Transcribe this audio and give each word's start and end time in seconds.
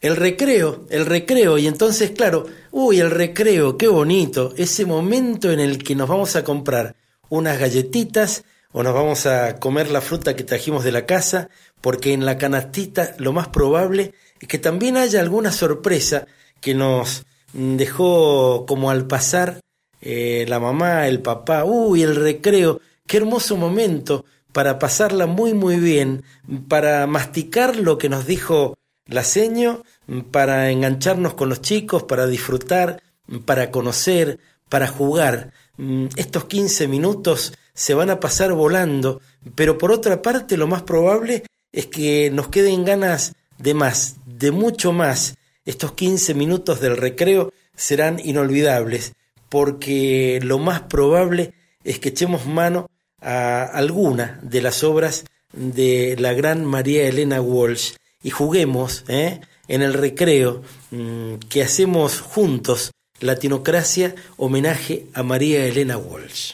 el 0.00 0.16
recreo, 0.16 0.86
el 0.88 1.06
recreo, 1.06 1.58
y 1.58 1.66
entonces, 1.66 2.10
claro, 2.12 2.46
uy, 2.70 3.00
el 3.00 3.10
recreo, 3.10 3.76
qué 3.76 3.86
bonito, 3.88 4.54
ese 4.56 4.86
momento 4.86 5.50
en 5.50 5.60
el 5.60 5.82
que 5.82 5.94
nos 5.94 6.08
vamos 6.08 6.36
a 6.36 6.44
comprar 6.44 6.96
unas 7.28 7.58
galletitas 7.58 8.44
o 8.72 8.82
nos 8.82 8.94
vamos 8.94 9.26
a 9.26 9.56
comer 9.56 9.90
la 9.90 10.00
fruta 10.00 10.36
que 10.36 10.44
trajimos 10.44 10.84
de 10.84 10.92
la 10.92 11.04
casa, 11.04 11.50
porque 11.80 12.12
en 12.12 12.24
la 12.24 12.38
canastita 12.38 13.14
lo 13.18 13.32
más 13.32 13.48
probable 13.48 14.14
es 14.40 14.48
que 14.48 14.58
también 14.58 14.96
haya 14.96 15.20
alguna 15.20 15.52
sorpresa 15.52 16.26
que 16.60 16.74
nos 16.74 17.24
dejó 17.52 18.64
como 18.66 18.90
al 18.90 19.06
pasar 19.06 19.60
eh, 20.00 20.46
la 20.48 20.60
mamá, 20.60 21.08
el 21.08 21.20
papá, 21.20 21.64
uy, 21.64 22.02
el 22.02 22.16
recreo, 22.16 22.80
qué 23.06 23.18
hermoso 23.18 23.56
momento 23.56 24.24
para 24.52 24.78
pasarla 24.78 25.26
muy 25.26 25.52
muy 25.52 25.76
bien, 25.76 26.22
para 26.68 27.06
masticar 27.06 27.76
lo 27.76 27.98
que 27.98 28.08
nos 28.08 28.26
dijo 28.26 28.76
la 29.10 29.24
seño, 29.24 29.82
para 30.30 30.70
engancharnos 30.70 31.34
con 31.34 31.48
los 31.48 31.60
chicos, 31.60 32.04
para 32.04 32.26
disfrutar, 32.26 33.02
para 33.44 33.70
conocer, 33.70 34.38
para 34.68 34.86
jugar. 34.88 35.52
Mm, 35.76 36.06
estos 36.16 36.46
15 36.46 36.88
minutos 36.88 37.52
se 37.74 37.94
van 37.94 38.10
a 38.10 38.20
pasar 38.20 38.52
volando, 38.52 39.20
pero 39.54 39.78
por 39.78 39.92
otra 39.92 40.22
parte 40.22 40.56
lo 40.56 40.66
más 40.66 40.82
probable 40.82 41.44
es 41.72 41.86
que 41.86 42.30
nos 42.30 42.48
queden 42.48 42.84
ganas 42.84 43.34
de 43.58 43.74
más, 43.74 44.16
de 44.26 44.50
mucho 44.50 44.92
más. 44.92 45.36
Estos 45.64 45.92
15 45.92 46.34
minutos 46.34 46.80
del 46.80 46.96
recreo 46.96 47.52
serán 47.76 48.20
inolvidables, 48.24 49.12
porque 49.48 50.40
lo 50.42 50.58
más 50.58 50.82
probable 50.82 51.52
es 51.84 51.98
que 51.98 52.10
echemos 52.10 52.46
mano 52.46 52.88
a 53.20 53.64
alguna 53.64 54.40
de 54.42 54.62
las 54.62 54.82
obras 54.82 55.24
de 55.52 56.16
la 56.18 56.32
gran 56.32 56.64
María 56.64 57.08
Elena 57.08 57.40
Walsh 57.40 57.94
y 58.22 58.30
juguemos 58.30 59.04
¿eh? 59.08 59.40
en 59.68 59.82
el 59.82 59.94
recreo 59.94 60.62
mm, 60.90 61.34
que 61.48 61.62
hacemos 61.62 62.20
juntos 62.20 62.90
Latinocracia 63.20 64.14
homenaje 64.38 65.06
a 65.12 65.22
María 65.22 65.66
Elena 65.66 65.98
Walsh. 65.98 66.52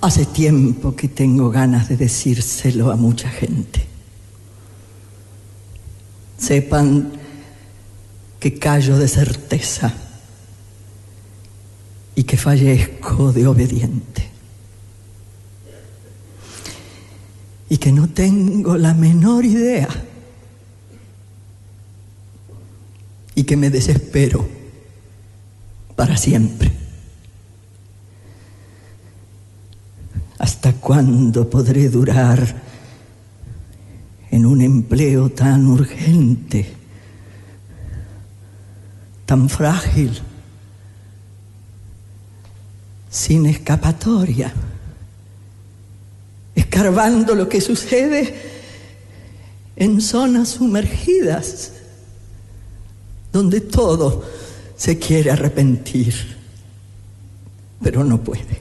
Hace 0.00 0.24
tiempo 0.24 0.96
que 0.96 1.08
tengo 1.08 1.50
ganas 1.50 1.88
de 1.88 1.96
decírselo 1.96 2.90
a 2.90 2.96
mucha 2.96 3.28
gente. 3.28 3.86
Sepan 6.38 7.12
que 8.40 8.58
callo 8.58 8.98
de 8.98 9.06
certeza 9.06 9.94
y 12.14 12.24
que 12.24 12.36
fallezco 12.36 13.32
de 13.32 13.46
obediente. 13.46 14.28
Y 17.68 17.76
que 17.76 17.92
no 17.92 18.08
tengo 18.08 18.76
la 18.76 18.94
menor 18.94 19.44
idea. 19.44 19.88
Y 23.34 23.44
que 23.44 23.56
me 23.56 23.70
desespero 23.70 24.46
para 25.96 26.16
siempre. 26.16 26.70
¿Hasta 30.38 30.72
cuándo 30.74 31.48
podré 31.48 31.88
durar 31.88 32.62
en 34.30 34.46
un 34.46 34.60
empleo 34.60 35.30
tan 35.30 35.66
urgente, 35.66 36.72
tan 39.24 39.48
frágil? 39.48 40.20
sin 43.12 43.44
escapatoria, 43.44 44.50
escarbando 46.54 47.34
lo 47.34 47.46
que 47.46 47.60
sucede 47.60 48.34
en 49.76 50.00
zonas 50.00 50.48
sumergidas, 50.48 51.74
donde 53.32 53.60
todo 53.62 54.22
se 54.76 54.98
quiere 54.98 55.30
arrepentir, 55.30 56.14
pero 57.82 58.04
no 58.04 58.18
puede. 58.18 58.60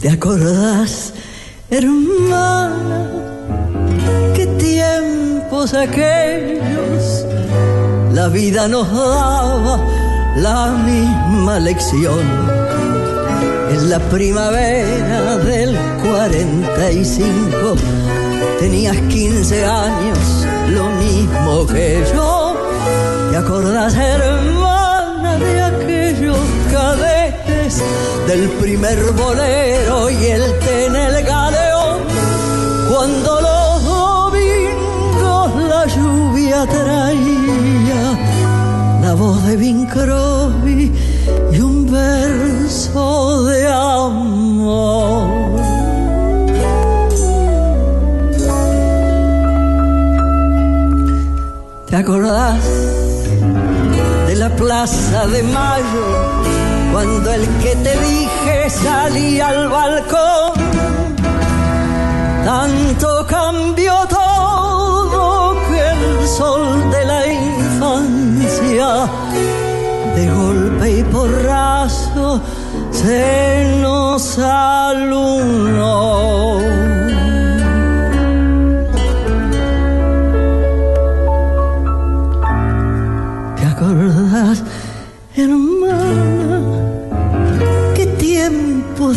¿Te 0.00 0.08
acordás, 0.08 1.12
hermana, 1.70 3.10
qué 4.34 4.46
tiempos 4.46 5.74
aquellos 5.74 6.69
la 8.12 8.28
vida 8.28 8.68
nos 8.68 8.90
daba 8.92 9.80
la 10.36 10.66
misma 10.70 11.58
lección? 11.58 12.20
En 13.70 13.90
la 13.90 13.98
primavera 13.98 15.36
del 15.38 15.76
45 16.02 17.76
tenías 18.58 18.96
15 18.96 19.64
años, 19.64 20.46
lo 20.70 20.90
mismo 20.90 21.66
que 21.66 22.04
yo. 22.12 22.56
¿Te 23.30 23.36
acordás, 23.36 23.94
hermana, 23.94 25.38
de 25.38 25.62
aquellos 25.62 26.38
cadetes? 26.70 27.30
del 28.30 28.48
primer 28.60 28.96
bolero 29.12 30.08
y 30.08 30.26
el 30.26 30.58
té 30.60 30.86
en 30.86 30.94
el 30.94 31.24
galeón. 31.24 31.98
Cuando 32.88 33.39
la 39.10 39.16
voz 39.16 39.42
de 39.44 39.56
Bing 39.56 39.86
Crosby 39.88 40.92
y 41.52 41.60
un 41.60 41.90
verso 41.90 43.44
de 43.44 43.66
amor. 43.66 45.26
¿Te 51.88 51.96
acordás 51.96 52.62
de 54.28 54.36
la 54.36 54.50
plaza 54.54 55.26
de 55.26 55.42
Mayo? 55.42 56.08
cuando 56.92 57.32
el 57.32 57.46
que 57.62 57.74
te 57.84 57.94
dije 58.08 58.70
salía 58.70 59.48
al 59.48 59.68
balcón. 59.68 60.52
Tanto 62.44 63.26
cambió 63.26 63.94
todo 64.08 65.54
que 65.68 65.80
el 65.94 66.28
sol 66.28 66.90
de 66.92 66.99
de 68.80 70.30
golpe 70.30 70.90
y 70.98 71.04
porrazo, 71.04 72.40
se 72.90 73.78
nos 73.82 74.38
alunó. 74.38 75.40
¿Te 83.56 83.66
acordás, 83.66 84.62
hermana? 85.36 86.50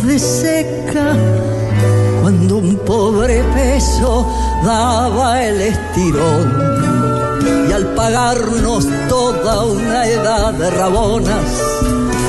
de 0.02 0.18
seca, 0.18 1.16
cuando 2.22 2.58
un 2.58 2.78
pobre 2.78 3.44
peso 3.54 4.26
daba 4.64 5.44
el 5.44 5.62
estirón. 5.62 6.73
Pagarnos 7.96 8.88
toda 9.08 9.66
una 9.66 10.08
edad 10.08 10.54
de 10.54 10.70
rabonas, 10.72 11.46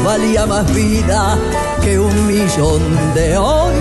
valía 0.05 0.47
más 0.47 0.73
vida 0.75 1.39
que 1.83 1.99
un 1.99 2.27
millón 2.27 2.83
de 3.15 3.37
hoy. 3.37 3.75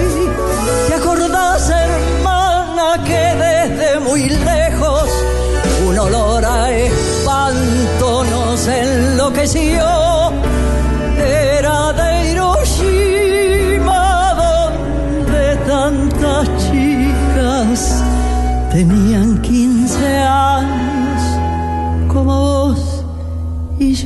¿Te 0.88 0.96
acordás, 0.96 1.70
hermana, 1.70 3.04
que 3.06 3.36
desde 3.36 4.00
muy 4.00 4.30
lejos 4.30 5.10
un 5.88 6.00
olor 6.00 6.46
a 6.46 6.72
espanto 6.72 8.24
nos 8.24 8.68
enloqueció? 8.68 10.23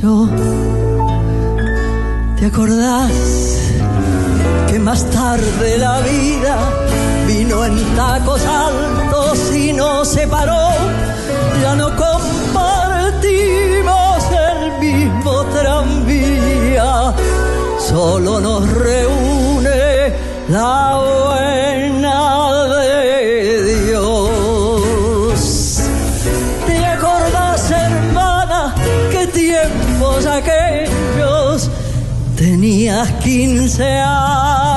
Yo. 0.00 0.28
¿Te 2.38 2.46
acordás 2.46 3.12
que 4.68 4.78
más 4.78 5.04
tarde 5.10 5.78
la 5.78 6.00
vida 6.00 6.56
vino 7.26 7.64
en 7.64 7.76
tacos 7.96 8.44
altos 8.46 9.52
y 9.54 9.72
nos 9.72 10.08
separó? 10.08 10.68
Ya 11.62 11.74
no 11.74 11.88
compartimos 11.96 12.24
el 14.48 14.78
mismo 14.78 15.44
tranvía, 15.46 17.14
solo 17.78 18.40
nos 18.40 18.68
reúne 18.72 20.14
la 20.48 20.96
buena 20.96 21.67
15 33.06 33.84
años, 33.84 34.67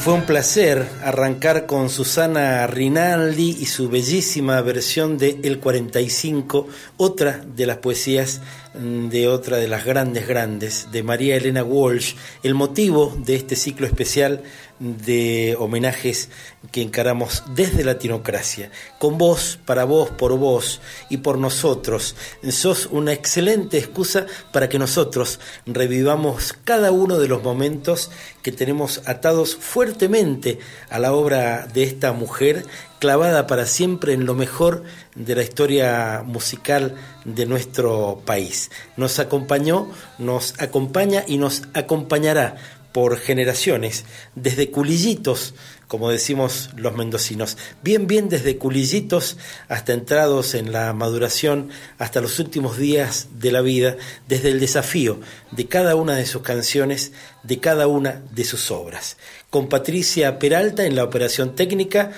fue 0.00 0.14
un 0.14 0.22
placer 0.22 0.88
arrancar 1.04 1.66
con 1.66 1.90
Susana 1.90 2.66
Rinaldi 2.66 3.58
y 3.60 3.66
su 3.66 3.90
bellísima 3.90 4.58
versión 4.62 5.18
de 5.18 5.40
El 5.42 5.58
45, 5.58 6.66
otra 6.96 7.44
de 7.44 7.66
las 7.66 7.78
poesías 7.78 8.40
mm, 8.74 9.08
de 9.08 9.28
otra 9.28 9.58
de 9.58 9.68
las 9.68 9.84
grandes 9.84 10.26
grandes, 10.26 10.88
de 10.90 11.02
María 11.02 11.36
Elena 11.36 11.62
Walsh. 11.62 12.14
El 12.42 12.54
motivo 12.54 13.14
de 13.26 13.36
este 13.36 13.56
ciclo 13.56 13.86
especial 13.86 14.42
de 14.80 15.56
homenajes 15.58 16.30
que 16.72 16.82
encaramos 16.82 17.44
desde 17.54 17.84
Latinocracia, 17.84 18.70
con 18.98 19.18
vos, 19.18 19.58
para 19.66 19.84
vos, 19.84 20.10
por 20.10 20.36
vos 20.38 20.80
y 21.10 21.18
por 21.18 21.38
nosotros. 21.38 22.16
Sos 22.50 22.86
una 22.86 23.12
excelente 23.12 23.78
excusa 23.78 24.26
para 24.52 24.68
que 24.68 24.78
nosotros 24.78 25.38
revivamos 25.66 26.54
cada 26.64 26.90
uno 26.92 27.18
de 27.18 27.28
los 27.28 27.42
momentos 27.42 28.10
que 28.42 28.52
tenemos 28.52 29.02
atados 29.06 29.54
fuertemente 29.54 30.58
a 30.88 30.98
la 30.98 31.12
obra 31.12 31.66
de 31.66 31.82
esta 31.82 32.12
mujer 32.12 32.64
clavada 32.98 33.46
para 33.46 33.66
siempre 33.66 34.12
en 34.12 34.26
lo 34.26 34.34
mejor 34.34 34.84
de 35.14 35.34
la 35.34 35.42
historia 35.42 36.22
musical 36.24 36.94
de 37.24 37.46
nuestro 37.46 38.22
país. 38.24 38.70
Nos 38.96 39.18
acompañó, 39.18 39.90
nos 40.18 40.54
acompaña 40.60 41.24
y 41.26 41.38
nos 41.38 41.62
acompañará 41.74 42.56
por 42.92 43.18
generaciones, 43.18 44.04
desde 44.34 44.70
culillitos, 44.70 45.54
como 45.86 46.10
decimos 46.10 46.70
los 46.76 46.94
mendocinos, 46.94 47.56
bien, 47.82 48.06
bien 48.06 48.28
desde 48.28 48.56
culillitos 48.56 49.36
hasta 49.68 49.92
entrados 49.92 50.54
en 50.54 50.72
la 50.72 50.92
maduración, 50.92 51.70
hasta 51.98 52.20
los 52.20 52.38
últimos 52.38 52.78
días 52.78 53.28
de 53.34 53.52
la 53.52 53.60
vida, 53.60 53.96
desde 54.28 54.50
el 54.50 54.60
desafío 54.60 55.20
de 55.50 55.66
cada 55.66 55.96
una 55.96 56.14
de 56.14 56.26
sus 56.26 56.42
canciones, 56.42 57.12
de 57.42 57.58
cada 57.58 57.86
una 57.86 58.22
de 58.32 58.44
sus 58.44 58.70
obras. 58.70 59.16
Con 59.50 59.68
Patricia 59.68 60.38
Peralta 60.38 60.84
en 60.84 60.94
la 60.94 61.04
operación 61.04 61.56
técnica, 61.56 62.12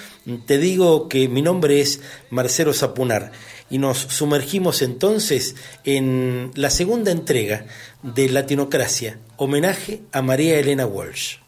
te 0.46 0.58
digo 0.58 1.08
que 1.08 1.28
mi 1.28 1.40
nombre 1.40 1.80
es 1.80 2.00
Marcelo 2.30 2.74
Zapunar 2.74 3.32
y 3.72 3.78
nos 3.78 3.96
sumergimos 3.96 4.82
entonces 4.82 5.56
en 5.84 6.50
la 6.54 6.68
segunda 6.68 7.10
entrega 7.10 7.64
de 8.02 8.28
Latinocracia, 8.28 9.18
homenaje 9.38 10.02
a 10.12 10.20
María 10.20 10.58
Elena 10.58 10.84
Walsh. 10.84 11.41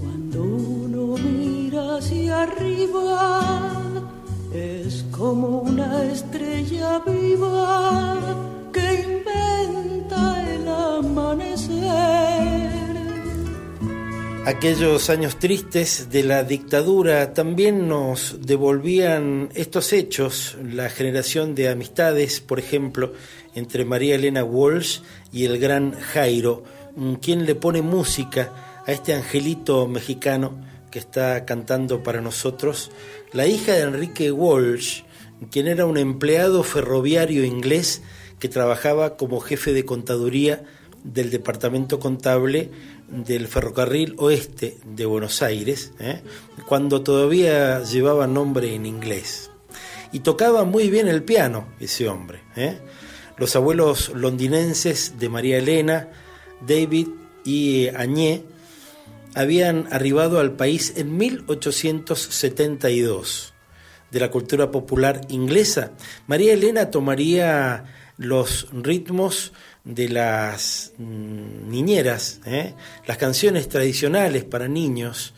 Cuando 0.00 0.42
uno 0.42 1.16
mira 1.16 1.96
hacia 1.96 2.42
arriba 2.42 3.70
es 4.54 5.04
como 5.16 5.60
una 5.60 6.04
estrella 6.04 6.98
viva 7.06 8.18
que 8.72 8.94
inventa 9.02 10.44
el 10.54 10.68
amanecer. 10.68 12.30
Aquellos 14.46 15.10
años 15.10 15.38
tristes 15.38 16.08
de 16.10 16.24
la 16.24 16.42
dictadura 16.42 17.34
también 17.34 17.86
nos 17.88 18.38
devolvían 18.40 19.50
estos 19.54 19.92
hechos, 19.92 20.56
la 20.64 20.88
generación 20.88 21.54
de 21.54 21.68
amistades, 21.68 22.40
por 22.40 22.58
ejemplo, 22.58 23.12
entre 23.54 23.84
María 23.84 24.14
Elena 24.14 24.44
Walsh 24.44 25.00
y 25.32 25.44
el 25.44 25.58
gran 25.58 25.92
Jairo, 25.92 26.64
mm, 26.96 27.14
quien 27.14 27.46
le 27.46 27.54
pone 27.54 27.82
música 27.82 28.82
a 28.86 28.92
este 28.92 29.14
angelito 29.14 29.86
mexicano 29.86 30.52
que 30.90 30.98
está 30.98 31.44
cantando 31.44 32.02
para 32.02 32.20
nosotros, 32.20 32.90
la 33.32 33.46
hija 33.46 33.72
de 33.72 33.82
Enrique 33.82 34.32
Walsh, 34.32 35.02
quien 35.50 35.68
era 35.68 35.86
un 35.86 35.96
empleado 35.96 36.62
ferroviario 36.62 37.44
inglés 37.44 38.02
que 38.38 38.48
trabajaba 38.48 39.16
como 39.16 39.40
jefe 39.40 39.72
de 39.72 39.84
contaduría 39.84 40.64
del 41.04 41.30
departamento 41.30 41.98
contable 41.98 42.70
del 43.08 43.48
ferrocarril 43.48 44.14
oeste 44.18 44.78
de 44.84 45.06
Buenos 45.06 45.42
Aires, 45.42 45.92
¿eh? 45.98 46.20
cuando 46.66 47.02
todavía 47.02 47.82
llevaba 47.82 48.26
nombre 48.26 48.74
en 48.74 48.86
inglés. 48.86 49.50
Y 50.12 50.20
tocaba 50.20 50.64
muy 50.64 50.90
bien 50.90 51.08
el 51.08 51.22
piano 51.22 51.68
ese 51.78 52.08
hombre. 52.08 52.40
¿eh? 52.56 52.78
Los 53.40 53.56
abuelos 53.56 54.12
londinenses 54.14 55.18
de 55.18 55.28
María 55.30 55.56
Elena, 55.56 56.10
David 56.60 57.08
y 57.42 57.88
Añé, 57.88 58.44
habían 59.34 59.88
arribado 59.90 60.40
al 60.40 60.52
país 60.52 60.92
en 60.96 61.16
1872. 61.16 63.54
De 64.10 64.20
la 64.20 64.30
cultura 64.30 64.70
popular 64.70 65.22
inglesa, 65.30 65.92
María 66.26 66.52
Elena 66.52 66.90
tomaría 66.90 67.86
los 68.18 68.68
ritmos 68.72 69.54
de 69.84 70.10
las 70.10 70.92
mm, 70.98 71.70
niñeras, 71.70 72.42
¿eh? 72.44 72.74
las 73.06 73.16
canciones 73.16 73.70
tradicionales 73.70 74.44
para 74.44 74.68
niños 74.68 75.32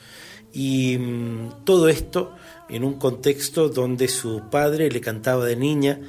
y 0.52 0.98
mm, 0.98 1.62
todo 1.64 1.88
esto 1.88 2.34
en 2.68 2.82
un 2.82 2.94
contexto 2.94 3.68
donde 3.68 4.08
su 4.08 4.50
padre 4.50 4.90
le 4.90 5.00
cantaba 5.00 5.44
de 5.44 5.54
niña, 5.54 6.00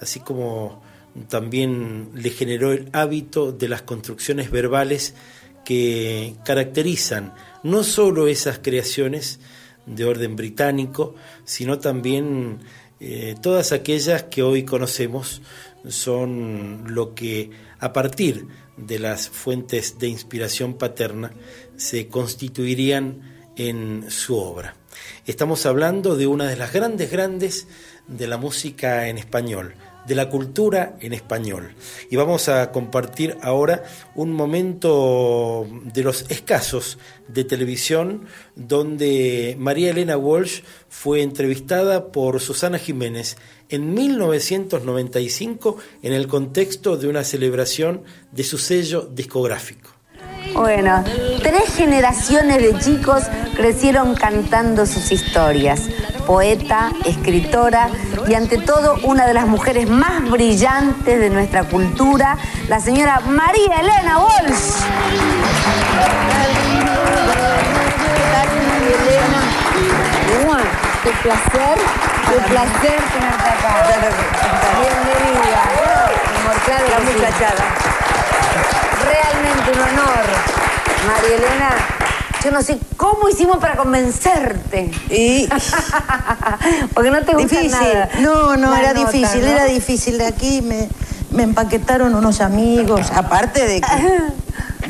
así 0.00 0.20
como 0.20 0.81
también 1.28 2.10
le 2.14 2.30
generó 2.30 2.72
el 2.72 2.88
hábito 2.92 3.52
de 3.52 3.68
las 3.68 3.82
construcciones 3.82 4.50
verbales 4.50 5.14
que 5.64 6.34
caracterizan 6.44 7.34
no 7.62 7.84
solo 7.84 8.26
esas 8.26 8.58
creaciones 8.58 9.38
de 9.86 10.04
orden 10.04 10.36
británico, 10.36 11.14
sino 11.44 11.78
también 11.78 12.60
eh, 13.00 13.34
todas 13.40 13.72
aquellas 13.72 14.24
que 14.24 14.42
hoy 14.42 14.64
conocemos 14.64 15.42
son 15.88 16.84
lo 16.88 17.14
que 17.14 17.50
a 17.78 17.92
partir 17.92 18.46
de 18.76 18.98
las 18.98 19.28
fuentes 19.28 19.98
de 19.98 20.08
inspiración 20.08 20.74
paterna 20.74 21.32
se 21.76 22.08
constituirían 22.08 23.32
en 23.56 24.10
su 24.10 24.36
obra. 24.36 24.76
Estamos 25.26 25.66
hablando 25.66 26.16
de 26.16 26.26
una 26.26 26.46
de 26.46 26.56
las 26.56 26.72
grandes, 26.72 27.10
grandes 27.10 27.66
de 28.06 28.26
la 28.26 28.36
música 28.36 29.08
en 29.08 29.18
español, 29.18 29.74
de 30.06 30.14
la 30.14 30.28
cultura 30.28 30.96
en 31.00 31.12
español. 31.12 31.74
Y 32.10 32.16
vamos 32.16 32.48
a 32.48 32.70
compartir 32.72 33.36
ahora 33.42 33.82
un 34.14 34.32
momento 34.32 35.66
de 35.84 36.02
los 36.02 36.26
escasos 36.30 36.98
de 37.28 37.44
televisión 37.44 38.26
donde 38.56 39.56
María 39.58 39.90
Elena 39.90 40.16
Walsh 40.16 40.62
fue 40.88 41.22
entrevistada 41.22 42.12
por 42.12 42.40
Susana 42.40 42.78
Jiménez 42.78 43.36
en 43.68 43.94
1995 43.94 45.76
en 46.02 46.12
el 46.12 46.28
contexto 46.28 46.96
de 46.96 47.08
una 47.08 47.24
celebración 47.24 48.02
de 48.32 48.44
su 48.44 48.58
sello 48.58 49.02
discográfico. 49.02 49.90
Bueno, 50.54 51.02
tres 51.42 51.74
generaciones 51.74 52.62
de 52.62 52.78
chicos 52.78 53.22
crecieron 53.56 54.14
cantando 54.14 54.84
sus 54.84 55.10
historias. 55.10 55.88
Poeta, 56.26 56.90
escritora 57.04 57.88
y 58.28 58.34
ante 58.34 58.58
todo 58.58 58.96
una 59.02 59.26
de 59.26 59.34
las 59.34 59.46
mujeres 59.46 59.88
más 59.88 60.28
brillantes 60.30 61.18
de 61.20 61.30
nuestra 61.30 61.64
cultura, 61.64 62.36
la 62.68 62.80
señora 62.80 63.20
María 63.26 63.80
Elena 63.80 64.18
Walsh. 64.18 64.82
Qué 71.02 71.10
placer, 71.22 71.78
qué 72.28 72.36
placer 72.48 73.00
tenerte 73.12 73.48
acá. 73.48 73.72
Bienvenida. 74.80 75.62
La 76.90 76.98
muchachada. 77.00 77.64
Realmente 79.04 79.70
un 79.72 79.80
honor. 79.80 80.24
María 81.06 81.36
Elena, 81.36 81.70
yo 82.44 82.50
no 82.50 82.62
sé 82.62 82.78
cómo 82.96 83.28
hicimos 83.28 83.58
para 83.58 83.76
convencerte. 83.76 84.90
Y 85.10 85.48
Porque 86.94 87.10
no 87.10 87.22
te 87.22 87.34
gusta 87.34 87.60
difícil. 87.60 87.70
nada. 87.70 88.08
No, 88.20 88.56
no, 88.56 88.70
La 88.72 88.80
era 88.80 88.92
nota, 88.94 89.10
difícil, 89.10 89.40
¿no? 89.42 89.46
era 89.48 89.64
difícil. 89.66 90.18
De 90.18 90.26
aquí 90.26 90.62
me, 90.62 90.88
me 91.30 91.42
empaquetaron 91.44 92.14
unos 92.14 92.40
amigos, 92.40 93.10
aparte 93.14 93.66
de 93.66 93.80
que- 93.80 94.22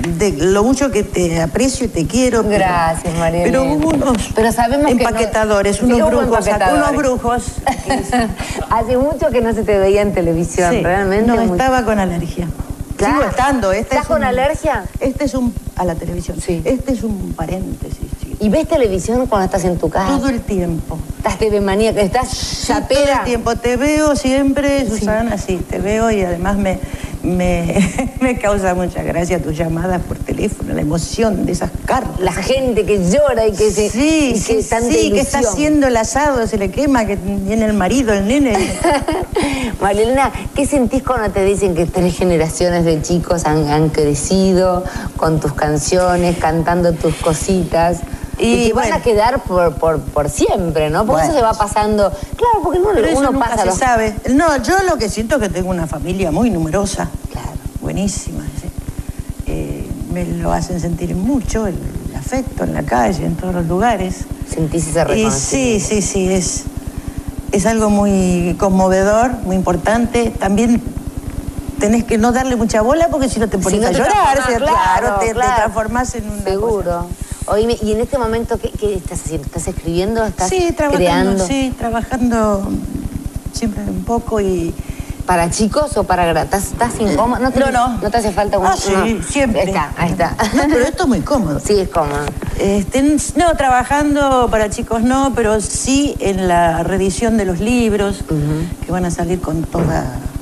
de 0.08 0.32
lo 0.32 0.64
mucho 0.64 0.90
que 0.90 1.02
te 1.04 1.40
aprecio 1.40 1.86
y 1.86 1.88
te 1.88 2.06
quiero. 2.06 2.42
Gracias, 2.42 3.14
María 3.18 3.44
Pero 3.44 3.62
hubo 3.64 3.90
unos 3.90 4.30
Pero 4.34 4.50
sabemos 4.52 4.86
que 4.88 4.94
no- 4.94 5.00
empaquetadores, 5.00 5.82
unos 5.82 5.98
brujos, 6.08 6.46
empaquetadores. 6.46 6.82
unos 6.88 6.96
brujos. 6.96 7.42
Hace 8.70 8.96
mucho 8.96 9.30
que 9.30 9.40
no 9.40 9.52
se 9.52 9.62
te 9.62 9.78
veía 9.78 10.02
en 10.02 10.12
televisión, 10.14 10.72
Sí, 10.72 10.82
realmente. 10.82 11.26
No, 11.30 11.36
muy- 11.36 11.52
estaba 11.58 11.84
con 11.84 11.98
alergia. 11.98 12.48
Claro. 13.02 13.18
Sigo 13.18 13.30
estando. 13.30 13.72
Este 13.72 13.82
¿Estás 13.94 14.02
es 14.02 14.06
con 14.08 14.18
un- 14.18 14.24
alergia? 14.24 14.84
Este 15.00 15.24
es 15.24 15.34
un... 15.34 15.54
a 15.76 15.84
la 15.84 15.94
televisión. 15.94 16.40
Sí. 16.40 16.62
Este 16.64 16.92
es 16.92 17.02
un 17.02 17.32
paréntesis, 17.34 17.98
sí. 18.22 18.36
¿Y 18.40 18.48
ves 18.48 18.66
televisión 18.68 19.26
cuando 19.26 19.46
estás 19.46 19.64
en 19.64 19.78
tu 19.78 19.88
casa? 19.88 20.16
Todo 20.18 20.28
el 20.28 20.40
tiempo. 20.40 20.98
¿Estás 21.18 21.38
TV 21.38 21.60
maníaca? 21.60 22.00
¿Estás 22.00 22.28
Sí, 22.28 22.66
todo 22.68 22.80
chapera? 22.80 23.18
el 23.20 23.24
tiempo 23.24 23.54
te 23.56 23.76
veo 23.76 24.16
siempre, 24.16 24.88
Susana, 24.88 25.38
sí, 25.38 25.56
te 25.68 25.78
veo 25.78 26.10
y 26.10 26.22
además 26.22 26.56
me, 26.56 26.78
me, 27.22 28.14
me 28.20 28.38
causa 28.38 28.74
mucha 28.74 29.02
gracia 29.02 29.40
tus 29.42 29.56
llamadas 29.56 30.02
por 30.02 30.18
teléfono, 30.18 30.74
la 30.74 30.80
emoción 30.80 31.46
de 31.46 31.52
esas 31.52 31.70
cartas. 31.84 32.20
La 32.20 32.32
gente 32.32 32.84
que 32.84 32.98
llora 33.10 33.46
y 33.46 33.52
que 33.52 33.70
se. 33.70 33.90
Sí, 33.90 34.32
y 34.34 34.38
sí, 34.38 34.56
que 34.56 34.62
tanta 34.62 34.92
sí, 34.92 35.10
que 35.10 35.20
está 35.20 35.40
haciendo 35.40 35.86
el 35.86 35.96
asado, 35.96 36.46
se 36.46 36.58
le 36.58 36.70
quema, 36.70 37.04
que 37.06 37.16
viene 37.16 37.66
el 37.66 37.74
marido, 37.74 38.12
el 38.12 38.26
nene. 38.26 38.56
María 39.80 40.02
Elena, 40.02 40.32
¿qué 40.54 40.66
sentís 40.66 41.02
cuando 41.02 41.30
te 41.30 41.44
dicen 41.44 41.74
que 41.74 41.86
tres 41.86 42.16
generaciones 42.16 42.84
de 42.84 43.00
chicos 43.02 43.44
han, 43.46 43.68
han 43.68 43.88
crecido 43.88 44.84
con 45.16 45.40
tus 45.40 45.52
canciones, 45.52 46.36
cantando 46.38 46.92
tus 46.92 47.14
cositas? 47.16 48.00
Y, 48.42 48.54
Y 48.54 48.66
que 48.68 48.72
van 48.72 48.82
bueno. 48.84 48.96
a 48.96 49.00
quedar 49.02 49.42
por, 49.44 49.74
por, 49.76 50.00
por 50.00 50.28
siempre, 50.28 50.90
¿no? 50.90 51.06
Porque 51.06 51.24
eso 51.24 51.32
se 51.32 51.42
va 51.42 51.52
pasando. 51.54 52.10
Claro, 52.36 52.60
porque 52.62 52.78
no, 52.80 52.88
Pero 52.94 53.06
eso 53.06 53.18
uno 53.20 53.30
nunca 53.32 53.46
pasa 53.50 53.60
se 53.62 53.66
los- 53.66 53.78
sabe. 53.78 54.14
No, 54.34 54.56
yo 54.62 54.74
lo 54.88 54.96
que 54.98 55.08
siento 55.08 55.36
es 55.36 55.42
que 55.42 55.48
tengo 55.48 55.70
una 55.70 55.86
familia 55.86 56.30
muy 56.32 56.50
numerosa, 56.50 57.08
Claro. 57.30 57.48
buenísima. 57.80 58.42
sí. 58.60 58.68
Eh, 59.46 59.88
me 60.12 60.24
lo 60.24 60.52
hacen 60.52 60.80
sentir 60.80 61.14
mucho, 61.14 61.66
el 61.66 61.76
afecto 62.18 62.64
en 62.64 62.74
la 62.74 62.82
calle, 62.82 63.24
en 63.26 63.34
todos 63.36 63.54
los 63.54 63.66
lugares. 63.66 64.24
Sentís 64.52 64.86
ese 64.88 65.18
Y 65.18 65.30
sí, 65.30 65.80
sí, 65.80 66.02
sí, 66.02 66.32
es, 66.32 66.64
es 67.52 67.66
algo 67.66 67.90
muy 67.90 68.56
conmovedor, 68.58 69.32
muy 69.44 69.56
importante. 69.56 70.30
También 70.38 70.82
tenés 71.78 72.04
que 72.04 72.18
no 72.18 72.32
darle 72.32 72.56
mucha 72.56 72.82
bola 72.82 73.08
porque 73.08 73.28
si 73.28 73.40
no 73.40 73.48
te 73.48 73.58
pones 73.58 73.78
Si 73.80 73.84
no 73.84 73.88
a 73.88 73.92
llorar, 73.92 74.12
claro, 74.58 75.18
te, 75.20 75.26
te 75.28 75.32
claro. 75.32 75.54
transformás 75.56 76.14
en 76.14 76.28
una 76.30 76.42
Seguro. 76.42 76.82
cosa. 76.82 77.06
Oíme, 77.46 77.76
¿y 77.82 77.92
en 77.92 78.00
este 78.00 78.18
momento 78.18 78.58
qué, 78.58 78.70
qué 78.70 78.94
estás 78.94 79.20
haciendo? 79.20 79.46
¿Estás 79.46 79.68
escribiendo? 79.68 80.24
¿Estás 80.24 80.48
Sí, 80.48 80.72
trabajando, 80.76 80.96
creando? 80.98 81.46
sí, 81.46 81.74
trabajando 81.78 82.68
siempre 83.52 83.82
un 83.84 84.04
poco 84.04 84.40
y... 84.40 84.74
¿Para 85.26 85.48
chicos 85.50 85.96
o 85.96 86.02
para 86.02 86.26
grandes? 86.26 86.64
¿Estás, 86.72 86.98
incómodo? 86.98 87.38
¿No 87.40 87.52
te, 87.52 87.60
No, 87.60 87.70
no. 87.70 87.88
¿No 87.98 88.10
te 88.10 88.16
hace 88.16 88.32
falta 88.32 88.58
un 88.58 88.66
Ah, 88.66 88.74
sí, 88.76 88.90
no. 88.92 89.22
siempre. 89.22 89.60
Ahí 89.60 89.68
está, 89.68 89.92
ahí 89.96 90.10
está. 90.10 90.36
No, 90.54 90.62
pero 90.68 90.80
esto 90.84 91.02
es 91.04 91.08
muy 91.08 91.20
cómodo. 91.20 91.60
Sí, 91.64 91.78
es 91.78 91.88
cómodo. 91.90 92.24
Este, 92.58 93.16
no, 93.36 93.54
trabajando 93.56 94.48
para 94.50 94.68
chicos 94.68 95.02
no, 95.02 95.32
pero 95.36 95.60
sí 95.60 96.16
en 96.18 96.48
la 96.48 96.82
reedición 96.82 97.36
de 97.36 97.44
los 97.44 97.60
libros, 97.60 98.24
que 98.84 98.90
van 98.90 99.04
a 99.04 99.12
salir 99.12 99.40
con 99.40 99.62
todos 99.62 99.86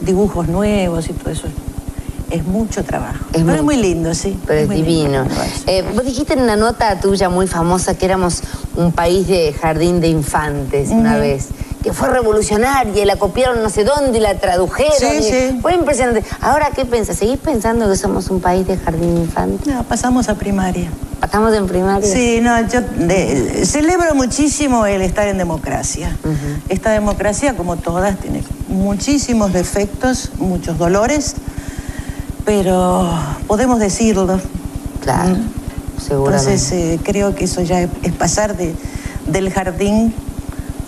dibujos 0.00 0.48
nuevos 0.48 1.10
y 1.10 1.12
todo 1.12 1.30
eso. 1.30 1.46
Es 2.30 2.44
mucho 2.46 2.84
trabajo. 2.84 3.24
Es 3.32 3.42
pero 3.42 3.54
es 3.56 3.62
muy 3.62 3.76
lindo, 3.76 4.14
sí. 4.14 4.38
Pero 4.46 4.60
es 4.60 4.68
divino. 4.68 5.26
Eh, 5.66 5.84
vos 5.94 6.04
dijiste 6.04 6.34
en 6.34 6.42
una 6.42 6.56
nota 6.56 7.00
tuya 7.00 7.28
muy 7.28 7.46
famosa 7.46 7.94
que 7.96 8.04
éramos 8.06 8.42
un 8.76 8.92
país 8.92 9.26
de 9.26 9.52
jardín 9.52 10.00
de 10.00 10.08
infantes 10.08 10.90
una 10.90 11.16
vez, 11.16 11.48
que 11.82 11.92
fue 11.92 12.08
revolucionaria 12.08 13.02
y 13.02 13.06
la 13.06 13.16
copiaron 13.16 13.62
no 13.62 13.68
sé 13.70 13.82
dónde 13.84 14.18
y 14.18 14.20
la 14.20 14.34
tradujeron. 14.38 14.92
Sí, 14.98 15.06
y 15.18 15.22
sí. 15.22 15.58
Fue 15.60 15.74
impresionante. 15.74 16.22
Ahora, 16.40 16.70
¿qué 16.74 16.84
pensás? 16.84 17.16
¿Seguís 17.16 17.38
pensando 17.38 17.88
que 17.90 17.96
somos 17.96 18.30
un 18.30 18.40
país 18.40 18.66
de 18.66 18.76
jardín 18.76 19.14
de 19.16 19.20
infantes? 19.22 19.66
No, 19.66 19.82
pasamos 19.84 20.28
a 20.28 20.34
primaria. 20.36 20.88
¿Estamos 21.22 21.52
en 21.54 21.66
primaria? 21.66 22.08
Sí, 22.10 22.40
no, 22.40 22.60
yo 22.68 22.80
de- 22.80 23.64
celebro 23.66 24.14
muchísimo 24.14 24.86
el 24.86 25.02
estar 25.02 25.28
en 25.28 25.36
democracia. 25.38 26.16
Esta 26.68 26.90
democracia, 26.90 27.56
como 27.56 27.76
todas, 27.76 28.18
tiene 28.18 28.42
muchísimos 28.68 29.52
defectos, 29.52 30.30
muchos 30.38 30.78
dolores, 30.78 31.34
pero 32.54 33.08
podemos 33.46 33.78
decirlo. 33.78 34.40
Claro, 35.04 35.36
Mm. 35.36 36.00
seguramente. 36.04 36.50
Entonces 36.52 36.72
eh, 36.72 36.98
creo 37.04 37.32
que 37.32 37.44
eso 37.44 37.62
ya 37.62 37.82
es, 37.82 37.88
es 38.02 38.12
pasar 38.12 38.56
de, 38.56 38.74
del 39.28 39.52
jardín 39.52 40.12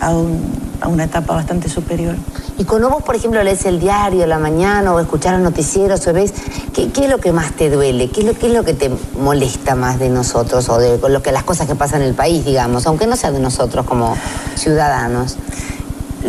a, 0.01 0.09
un- 0.11 0.41
a 0.81 0.89
una 0.89 1.05
etapa 1.05 1.33
bastante 1.35 1.69
superior. 1.69 2.17
Y 2.57 2.65
cuando 2.65 2.89
vos, 2.89 3.01
por 3.01 3.15
ejemplo, 3.15 3.41
lees 3.43 3.63
el 3.65 3.79
diario 3.79 4.25
a 4.25 4.27
la 4.27 4.39
mañana 4.39 4.93
o 4.93 4.99
escuchás 4.99 5.31
los 5.31 5.41
noticieros 5.41 6.05
o 6.05 6.11
ves, 6.11 6.33
¿qué, 6.73 6.89
qué 6.91 7.05
es 7.05 7.09
lo 7.09 7.19
que 7.19 7.31
más 7.31 7.53
te 7.53 7.69
duele? 7.69 8.09
¿Qué 8.09 8.19
es, 8.19 8.25
lo, 8.27 8.33
¿Qué 8.33 8.47
es 8.47 8.53
lo 8.53 8.65
que 8.65 8.73
te 8.73 8.91
molesta 9.17 9.73
más 9.75 9.99
de 9.99 10.09
nosotros 10.09 10.67
o 10.67 10.77
de 10.79 10.99
lo 11.09 11.21
que, 11.23 11.31
las 11.31 11.43
cosas 11.43 11.65
que 11.65 11.75
pasan 11.75 12.01
en 12.01 12.09
el 12.09 12.13
país, 12.13 12.43
digamos, 12.43 12.85
aunque 12.87 13.07
no 13.07 13.15
sea 13.15 13.31
de 13.31 13.39
nosotros 13.39 13.85
como 13.85 14.17
ciudadanos? 14.55 15.37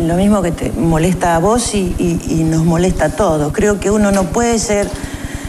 Lo 0.00 0.14
mismo 0.14 0.42
que 0.42 0.52
te 0.52 0.70
molesta 0.72 1.34
a 1.34 1.38
vos 1.40 1.74
y, 1.74 1.92
y- 1.98 2.20
y 2.40 2.44
nos 2.44 2.64
molesta 2.64 3.06
a 3.06 3.08
todos. 3.10 3.52
Creo 3.52 3.80
que 3.80 3.90
uno 3.90 4.12
no 4.12 4.22
puede 4.26 4.60
ser 4.60 4.88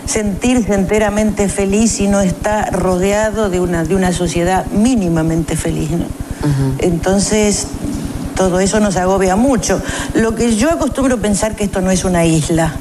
sentirse 0.06 0.74
enteramente 0.74 1.50
feliz 1.50 1.94
si 1.94 2.08
no 2.08 2.22
está 2.22 2.66
rodeado 2.72 3.50
de 3.50 3.60
una, 3.60 3.84
de 3.84 3.96
una 3.96 4.14
sociedad 4.14 4.66
mínimamente 4.68 5.56
feliz. 5.56 5.92
¿no? 5.92 6.06
Entonces, 6.80 7.68
todo 8.36 8.60
eso 8.60 8.80
nos 8.80 8.98
agobia 8.98 9.36
mucho. 9.36 9.82
Lo 10.14 10.36
que 10.36 10.56
yo 10.56 10.70
acostumbro 10.70 11.20
pensar 11.20 11.56
que 11.56 11.64
esto 11.64 11.82
no 11.82 11.92
es 11.92 12.06
una 12.06 12.26
isla 12.26 12.74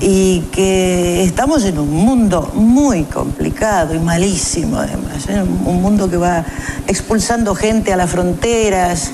y 0.00 0.40
que 0.52 1.22
estamos 1.22 1.64
en 1.64 1.78
un 1.78 1.90
mundo 1.90 2.50
muy 2.54 3.04
complicado 3.04 3.94
y 3.94 4.00
malísimo 4.00 4.78
además, 4.78 5.28
¿eh? 5.28 5.40
un 5.40 5.80
mundo 5.80 6.10
que 6.10 6.16
va 6.16 6.44
expulsando 6.88 7.54
gente 7.54 7.92
a 7.92 7.96
las 7.96 8.10
fronteras, 8.10 9.12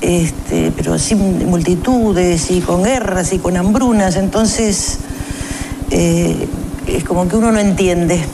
este, 0.00 0.72
pero 0.74 0.98
sin 0.98 1.48
multitudes 1.48 2.50
y 2.50 2.60
con 2.60 2.82
guerras 2.82 3.32
y 3.32 3.38
con 3.38 3.56
hambrunas, 3.56 4.16
entonces 4.16 4.98
eh, 5.92 6.48
es 6.86 7.04
como 7.04 7.28
que 7.28 7.36
uno 7.36 7.52
no 7.52 7.60
entiende, 7.60 8.24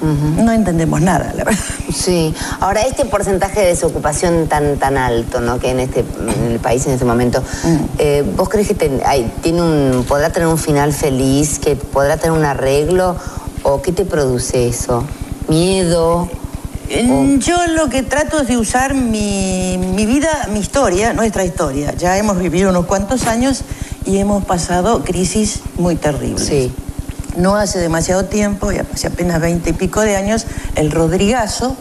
no 0.00 0.52
entendemos 0.52 1.00
nada, 1.00 1.32
la 1.36 1.42
verdad. 1.44 1.60
Sí. 1.92 2.32
Ahora, 2.60 2.82
este 2.82 3.04
porcentaje 3.04 3.60
de 3.60 3.66
desocupación 3.68 4.46
tan 4.46 4.76
tan 4.76 4.96
alto, 4.96 5.40
¿no? 5.40 5.58
Que 5.58 5.70
en 5.70 5.80
este 5.80 6.00
en 6.00 6.52
el 6.52 6.60
país 6.60 6.86
en 6.86 6.92
este 6.92 7.04
momento, 7.04 7.42
eh, 7.98 8.24
¿vos 8.36 8.48
crees 8.48 8.68
que 8.68 8.74
ten- 8.74 9.00
hay- 9.04 9.32
tiene 9.42 9.60
un 9.62 10.04
podrá 10.06 10.30
tener 10.30 10.46
un 10.48 10.58
final 10.58 10.92
feliz, 10.92 11.58
que 11.58 11.74
podrá 11.74 12.16
tener 12.16 12.38
un 12.38 12.44
arreglo 12.44 13.16
o 13.64 13.82
qué 13.82 13.90
te 13.90 14.04
produce 14.04 14.68
eso? 14.68 15.02
Miedo. 15.48 16.28
En- 16.90 17.40
Yo 17.40 17.56
lo 17.66 17.88
que 17.90 18.02
trato 18.02 18.40
es 18.40 18.46
de 18.48 18.56
usar 18.56 18.94
mi, 18.94 19.78
mi 19.94 20.06
vida, 20.06 20.48
mi 20.52 20.60
historia, 20.60 21.12
nuestra 21.12 21.44
historia. 21.44 21.92
Ya 21.96 22.16
hemos 22.16 22.38
vivido 22.38 22.70
unos 22.70 22.86
cuantos 22.86 23.26
años 23.26 23.62
y 24.08 24.16
hemos 24.16 24.44
pasado 24.44 25.04
crisis 25.04 25.60
muy 25.76 25.94
terribles. 25.94 26.46
Sí. 26.46 26.72
No 27.36 27.56
hace 27.56 27.78
demasiado 27.78 28.24
tiempo, 28.24 28.70
hace 28.70 29.06
apenas 29.06 29.38
veinte 29.40 29.70
y 29.70 29.72
pico 29.74 30.00
de 30.00 30.16
años, 30.16 30.46
el 30.76 30.90
Rodrigazo 30.90 31.76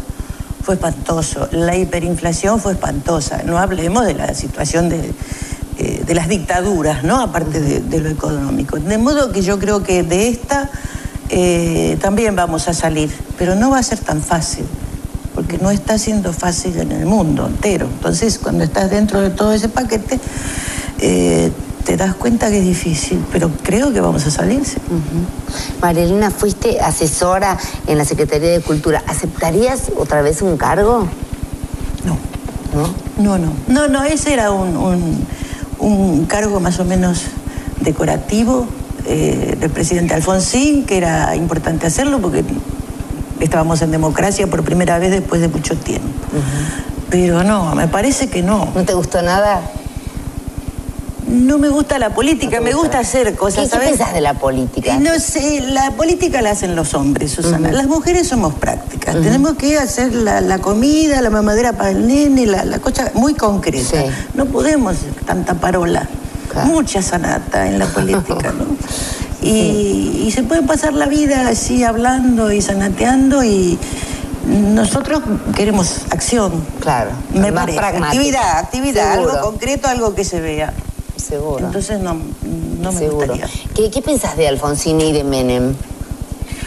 fue 0.62 0.75
espantoso, 0.75 1.48
la 1.51 1.77
hiperinflación 1.77 2.60
fue 2.60 2.74
espantosa. 2.74 3.43
No 3.43 3.57
hablemos 3.57 4.05
de 4.05 4.13
la 4.13 4.34
situación 4.34 4.89
de, 4.89 5.13
eh, 5.77 6.03
de 6.05 6.13
las 6.13 6.27
dictaduras, 6.27 7.05
¿no? 7.05 7.22
Aparte 7.22 7.62
de, 7.62 7.79
de 7.79 8.00
lo 8.01 8.10
económico. 8.10 8.77
De 8.77 8.98
modo 8.98 9.31
que 9.31 9.41
yo 9.41 9.57
creo 9.57 9.81
que 9.81 10.03
de 10.03 10.27
esta 10.27 10.69
eh, 11.29 11.98
también 12.01 12.36
vamos 12.36 12.67
a 12.67 12.74
salir, 12.74 13.10
pero 13.38 13.55
no 13.55 13.69
va 13.69 13.79
a 13.79 13.84
ser 13.84 14.00
tan 14.00 14.22
fácil, 14.22 14.65
porque 15.34 15.57
no 15.60 15.72
está 15.72 15.98
siendo 15.98 16.34
fácil 16.34 16.77
en 16.77 16.91
el 16.91 17.05
mundo 17.05 17.48
entero. 17.48 17.86
Entonces, 17.86 18.38
cuando 18.38 18.65
estás 18.65 18.91
dentro 18.91 19.22
de 19.22 19.29
todo 19.29 19.53
ese 19.53 19.69
paquete, 19.69 20.19
eh, 21.00 21.51
te 21.88 21.96
das 21.96 22.15
cuenta 22.15 22.50
que 22.50 22.60
es 22.60 22.65
difícil, 22.65 23.24
pero 23.32 23.50
creo 23.63 23.94
que 23.94 24.01
vamos 24.01 24.25
a 24.27 24.29
salirse. 24.29 24.77
Marilena, 25.82 26.32
fuiste 26.32 26.82
asesora 26.82 27.58
en 27.88 27.98
la 27.98 28.03
Secretaría 28.03 28.50
de 28.50 28.60
Cultura. 28.60 29.01
¿Aceptarías 29.08 29.84
otra 29.98 30.22
vez 30.22 30.41
un 30.41 30.58
cargo? 30.58 31.08
No. 32.03 32.17
¿No? 32.75 32.94
No, 33.24 33.38
no. 33.38 33.53
No, 33.70 33.88
no, 33.88 34.03
ese 34.03 34.34
era 34.34 34.51
un, 34.51 34.75
un- 34.75 35.25
un 35.79 36.25
cargo 36.25 36.60
más 36.60 36.77
o 36.79 36.84
menos 36.84 37.22
decorativo 37.79 38.67
eh, 39.06 39.56
del 39.58 39.70
presidente 39.70 40.13
Alfonsín, 40.13 40.86
que 40.86 40.98
era 40.98 41.34
importante 41.38 41.88
hacerlo 41.88 42.20
porque 42.20 42.44
estábamos 43.39 43.82
en 43.82 43.91
democracia 43.91 44.46
por 44.48 44.62
primera 44.63 45.00
vez 45.00 45.12
después 45.12 45.39
de 45.39 45.48
mucho 45.48 45.77
tiempo. 45.77 46.06
Pero 47.10 47.44
no, 47.46 47.74
me 47.75 47.88
parece 47.88 48.27
que 48.27 48.44
no. 48.44 48.67
¿No 48.75 48.84
te 48.84 48.94
gustó 48.94 49.22
nada? 49.22 49.62
No 51.27 51.57
me 51.57 51.69
gusta 51.69 52.00
la 52.00 52.12
política, 52.12 52.57
¿No 52.60 52.63
te 52.65 52.69
me 52.72 52.74
gusta? 52.74 53.00
hacer 53.00 53.36
cosas, 53.36 53.55
¿Qué, 53.60 53.63
qué 53.65 53.69
¿sabes? 53.69 53.89
pensás 53.89 54.13
de 54.13 54.22
la 54.22 54.34
política? 54.36 54.98
No 55.00 55.19
sé, 55.19 55.62
la 55.62 55.91
política 55.91 56.41
la 56.41 56.51
hacen 56.51 56.75
los 56.75 56.93
hombres, 56.93 57.31
Susana. 57.31 57.72
Las 57.72 57.88
mujeres 57.88 58.27
somos 58.27 58.53
prácticas. 58.53 59.13
Tenemos 59.22 59.53
que 59.57 59.77
hacer 59.77 60.13
la, 60.15 60.39
la 60.41 60.60
comida, 60.60 61.22
la 61.22 61.29
mamadera 61.29 61.74
para 61.74 61.89
el 61.91 62.07
nene, 62.07 62.46
la, 62.46 62.63
la 62.63 62.79
cosa 62.79 63.12
muy 63.13 63.34
concreta. 63.34 64.01
Sí. 64.03 64.12
No 64.36 64.46
podemos 64.46 64.96
tanta 65.25 65.55
parola. 65.55 66.07
Claro. 66.51 66.67
Mucha 66.69 67.01
sanata 67.01 67.67
en 67.67 67.77
la 67.79 67.88
política, 67.88 68.53
¿no? 68.57 68.65
Y, 69.39 70.24
y 70.25 70.31
se 70.31 70.41
puede 70.41 70.63
pasar 70.63 70.93
la 70.93 71.05
vida 71.05 71.48
así 71.48 71.84
hablando 71.84 72.51
y 72.51 72.60
sanateando 72.60 73.43
y 73.43 73.77
nosotros 74.48 75.22
queremos 75.55 76.01
acción. 76.10 76.51
Claro, 76.79 77.12
Me 77.34 77.51
más 77.51 77.62
parece. 77.62 77.77
pragmática. 77.77 78.07
Actividad, 78.17 78.57
actividad, 78.57 79.13
Seguro. 79.13 79.31
algo 79.34 79.51
concreto, 79.51 79.88
algo 79.89 80.15
que 80.15 80.24
se 80.25 80.41
vea. 80.41 80.74
Seguro. 81.27 81.65
Entonces 81.65 82.00
no, 82.00 82.13
no 82.81 82.91
me 82.91 83.00
Seguro. 83.00 83.27
gustaría. 83.27 83.48
¿Qué, 83.75 83.89
¿Qué 83.91 84.01
pensás 84.01 84.38
de 84.38 84.48
Alfonsín 84.48 85.01
y 85.01 85.12
de 85.12 85.24
Menem? 85.24 85.74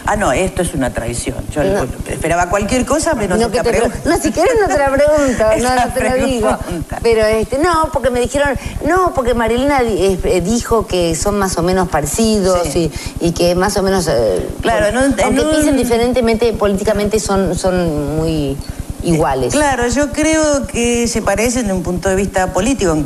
Ah, 0.06 0.16
no, 0.16 0.32
esto 0.32 0.62
es 0.62 0.74
una 0.74 0.92
traición. 0.92 1.36
Yo 1.54 1.62
No. 1.62 1.86
esperaba 2.08 2.48
cualquier 2.50 2.84
cosa, 2.84 3.14
menos 3.14 3.38
No, 3.38 3.50
que 3.50 3.58
te 3.58 3.68
pre- 3.70 3.78
pregunta. 3.80 3.98
no, 4.08 4.16
si 4.18 4.32
quieres 4.32 4.54
no 4.60 4.66
te 4.66 4.78
la 4.78 4.90
pregunto, 4.90 5.44
no, 5.62 5.76
no 5.86 5.92
te 5.94 6.08
lo 6.18 6.26
digo. 6.26 6.58
Pero 7.02 7.24
este, 7.26 7.58
no, 7.58 7.90
porque 7.92 8.10
me 8.10 8.20
dijeron, 8.20 8.48
no, 8.86 9.12
porque 9.14 9.34
Marilena 9.34 9.80
eh, 9.82 10.42
dijo 10.44 10.86
que 10.86 11.14
son 11.14 11.38
más 11.38 11.56
o 11.58 11.62
menos 11.62 11.88
parecidos 11.88 12.60
Sí. 12.72 12.90
y, 13.20 13.28
y 13.28 13.32
que 13.32 13.54
más 13.54 13.76
o 13.76 13.82
menos, 13.82 14.08
eh, 14.08 14.48
Claro, 14.62 14.86
un- 14.98 15.12
en 15.18 15.20
aunque 15.24 15.42
un- 15.42 15.50
piensen 15.50 15.76
diferentemente, 15.76 16.52
políticamente 16.54 17.20
son, 17.20 17.54
son 17.54 18.16
muy 18.16 18.56
iguales. 19.04 19.52
Claro, 19.52 19.86
yo 19.88 20.10
creo 20.12 20.66
que 20.66 21.06
se 21.08 21.22
parecen 21.22 21.68
de 21.68 21.72
un 21.72 21.82
punto 21.82 22.08
de 22.08 22.16
vista 22.16 22.52
político, 22.52 22.98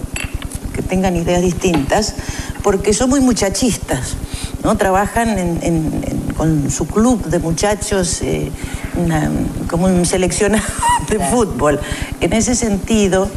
que 0.75 0.83
tengan 0.83 1.17
ideas 1.17 1.41
distintas, 1.41 2.15
porque 2.63 2.93
son 2.93 3.09
muy 3.11 3.21
muchachistas, 3.21 4.17
¿no? 4.63 4.77
Trabajan 4.77 5.31
en- 5.39 5.59
en- 5.63 6.05
en- 6.05 6.35
con 6.37 6.71
su 6.71 6.87
club 6.87 7.25
de 7.27 7.39
muchachos 7.39 8.21
eh, 8.23 8.51
una- 8.97 9.31
como 9.71 9.87
un 9.87 10.05
seleccionado 10.05 10.65
de 11.09 11.19
fútbol. 11.31 11.81
En 12.21 12.33
ese 12.33 12.55
sentido, 12.55 13.29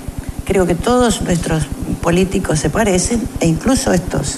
creo 0.46 0.66
que 0.66 0.76
todos 0.76 1.22
nuestros 1.22 1.66
políticos 2.02 2.60
se 2.60 2.70
parecen, 2.70 3.22
e 3.40 3.48
incluso 3.48 3.94
estos, 3.94 4.38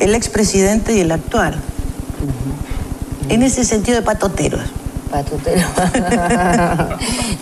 el 0.00 0.14
expresidente 0.14 0.96
y 0.96 1.00
el 1.00 1.12
actual. 1.12 1.54
En 3.28 3.42
ese 3.42 3.64
sentido 3.64 3.98
de 3.98 4.02
patoteros. 4.02 4.60
Patutero. 5.12 5.60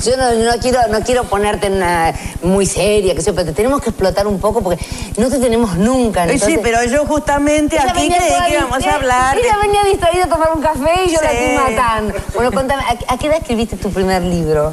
Yo 0.05 0.17
no, 0.17 0.33
no 0.35 0.59
quiero, 0.61 0.81
no 0.91 1.01
quiero 1.03 1.25
ponerte 1.25 1.69
en 1.69 1.75
una 1.75 2.13
muy 2.43 2.67
seria, 2.67 3.15
que 3.15 3.23
sé, 3.23 3.33
pero 3.33 3.47
te 3.47 3.53
tenemos 3.53 3.81
que 3.81 3.91
explotar 3.91 4.27
un 4.27 4.41
poco 4.41 4.61
porque 4.61 4.85
no 5.17 5.29
te 5.31 5.39
tenemos 5.39 5.77
nunca. 5.77 6.25
Eh, 6.25 6.31
sí, 6.31 6.53
entonces- 6.55 6.61
pero 6.65 6.85
yo 6.85 7.07
justamente 7.07 7.77
Ella 7.77 7.85
aquí 7.93 8.09
creí 8.09 8.29
que 8.49 8.53
íbamos 8.55 8.85
a 8.85 8.95
hablar. 8.95 9.39
Ella 9.39 9.57
venía 9.63 9.85
distraída 9.85 10.25
a 10.25 10.29
tomar 10.29 10.51
un 10.55 10.61
café 10.63 11.05
y 11.07 11.11
yo 11.15 11.21
la 11.23 11.31
Sí. 11.31 11.37
estoy 11.37 11.75
matando. 11.77 12.15
Bueno, 12.35 12.51
contame, 12.53 12.83
¿a, 12.83 13.15
a 13.15 13.19
qué 13.19 13.27
edad 13.29 13.37
escribiste 13.41 13.77
tu 13.77 13.91
primer 13.91 14.23
libro? 14.23 14.73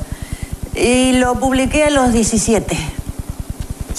Y 0.73 1.13
lo 1.13 1.35
publiqué 1.35 1.83
a 1.85 1.89
los 1.91 2.11
17. 2.13 2.75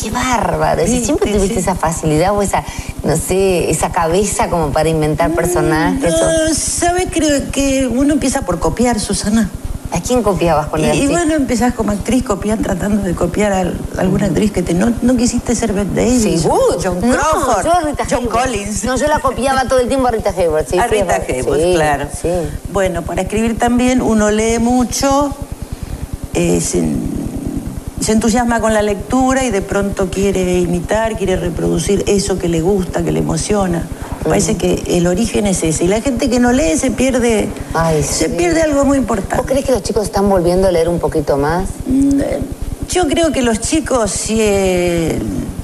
Qué 0.01 0.11
bárbaro. 0.11 0.83
¿Y 0.85 0.87
Sí, 0.89 1.05
siempre 1.05 1.31
sí, 1.33 1.37
tuviste 1.37 1.55
sí. 1.57 1.61
esa 1.61 1.75
facilidad 1.75 2.33
o 2.37 2.43
esa, 2.43 2.63
no 3.05 3.17
sé, 3.17 3.71
esa 3.71 3.91
cabeza 3.91 4.49
como 4.49 4.71
para 4.71 4.89
inventar 4.89 5.33
personajes? 5.33 6.15
o- 6.15 6.49
No, 6.49 6.55
¿Sabes? 6.55 7.09
Creo 7.11 7.51
que 7.51 7.87
uno 7.89 8.13
empieza 8.15 8.43
por 8.43 8.59
copiar, 8.61 9.01
Susana. 9.01 9.51
¿A 9.91 10.03
quién 10.03 10.23
copiabas 10.23 10.67
con 10.67 10.81
Y, 10.81 10.85
el 10.85 10.89
y 10.89 10.93
artista? 10.93 11.13
bueno, 11.15 11.35
empezás 11.35 11.73
como 11.73 11.93
actriz 11.93 12.23
copiando, 12.23 12.63
tratando 12.63 13.03
de 13.03 13.15
copiar 13.15 13.53
a 13.55 13.61
alguna 14.01 14.27
actriz 14.27 14.53
que 14.53 14.63
te... 14.63 14.75
No, 14.75 14.93
no 15.01 15.17
quisiste 15.17 15.55
ser 15.55 15.73
Bette 15.73 15.95
Davis, 15.95 16.43
Seguro. 16.43 16.79
John 16.83 17.01
No, 17.01 17.17
Crawford, 17.17 17.65
yo 17.65 17.73
a 17.73 17.81
Rita 17.81 18.05
John. 18.09 18.27
Collins. 18.27 18.85
No, 18.85 18.97
yo 18.99 19.09
la 19.09 19.19
copiaba 19.21 19.65
todo 19.65 19.79
el 19.79 19.89
tiempo 19.89 20.07
a 20.09 20.11
Rita 20.11 20.29
Hayworth. 20.37 20.69
Sí, 20.69 20.79
a 20.79 20.85
sí, 20.89 20.95
Rita. 20.95 21.23
Hayworth, 21.27 21.61
Sí, 21.63 21.73
claro. 21.75 22.07
Sí. 22.21 22.29
Bueno, 22.71 23.01
para 23.01 23.23
escribir 23.23 23.59
también 23.59 24.03
uno 24.03 24.31
lee 24.31 24.59
mucho, 24.59 25.35
eh, 26.35 26.61
se 28.01 28.13
entusiasma 28.13 28.61
con 28.61 28.73
la 28.75 28.83
lectura 28.83 29.45
y 29.45 29.51
de 29.51 29.63
pronto 29.63 30.09
quiere 30.11 30.59
imitar, 30.61 31.17
quiere 31.17 31.37
reproducir 31.37 32.05
eso 32.07 32.39
que 32.39 32.49
le 32.49 32.61
gusta, 32.61 33.03
que 33.03 33.13
le 33.13 33.21
emociona. 33.21 33.87
Parece 34.25 34.57
que 34.57 34.83
el 34.89 35.07
origen 35.07 35.47
es 35.47 35.63
ese. 35.63 35.85
Y 35.85 35.89
la 35.89 36.01
gente 36.01 36.29
que 36.29 36.39
no 36.41 36.53
lee 36.53 36.77
se 36.77 36.91
pierde, 36.91 37.49
Ay, 37.75 38.03
se 38.03 38.29
pierde 38.29 38.61
algo 38.63 38.85
muy 38.85 38.99
¿Vos 38.99 39.03
importante. 39.03 39.45
crees 39.47 39.65
que 39.65 39.73
los 39.73 39.83
chicos 39.83 40.05
están 40.05 40.29
volviendo 40.29 40.69
a 40.69 40.73
leer 40.73 40.89
un 40.89 40.99
poquito 40.99 41.37
más? 41.37 41.69
Mm, 41.87 42.21
eh, 42.21 42.41
Yo 42.91 43.07
creo 43.09 43.33
que 43.33 43.43
los 43.43 43.61
chicos 43.61 44.11
sí, 44.11 44.37
eh, 44.41 45.19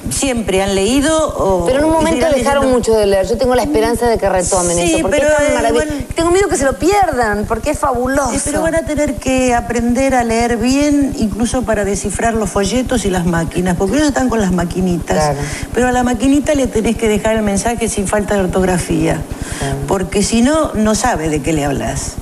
siempre 0.09 0.61
han 0.61 0.75
leído 0.75 1.15
o... 1.37 1.65
Pero 1.65 1.79
en 1.79 1.85
un 1.85 1.91
momento 1.91 2.27
dejaron 2.29 2.69
mucho 2.71 2.93
de 2.93 3.05
leer. 3.05 3.27
Yo 3.27 3.37
tengo 3.37 3.55
la 3.55 3.63
esperanza 3.63 4.07
de 4.07 4.17
que 4.17 4.29
retomen 4.29 4.77
Sí, 4.77 4.83
eso. 4.93 5.01
Porque 5.01 5.17
pero, 5.17 5.29
es 5.31 5.37
tan 5.37 5.53
maravilloso. 5.55 5.85
igual- 5.85 6.05
Tengo 6.15 6.31
miedo 6.31 6.47
que 6.47 6.57
se 6.57 6.65
lo 6.65 6.73
pierdan, 6.77 7.45
porque 7.47 7.71
es 7.71 7.79
fabuloso. 7.79 8.31
Sí, 8.31 8.39
pero 8.45 8.61
van 8.61 8.75
a 8.75 8.85
tener 8.85 9.15
que 9.15 9.53
aprender 9.53 10.15
a 10.15 10.23
leer 10.23 10.57
bien, 10.57 11.13
incluso 11.17 11.63
para 11.63 11.83
descifrar 11.85 12.33
los 12.33 12.49
folletos 12.49 13.05
y 13.05 13.09
las 13.09 13.25
máquinas, 13.25 13.75
porque 13.77 13.95
ellos 13.95 14.07
están 14.07 14.29
con 14.29 14.39
las 14.39 14.51
maquinitas. 14.51 15.17
Claro. 15.17 15.39
Pero 15.73 15.87
a 15.87 15.91
la 15.91 16.03
maquinita 16.03 16.53
le 16.55 16.67
tenés 16.67 16.95
que 16.97 17.07
dejar 17.09 17.35
el 17.35 17.41
mensaje 17.43 17.89
sin 17.89 18.07
falta 18.07 18.35
de 18.35 18.41
ortografía, 18.41 19.21
Claro. 19.59 19.75
porque 19.87 20.23
si 20.23 20.41
no, 20.41 20.71
no 20.73 20.95
sabe 20.95 21.29
de 21.29 21.41
qué 21.41 21.53
le 21.53 21.65
hablas. 21.65 22.13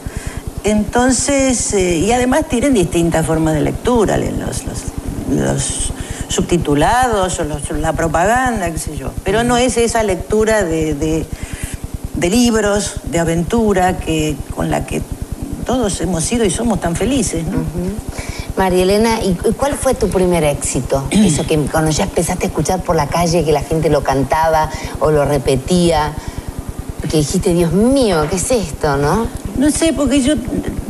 Entonces, 0.63 1.74
eh, 1.74 1.98
y 1.98 2.12
además 2.13 2.46
tienen 2.48 2.74
distintas 2.74 3.26
formas 3.26 3.54
de 3.54 3.62
lectura, 3.62 4.17
los, 4.17 4.63
los 5.30 5.91
subtitulados 6.34 7.39
o 7.39 7.43
los- 7.43 7.69
la 7.72 7.93
propaganda, 7.93 8.72
qué 8.72 8.78
sé 8.78 8.98
yo. 8.98 9.12
Pero 9.24 9.43
no 9.43 9.58
es 9.58 9.78
esa 9.78 10.04
lectura 10.04 10.63
de, 10.63 10.96
de- 10.96 11.26
de 12.15 12.30
libros, 12.30 12.96
de 13.06 13.19
aventura, 13.19 13.98
que, 13.98 14.36
con 14.56 14.69
la 14.69 14.86
que 14.86 15.02
todos 15.65 16.00
hemos 16.02 16.24
sido 16.24 16.46
y 16.46 16.50
somos 16.52 16.80
tan 16.82 16.96
felices. 16.96 17.46
¿no? 17.46 17.63
María 18.58 18.84
Elena, 18.84 19.19
¿y 19.24 19.30
y 19.50 19.54
cuál 19.54 19.74
fue 19.74 19.93
tu 19.96 20.10
primer 20.10 20.43
éxito? 20.43 21.06
Eso 21.12 21.46
que 21.46 21.58
cuando 21.72 21.91
ya 21.91 22.04
empezaste 22.04 22.46
a 22.46 22.48
escuchar 22.48 22.82
por 22.84 22.96
la 22.96 23.08
calle 23.08 23.43
que 23.43 23.52
la 23.52 23.62
gente 23.62 23.89
lo 23.89 24.04
cantaba 24.04 24.69
o 25.00 25.12
lo 25.12 25.26
repetía, 25.26 26.13
que 27.10 27.17
dijiste, 27.17 27.54
Dios 27.54 27.72
mío, 27.74 28.26
¿qué 28.30 28.36
es 28.38 28.52
esto, 28.52 28.98
no? 28.98 29.28
No 29.58 29.69
sé, 29.72 29.93
porque 29.93 30.22
yo 30.22 30.34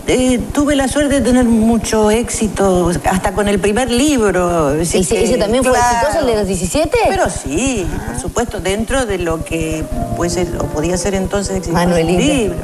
eh, 0.07 0.39
tuve 0.53 0.75
la 0.75 0.87
suerte 0.87 1.15
de 1.15 1.21
tener 1.21 1.45
mucho 1.45 2.11
éxito, 2.11 2.91
hasta 3.09 3.31
con 3.33 3.47
el 3.47 3.59
primer 3.59 3.89
libro. 3.89 4.73
¿Ese, 4.73 5.01
que- 5.05 5.23
ese 5.23 5.37
también 5.37 5.63
fue 5.63 5.77
exitoso, 5.77 6.19
el 6.19 6.25
de 6.27 6.35
los 6.35 6.47
17? 6.47 6.97
Pero 7.09 7.23
sí, 7.29 7.85
por 8.07 8.19
supuesto, 8.19 8.59
dentro 8.59 9.05
de 9.05 9.17
lo 9.19 9.43
que 9.43 9.83
o 10.59 10.65
podía 10.67 10.97
ser 10.97 11.15
entonces 11.15 11.57
exitoso 11.57 11.85
Manuelita. 11.85 12.21
libro. 12.21 12.57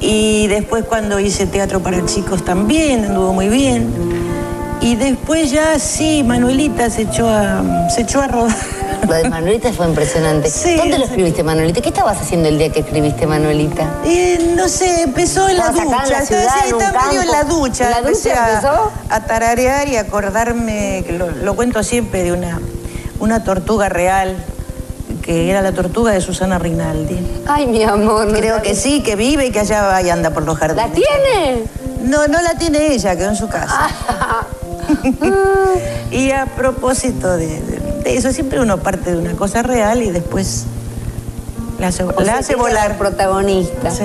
Y 0.00 0.46
después 0.48 0.84
cuando 0.84 1.18
hice 1.18 1.46
teatro 1.46 1.80
para 1.80 2.04
chicos 2.04 2.44
también, 2.44 3.04
anduvo 3.06 3.32
muy 3.32 3.48
bien. 3.48 3.88
Y 4.82 4.96
después 4.96 5.50
ya 5.50 5.78
sí, 5.78 6.22
Manuelita 6.22 6.90
se 6.90 7.02
echó 7.02 7.26
a, 7.28 7.88
se 7.88 8.02
echó 8.02 8.20
a 8.20 8.28
rodar. 8.28 8.54
Lo 9.06 9.14
de 9.14 9.28
Manuelita 9.28 9.72
fue 9.72 9.86
impresionante. 9.86 10.48
Sí, 10.50 10.76
¿Dónde 10.76 10.98
lo 10.98 11.04
escribiste, 11.04 11.42
Manuelita? 11.42 11.80
¿Qué 11.80 11.88
estabas 11.90 12.20
haciendo 12.20 12.48
el 12.48 12.58
día 12.58 12.70
que 12.70 12.80
escribiste, 12.80 13.26
Manuelita? 13.26 13.88
Eh, 14.04 14.52
no 14.56 14.68
sé, 14.68 15.02
empezó 15.02 15.48
en 15.48 15.58
la 15.58 15.66
en 15.66 15.74
ducha. 15.74 15.84
la 15.84 15.98
estaba 16.02 16.20
ciudad, 16.26 16.46
así, 16.58 16.68
en 16.68 16.74
un 16.76 16.82
estaba 16.82 17.06
medio 17.06 17.20
en 17.22 17.30
la 17.30 17.44
ducha. 17.44 17.84
¿En 17.84 17.90
la 18.04 18.10
ducha 18.10 18.44
a- 18.44 18.50
empezó? 18.54 18.92
A, 19.10 19.20
tararear 19.20 19.88
y 19.88 19.96
acordarme, 19.96 21.02
que 21.06 21.12
lo, 21.12 21.30
lo 21.30 21.54
cuento 21.56 21.82
siempre, 21.82 22.22
de 22.22 22.32
una, 22.32 22.58
una 23.20 23.44
tortuga 23.44 23.88
real, 23.88 24.36
que 25.22 25.50
era 25.50 25.62
la 25.62 25.72
tortuga 25.72 26.12
de 26.12 26.20
Susana 26.20 26.58
Rinaldi. 26.58 27.18
Ay, 27.46 27.66
mi 27.66 27.82
amor. 27.82 28.26
no 28.26 28.34
Creo 28.38 28.56
sabes. 28.56 28.70
que 28.70 28.74
sí, 28.76 29.02
que 29.02 29.16
vive 29.16 29.46
y 29.46 29.50
que 29.50 29.60
allá 29.60 29.82
va 29.82 30.02
y 30.02 30.10
anda 30.10 30.30
por 30.30 30.44
los 30.44 30.56
jardines. 30.58 30.86
¿La 30.88 30.94
tiene? 30.94 31.64
No, 32.02 32.26
no 32.28 32.40
la 32.42 32.54
tiene 32.58 32.92
ella, 32.92 33.16
quedó 33.16 33.30
en 33.30 33.36
su 33.36 33.48
casa. 33.48 33.88
Ah. 34.08 34.46
y 36.10 36.30
a 36.30 36.44
propósito 36.46 37.36
de, 37.36 37.46
de- 37.60 37.83
eso, 38.04 38.32
siempre 38.32 38.60
uno 38.60 38.78
parte 38.78 39.12
de 39.12 39.16
una 39.18 39.32
cosa 39.34 39.62
real 39.62 40.02
y 40.02 40.10
después 40.10 40.64
la 41.78 41.88
hace, 41.88 42.04
O 42.04 42.12
la 42.20 42.38
hace 42.38 42.54
volar. 42.54 42.96
protagonista. 42.98 43.90
Sí. 43.90 44.04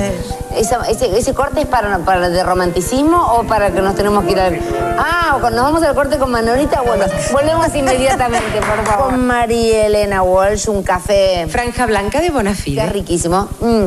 Esa- 0.56 0.84
ese, 0.90 1.16
ese 1.18 1.34
corte 1.34 1.62
es 1.62 1.68
para, 1.68 2.00
para 2.00 2.30
de 2.30 2.44
romanticismo 2.44 3.18
o 3.34 3.44
para 3.44 3.72
que 3.72 3.82
nos 3.82 3.96
tenemos 3.96 4.24
que 4.26 4.32
ir 4.32 4.40
al. 4.40 4.60
Ah, 4.98 5.36
o 5.38 5.40
cuando 5.40 5.62
nos 5.62 5.72
vamos 5.72 5.88
al 5.88 5.94
corte 5.96 6.18
con 6.18 6.32
Manolita, 6.32 6.82
bueno, 6.82 7.06
volvemos 7.32 7.74
inmediatamente, 7.76 8.60
por 8.60 8.84
favor. 8.86 9.12
Con 9.12 9.28
María 9.28 9.86
Elena 9.86 10.24
Walsh, 10.24 10.68
un 10.70 10.82
café. 10.82 11.46
Franja 11.48 11.86
blanca 11.86 12.20
de 12.22 12.32
Bonafide. 12.32 12.84
es 12.84 12.92
riquísimo. 12.92 13.48
Mm. 13.62 13.86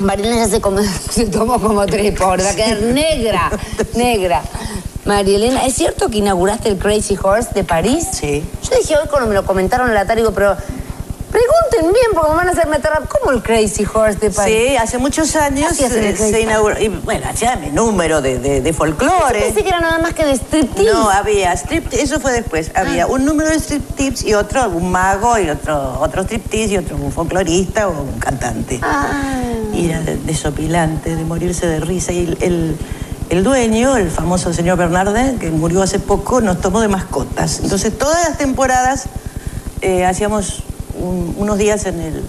Marilena 0.00 0.36
ya 0.36 0.48
se, 0.48 0.60
come- 0.60 0.84
se 1.10 1.26
tomó 1.26 1.60
como 1.60 1.86
tres, 1.86 2.18
pobre, 2.18 2.42
va 2.44 2.50
a 2.50 2.54
quedar 2.54 2.80
negra, 2.82 3.50
negra. 3.94 4.42
María 5.08 5.36
Elena, 5.36 5.64
¿es 5.64 5.72
cierto 5.74 6.10
que 6.10 6.18
inauguraste 6.18 6.68
el 6.68 6.76
Crazy 6.76 7.16
Horse 7.20 7.48
de 7.54 7.64
París? 7.64 8.06
Sí. 8.12 8.44
Yo 8.70 8.76
dije 8.78 8.94
hoy 8.94 9.08
cuando 9.08 9.26
me 9.26 9.34
lo 9.34 9.42
comentaron 9.46 9.88
en 9.88 9.94
la 9.94 10.04
tarde, 10.04 10.20
digo, 10.20 10.32
pero 10.34 10.54
pregunten 11.30 11.92
bien 11.94 12.06
porque 12.14 12.30
me 12.30 12.36
van 12.36 12.48
a 12.48 12.52
hacer 12.52 12.66
meter. 12.68 12.90
¿Cómo 13.08 13.30
el 13.32 13.42
Crazy 13.42 13.86
Horse 13.90 14.18
de 14.18 14.30
París? 14.30 14.54
Sí, 14.68 14.76
hace 14.76 14.98
muchos 14.98 15.34
años 15.36 15.74
se 15.74 16.40
inauguró. 16.42 16.78
Y 16.78 16.88
bueno, 16.88 17.24
hacía 17.26 17.56
mi 17.56 17.68
número 17.70 18.20
de, 18.20 18.38
de, 18.38 18.60
de 18.60 18.70
Yo 18.70 18.76
folclore. 18.76 19.40
pensé 19.40 19.62
que 19.62 19.68
era 19.70 19.80
nada 19.80 19.98
más 19.98 20.12
que 20.12 20.26
de 20.26 20.32
striptease. 20.36 20.92
No, 20.92 21.08
había 21.08 21.54
strip, 21.54 21.90
eso 21.94 22.20
fue 22.20 22.32
después. 22.32 22.70
Había 22.74 23.06
un 23.06 23.24
número 23.24 23.48
de 23.48 23.56
striptease 23.60 24.28
y 24.28 24.34
otro, 24.34 24.68
un 24.68 24.90
mago 24.92 25.38
y 25.38 25.48
otro, 25.48 26.00
otro 26.00 26.22
striptease 26.24 26.74
y 26.74 26.76
otro 26.76 26.96
un 26.96 27.12
folclorista 27.12 27.88
o 27.88 27.92
un 28.02 28.18
cantante. 28.20 28.78
Ah. 28.82 29.22
Y 29.72 29.88
era 29.88 30.02
de- 30.02 30.18
desopilante, 30.18 31.16
de 31.16 31.24
morirse 31.24 31.66
de 31.66 31.80
risa. 31.80 32.12
Y 32.12 32.18
el, 32.26 32.38
el- 32.42 32.76
el 33.30 33.44
dueño, 33.44 33.96
el 33.96 34.10
famoso 34.10 34.52
señor 34.52 34.78
Bernardin, 34.78 35.38
que 35.38 35.50
murió 35.50 35.82
hace 35.82 35.98
poco, 35.98 36.40
nos 36.40 36.60
tomó 36.60 36.80
de 36.80 36.88
mascotas. 36.88 37.60
Entonces, 37.62 37.96
todas 37.96 38.28
las 38.28 38.38
temporadas 38.38 39.04
eh, 39.80 40.04
hacíamos 40.06 40.62
un- 41.00 41.34
unos 41.38 41.58
días 41.58 41.84
en 41.86 42.00
el, 42.00 42.24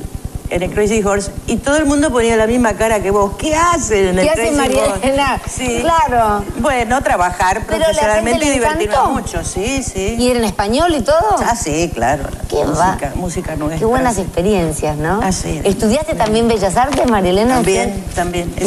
en 0.52 0.64
el 0.64 0.72
Crazy 0.72 1.04
Horse 1.04 1.32
y 1.48 1.58
todo 1.58 1.78
el 1.78 1.86
mundo 1.86 2.12
ponía 2.12 2.36
la 2.36 2.46
misma 2.48 2.74
cara 2.74 3.02
que 3.02 3.12
vos. 3.12 3.34
¿Qué 3.38 3.56
hacen 3.56 4.08
en 4.10 4.20
el 4.20 4.26
¿Qué 4.26 4.30
hace 4.32 4.42
Crazy 4.42 4.56
María 4.56 4.84
Horse? 4.84 5.08
Elena? 5.08 5.42
Sí. 5.50 5.80
Claro. 5.82 6.44
Bueno, 6.60 7.02
trabajar 7.02 7.62
Pero 7.68 7.86
profesionalmente 7.86 8.46
y 8.46 8.50
divertirnos 8.50 9.10
mucho, 9.12 9.44
sí, 9.44 9.82
sí. 9.84 10.16
¿Y 10.20 10.30
era 10.30 10.40
en 10.40 10.46
español 10.46 10.94
y 10.96 11.02
todo? 11.02 11.38
Ah, 11.46 11.56
sí, 11.56 11.90
claro. 11.94 12.24
Qué 12.50 12.58
música, 12.66 13.00
va- 13.10 13.16
música 13.16 13.56
nuestra. 13.56 13.80
Qué 13.80 13.86
buenas 13.86 14.18
experiencias, 14.18 14.98
¿no? 14.98 15.22
Así 15.24 15.58
es. 15.60 15.66
¿Estudiaste 15.66 16.16
también 16.16 16.48
Bellas 16.48 16.76
Artes, 16.78 17.10
Marilena? 17.10 17.56
También, 17.56 18.04
también. 18.16 18.52
¿Te 18.52 18.66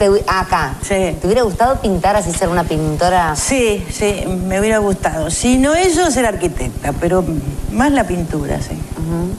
te 0.00 0.10
hu- 0.10 0.22
acá. 0.26 0.76
Sí. 0.80 1.14
¿Te 1.20 1.26
hubiera 1.26 1.42
gustado 1.42 1.78
pintar 1.82 2.16
así, 2.16 2.32
ser 2.32 2.48
una 2.48 2.64
pintora? 2.64 3.36
Sí, 3.36 3.84
sí, 3.92 4.24
me 4.46 4.58
hubiera 4.58 4.78
gustado. 4.78 5.30
Si 5.30 5.58
no 5.58 5.74
eso, 5.74 6.10
ser 6.10 6.24
arquitecta, 6.24 6.94
pero 6.98 7.22
más 7.70 7.92
la 7.92 8.04
pintura, 8.04 8.62
sí. 8.62 8.78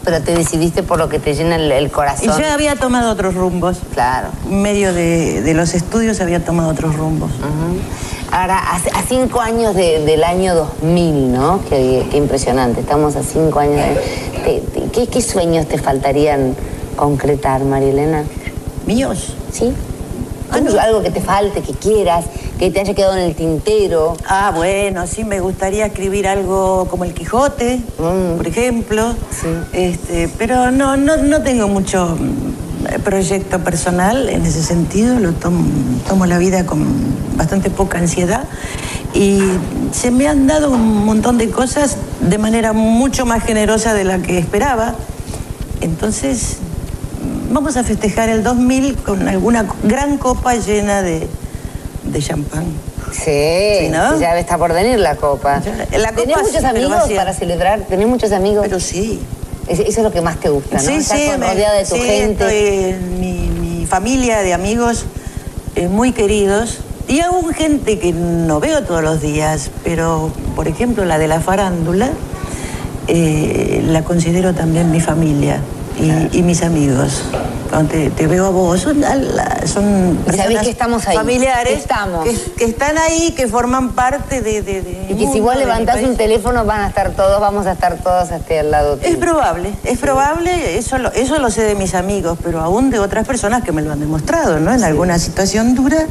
Pero 0.04 0.22
te 0.22 0.36
decidiste 0.36 0.84
por 0.84 1.00
lo 1.00 1.10
que 1.10 1.18
te 1.18 1.34
llena 1.34 1.56
el, 1.56 1.72
el 1.72 1.88
Y 1.88 1.90
corazón. 1.90 2.40
ya 2.40 2.54
había 2.54 2.76
tomado 2.76 3.10
otros 3.12 3.34
rumbos. 3.34 3.78
Claro. 3.94 4.28
En 4.48 4.62
medio 4.62 4.94
de, 4.94 5.42
de 5.42 5.54
los 5.56 5.74
estudios 5.74 6.22
había 6.22 6.46
tomado 6.46 6.70
otros 6.70 6.96
rumbos. 6.96 7.32
Ujú. 7.32 7.80
Ahora, 8.32 8.60
a, 8.60 8.76
a 8.76 9.04
cinco 9.10 9.42
años 9.42 9.74
de- 9.76 10.06
del 10.06 10.24
año 10.24 10.54
2000, 10.54 11.32
¿no? 11.34 11.60
Qué, 11.70 12.06
qué 12.12 12.18
impresionante. 12.18 12.82
Estamos 12.82 13.16
a 13.16 13.24
cinco 13.24 13.58
años. 13.60 13.78
de- 13.78 14.42
te- 14.44 14.80
te- 14.80 14.92
¿qué, 14.92 15.08
qué 15.08 15.22
sueños 15.24 15.66
te 15.68 15.80
faltarían 15.80 16.56
concretar, 16.96 17.62
Marilena? 17.64 18.24
¿Míos? 18.86 19.36
¿Sí? 19.52 19.74
Ah. 20.52 20.58
Algo 20.82 21.02
que 21.02 21.10
te 21.12 21.22
falte, 21.22 21.62
que 21.62 21.74
quieras, 21.74 22.26
que 22.60 22.70
te 22.72 22.82
haya 22.82 22.94
quedado 22.94 23.16
en 23.18 23.24
el 23.24 23.36
tintero. 23.36 24.16
Ah, 24.28 24.52
bueno, 24.56 25.08
sí, 25.08 25.24
me 25.24 25.40
gustaría 25.40 25.86
escribir 25.86 26.28
algo 26.28 26.88
como 26.90 27.04
el 27.06 27.14
Quijote, 27.14 27.80
Mm. 27.98 28.38
por 28.38 28.48
ejemplo. 28.48 29.14
Sí. 29.32 29.48
Este, 29.74 30.30
pero 30.38 30.72
no, 30.72 30.98
no, 30.98 31.18
no 31.18 31.42
tengo 31.42 31.68
mucho 31.68 32.18
mm, 32.20 33.02
proyecto 33.04 33.60
personal 33.60 34.28
en 34.30 34.46
ese 34.46 34.62
sentido, 34.64 35.20
lo 35.20 35.32
tomo, 35.34 35.64
tomo 36.08 36.26
la 36.26 36.38
vida 36.38 36.66
con 36.66 36.86
bastante 37.38 37.70
poca 37.70 37.98
ansiedad 38.00 38.44
y 39.14 39.40
se 39.92 40.12
me 40.12 40.28
han 40.28 40.48
dado 40.48 40.70
un 40.72 41.06
montón 41.06 41.38
de 41.38 41.50
cosas 41.50 41.98
de 42.22 42.38
manera 42.38 42.74
mucho 42.74 43.26
más 43.26 43.44
generosa 43.44 43.94
de 43.94 44.04
la 44.04 44.20
que 44.20 44.38
esperaba. 44.38 44.96
Entonces, 45.82 46.58
vamos 47.52 47.78
a 47.78 47.84
festejar 47.84 48.30
el 48.30 48.44
2000 48.44 48.96
con 48.98 49.28
alguna 49.28 49.66
gran 49.84 50.18
copa 50.18 50.56
llena 50.56 51.02
de, 51.02 51.28
de 52.04 52.20
champán. 52.22 52.66
Sí, 53.12 53.82
Sí, 53.82 53.90
¿no? 53.90 54.20
ya 54.20 54.38
está 54.40 54.58
por 54.58 54.74
venir 54.74 54.98
la 55.00 55.16
copa. 55.16 55.62
La 55.98 56.12
¿Tenés 56.14 56.38
muchos 56.38 56.62
sí, 56.62 56.66
amigos 56.66 57.10
para 57.16 57.34
celebrar? 57.34 57.82
¿Tenés 57.82 58.08
muchos 58.08 58.32
amigos? 58.32 58.64
Pero 58.64 58.80
sí. 58.80 59.20
Es- 59.68 59.80
Eso 59.80 59.90
es 59.90 60.04
lo 60.04 60.12
que 60.12 60.22
más 60.22 60.40
te 60.40 60.50
gusta, 60.50 60.78
¿no? 60.78 60.82
Sí, 60.82 60.94
Estar 60.96 61.18
sí, 61.18 61.28
con- 61.30 61.40
me- 61.42 61.48
rodeada 61.50 61.78
de 61.78 61.86
tu 61.86 61.96
sí, 61.96 62.02
gente. 62.02 62.94
estoy 62.96 63.10
mi, 63.20 63.34
mi 63.80 63.86
familia 63.86 64.40
de 64.42 64.54
amigos 64.54 65.06
eh, 65.76 65.88
muy 65.88 66.14
queridos 66.14 66.80
y 67.08 67.20
aún 67.20 67.54
gente 67.54 68.00
que 68.00 68.14
no 68.14 68.60
veo 68.62 68.84
todos 68.84 69.04
los 69.04 69.22
días, 69.22 69.70
pero 69.84 70.32
por 70.56 70.68
ejemplo 70.70 71.04
la 71.06 71.18
de 71.18 71.28
la 71.28 71.42
farándula 71.42 72.10
eh, 73.08 73.82
la 73.88 74.04
considero 74.04 74.54
también 74.54 74.92
mi 74.92 75.02
familia 75.02 75.60
y, 76.00 76.38
y 76.38 76.44
mis 76.44 76.64
amigos. 76.64 77.24
Cuando 77.72 77.90
te, 77.90 78.28
veo 78.28 78.48
a 78.48 78.50
vos, 78.50 78.82
son, 78.82 78.98
personas 80.26 80.64
que 80.66 80.72
estamos 80.72 81.08
ahí, 81.08 81.16
familiares 81.16 81.74
que 81.74 81.80
estamos. 81.80 82.26
Que, 82.26 82.52
que 82.58 82.66
están 82.66 82.98
ahí, 82.98 83.32
que 83.32 83.48
forman 83.48 83.94
parte 83.94 84.42
de, 84.42 84.62
de, 84.62 84.82
de 84.82 85.08
Y 85.10 85.16
que 85.16 85.32
si 85.32 85.40
vos 85.40 85.56
levantás 85.56 86.04
un 86.04 86.18
teléfono 86.18 86.66
van 86.66 86.82
a 86.82 86.90
estar 86.90 87.12
todos, 87.12 87.40
vamos 87.40 87.68
a 87.68 87.72
estar 87.72 87.96
todos 88.04 88.30
hasta 88.30 88.60
al 88.60 88.72
lado 88.72 88.98
tuyo. 88.98 89.10
Es 89.10 89.16
probable, 89.16 89.72
es 89.86 89.98
probable, 90.00 90.78
eso 90.78 90.98
lo, 90.98 91.14
eso 91.14 91.40
lo 91.40 91.50
sé 91.50 91.62
de 91.62 91.76
mis 91.76 91.96
amigos, 91.96 92.38
pero 92.44 92.60
aún 92.60 92.90
de 92.90 93.00
otras 93.00 93.26
personas 93.26 93.64
que 93.64 93.72
me 93.72 93.82
lo 93.82 93.94
han 93.94 94.02
demostrado, 94.02 94.60
¿no? 94.60 94.74
En 94.74 94.84
alguna 94.84 95.18
situación 95.18 95.74
dura, 95.74 96.08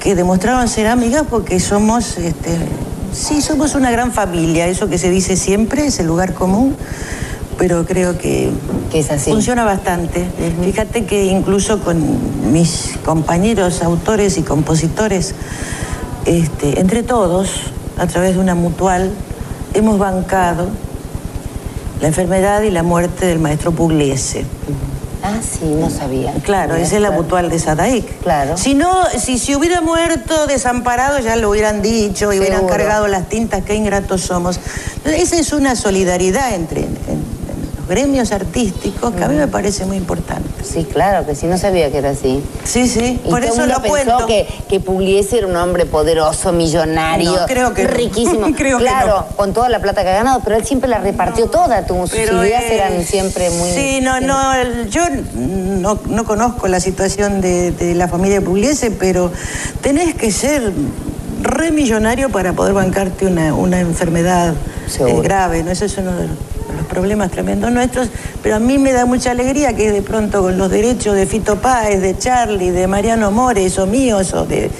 que 0.00 0.16
demostraron 0.16 0.66
ser 0.66 0.88
amigas 0.88 1.22
porque 1.30 1.60
somos, 1.60 2.18
este, 2.18 2.58
sí, 3.12 3.42
somos 3.42 3.76
una 3.76 3.92
gran 3.92 4.10
familia, 4.10 4.66
eso 4.66 4.88
que 4.88 4.98
se 4.98 5.08
dice 5.08 5.36
siempre, 5.36 5.86
es 5.86 6.00
el 6.00 6.08
lugar 6.08 6.34
común, 6.34 6.76
pero 7.58 7.84
creo 7.86 8.18
que, 8.18 8.50
Que 8.90 9.00
es 9.00 9.10
así. 9.10 9.30
funciona 9.30 9.64
bastante. 9.64 10.24
Fíjate 10.64 11.04
que 11.04 11.24
incluso 11.26 11.80
con 11.80 12.52
mis 12.52 12.92
compañeros 13.04 13.82
autores 13.82 14.36
y 14.38 14.42
compositores, 14.42 15.34
este, 16.24 16.80
entre 16.80 17.02
todos, 17.02 17.48
a 17.98 18.06
través 18.06 18.34
de 18.34 18.40
una 18.40 18.54
mutual, 18.54 19.10
hemos 19.74 19.98
bancado 19.98 20.68
la 22.00 22.08
enfermedad 22.08 22.62
y 22.62 22.70
la 22.70 22.82
muerte 22.82 23.26
del 23.26 23.38
maestro 23.38 23.72
Pugliese. 23.72 24.44
Ah, 25.22 25.38
sí, 25.42 25.64
no 25.80 25.90
sabía. 25.90 26.32
Claro, 26.44 26.76
esa 26.76 26.96
es 26.96 27.02
la 27.02 27.10
mutual 27.10 27.48
de 27.48 27.58
Sadaic. 27.58 28.20
Claro. 28.20 28.56
Si 28.56 28.74
no, 28.74 28.92
si 29.18 29.38
se 29.38 29.56
hubiera 29.56 29.80
muerto 29.80 30.46
desamparado, 30.46 31.18
ya 31.18 31.34
lo 31.34 31.50
hubieran 31.50 31.82
dicho 31.82 32.32
y 32.32 32.38
hubieran 32.38 32.66
cargado 32.68 33.08
las 33.08 33.28
tintas, 33.28 33.64
qué 33.64 33.74
ingratos 33.74 34.20
somos. 34.20 34.60
Esa 35.04 35.36
es 35.38 35.52
una 35.52 35.74
solidaridad 35.74 36.54
entre 36.54 36.82
en- 36.82 36.98
en 37.05 37.05
los 37.86 37.88
gremios 37.88 38.32
artísticos 38.32 39.14
que 39.14 39.24
a 39.24 39.28
mí 39.28 39.36
me 39.36 39.48
parece 39.48 39.84
muy 39.86 39.96
importante. 39.96 40.48
Sí, 40.64 40.84
claro, 40.84 41.24
que 41.26 41.34
sí, 41.34 41.46
no 41.46 41.56
sabía 41.58 41.90
que 41.90 41.98
era 41.98 42.10
así. 42.10 42.42
Sí, 42.64 42.88
sí, 42.88 43.20
Y 43.24 43.28
por 43.30 43.40
todo 43.42 43.52
eso 43.54 43.62
el 43.64 43.68
lo 43.70 43.74
mundo 43.80 43.92
pensó 43.94 44.10
cuento. 44.16 44.26
que, 44.26 44.46
que 44.68 44.80
Pugliese 44.80 45.38
era 45.38 45.46
un 45.46 45.56
hombre 45.56 45.86
poderoso, 45.86 46.52
millonario, 46.52 47.32
No, 47.32 47.46
creo 47.46 47.74
que 47.74 47.84
no. 47.84 47.90
riquísimo. 47.90 48.46
Que 48.56 48.72
claro, 48.76 49.26
con 49.36 49.52
toda 49.52 49.68
la 49.68 49.80
plata 49.80 50.02
que 50.02 50.08
ha 50.10 50.14
ganado, 50.14 50.40
pero 50.42 50.56
él 50.56 50.64
siempre 50.64 50.88
la 50.88 50.98
repartió 50.98 51.46
toda. 51.46 51.84
Tu, 51.86 51.94
sus 52.06 52.10
Pero, 52.10 52.44
ideas 52.44 52.62
eh, 52.64 52.74
eran 52.76 53.04
siempre 53.04 53.50
muy... 53.50 53.70
Sí, 53.70 54.00
no, 54.02 54.20
no, 54.20 54.52
yo 54.88 55.02
no, 55.34 55.98
no 56.06 56.24
conozco 56.24 56.68
la 56.68 56.80
situación 56.80 57.40
de, 57.40 57.70
de 57.72 57.94
la 57.94 58.08
familia 58.08 58.40
Pugliese, 58.40 58.90
pero 58.90 59.30
tenés 59.82 60.14
que 60.14 60.30
ser 60.32 60.72
re 61.42 61.70
millonario 61.70 62.30
para 62.30 62.52
poder 62.54 62.72
bancarte 62.72 63.26
una, 63.26 63.54
una 63.54 63.80
enfermedad 63.80 64.54
eh, 64.98 65.20
grave, 65.22 65.62
¿no? 65.62 65.70
Eso 65.70 65.84
es 65.84 65.96
uno 65.98 66.12
de 66.12 66.28
los 66.28 66.36
problemas 66.86 67.30
tremendos 67.30 67.70
nuestros, 67.72 68.08
pero 68.42 68.56
a 68.56 68.58
mí 68.58 68.78
me 68.78 68.92
da 68.92 69.06
mucha 69.06 69.30
alegría 69.30 69.74
que 69.74 69.92
de 69.92 70.02
pronto 70.02 70.42
con 70.42 70.56
los 70.58 70.70
derechos 70.70 71.14
de 71.14 71.26
Fito 71.26 71.56
Páez, 71.56 72.00
de 72.00 72.16
Charlie, 72.16 72.70
de 72.70 72.86
Mariano 72.86 73.30
Mores 73.30 73.78
o 73.78 73.86
míos 73.86 74.32
o 74.32 74.46
de 74.46 74.70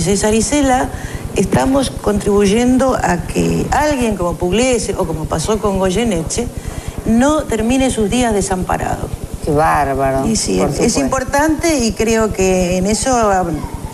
César 0.00 0.34
Isela, 0.34 0.90
estamos 1.34 1.90
contribuyendo 1.90 2.96
a 2.96 3.26
que 3.26 3.66
alguien 3.70 4.16
como 4.16 4.34
Pugliese 4.34 4.94
o 4.96 5.06
como 5.06 5.26
pasó 5.26 5.58
con 5.58 5.78
Goyeneche 5.78 6.48
no 7.06 7.44
termine 7.44 7.90
sus 7.90 8.10
días 8.10 8.32
desamparado. 8.32 9.08
Qué 9.44 9.52
bárbaro. 9.52 10.26
Y 10.26 10.34
sí, 10.34 10.60
es 10.60 10.96
importante 10.96 11.78
y 11.78 11.92
creo 11.92 12.32
que 12.32 12.78
en 12.78 12.86
eso 12.86 13.12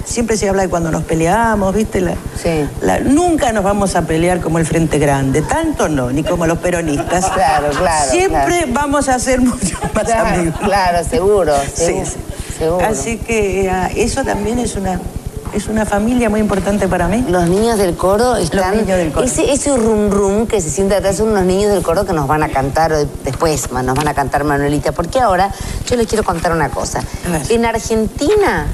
siempre 0.05 0.37
se 0.37 0.49
habla 0.49 0.63
de 0.63 0.69
cuando 0.69 0.91
nos 0.91 1.05
peleamos, 1.05 1.75
¿viste? 1.75 2.01
La- 2.01 2.15
Sí. 2.41 2.67
la- 2.81 3.01
nunca 3.01 3.53
nos 3.53 3.65
vamos 3.65 3.95
a 3.97 4.03
pelear 4.03 4.41
como 4.41 4.59
el 4.59 4.67
Frente 4.67 4.99
Grande, 4.99 5.43
tanto 5.43 5.89
no, 5.89 6.11
ni 6.11 6.23
como 6.25 6.47
los 6.47 6.59
peronistas. 6.59 7.27
Claro, 7.35 7.69
claro, 7.71 8.11
Siempre 8.11 8.59
claro. 8.59 8.73
vamos 8.73 9.09
a 9.09 9.19
ser 9.19 9.41
mucho 9.41 9.79
más 9.95 10.05
Claro, 10.05 10.27
amigos. 10.41 10.61
claro, 10.61 10.99
seguro, 11.09 11.55
Sí, 11.75 11.85
seguro, 11.85 12.05
sí. 12.07 12.13
seguro. 12.59 12.87
Así 12.87 13.17
que 13.19 13.71
ah, 13.71 13.91
eso 13.95 14.23
también 14.25 14.59
es 14.59 14.77
una 14.77 15.01
es 15.55 15.67
una 15.69 15.85
familia 15.85 16.31
muy 16.31 16.41
importante 16.41 16.89
para 16.89 17.09
mí. 17.09 17.27
Los 17.29 17.47
niños 17.47 17.77
del 17.77 17.95
coro 17.95 18.37
están. 18.37 18.75
niños 18.75 18.97
del 18.97 19.13
coro. 19.13 19.27
Ese, 19.27 19.53
ese 19.53 19.77
rum 19.77 20.09
rum 20.11 20.47
que 20.47 20.63
se 20.63 20.71
siente 20.71 20.95
atrás 20.95 21.17
son 21.17 21.29
unos 21.29 21.45
niños 21.45 21.71
del 21.71 21.83
coro 21.83 22.07
que 22.07 22.15
nos 22.15 22.27
van 22.27 22.43
a 22.43 22.49
cantar 22.49 22.95
después, 23.23 23.71
nos 23.71 23.95
van 23.95 24.09
a 24.09 24.15
cantar 24.15 24.45
Manuelita. 24.45 24.93
Porque 24.93 25.21
ahora 25.21 25.51
yo 25.91 25.97
les 25.97 26.07
quiero 26.07 26.25
contar 26.25 26.53
una 26.53 26.71
cosa. 26.71 27.03
En 27.51 27.67
Argentina, 27.67 28.65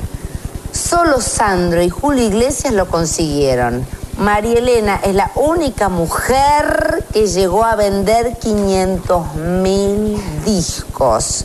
solo 0.89 1.21
Sandro 1.21 1.83
y 1.83 1.91
Julio 1.91 2.25
Iglesias 2.25 2.73
lo 2.73 2.89
consiguieron. 2.89 3.87
María 4.17 4.59
Elena 4.59 4.99
es 5.05 5.15
la 5.15 5.31
única 5.35 5.91
mujer 5.91 7.05
que 7.13 7.27
llegó 7.27 7.63
a 7.65 7.77
vender 7.77 8.39
500 8.39 9.35
mil 9.35 10.19
discos. 10.47 11.45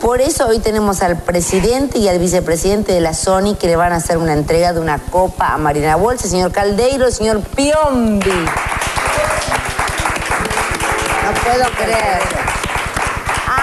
Por 0.00 0.20
eso 0.20 0.46
hoy 0.46 0.58
tenemos 0.58 1.00
al 1.00 1.16
presidente 1.16 1.98
y 1.98 2.08
al 2.08 2.18
vicepresidente 2.18 2.92
de 2.92 3.00
la 3.00 3.14
Sony 3.14 3.56
que 3.58 3.66
le 3.66 3.76
van 3.76 3.92
a 3.92 3.96
hacer 3.96 4.18
una 4.18 4.34
entrega 4.34 4.74
de 4.74 4.80
una 4.80 4.98
copa 4.98 5.54
a 5.54 5.58
Marina 5.58 5.96
Bolsa, 5.96 6.28
señor 6.28 6.52
Caldeiro, 6.52 7.10
señor 7.10 7.40
Piombi. 7.40 8.30
No 11.24 11.32
puedo 11.44 11.64
creer. 11.78 12.41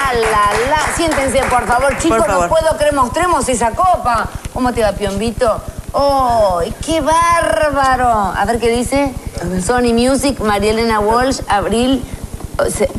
¡Ah, 0.10 0.13
la, 0.15 0.69
la! 0.72 0.95
Siéntense, 0.95 1.39
por 1.43 1.67
favor, 1.67 1.95
chicos, 2.00 2.17
Por 2.17 2.28
favor. 2.28 2.43
no 2.43 2.50
puedo 2.50 2.78
creer, 2.78 2.93
mostremos 2.95 3.48
esa 3.48 3.72
copa. 3.72 4.28
¿Cómo 4.54 4.74
te 4.74 4.82
va, 4.82 4.91
Piombito? 4.93 5.62
¡Oh, 5.91 6.62
qué 6.84 7.00
bárbaro! 7.02 8.08
A 8.36 8.43
ver 8.45 8.60
qué 8.60 8.69
dice. 8.69 9.13
Sony 9.63 9.93
Music, 9.93 10.39
María 10.39 10.72
Elena 10.72 11.00
Walsh, 11.00 11.41
abril, 11.48 12.04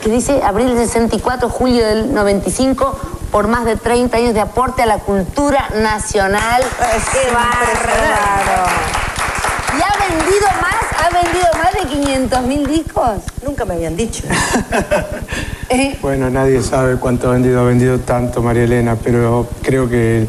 ¿qué 0.02 0.08
dice? 0.08 0.40
Abril 0.44 0.68
del 0.76 0.86
64, 0.86 1.48
julio 1.48 1.84
del 1.84 2.14
95, 2.14 2.96
por 3.32 3.48
más 3.48 3.64
de 3.64 3.74
30 3.76 4.16
años 4.16 4.34
de 4.34 4.40
aporte 4.40 4.82
a 4.82 4.86
la 4.86 4.98
cultura 4.98 5.68
nacional. 5.74 6.62
Es 6.62 7.08
¡Qué 7.10 7.28
bárbaro! 7.32 8.70
¿Y 9.76 9.82
ha 9.82 10.08
vendido 10.08 10.46
más? 10.60 11.04
¿Ha 11.04 11.10
vendido 11.10 11.46
más 11.62 11.72
de 11.74 11.88
500 11.88 12.42
mil 12.42 12.66
discos? 12.66 13.18
Nunca 13.44 13.64
me 13.64 13.74
habían 13.74 13.96
dicho. 13.96 14.22
¿Eh? 15.70 15.96
Bueno, 16.02 16.28
nadie 16.30 16.62
sabe 16.62 16.96
cuánto 16.96 17.28
ha 17.28 17.32
vendido, 17.32 17.60
ha 17.60 17.64
vendido 17.64 18.00
tanto 18.00 18.42
María 18.42 18.64
Elena, 18.64 18.96
pero 18.96 19.48
creo 19.62 19.88
que 19.88 20.26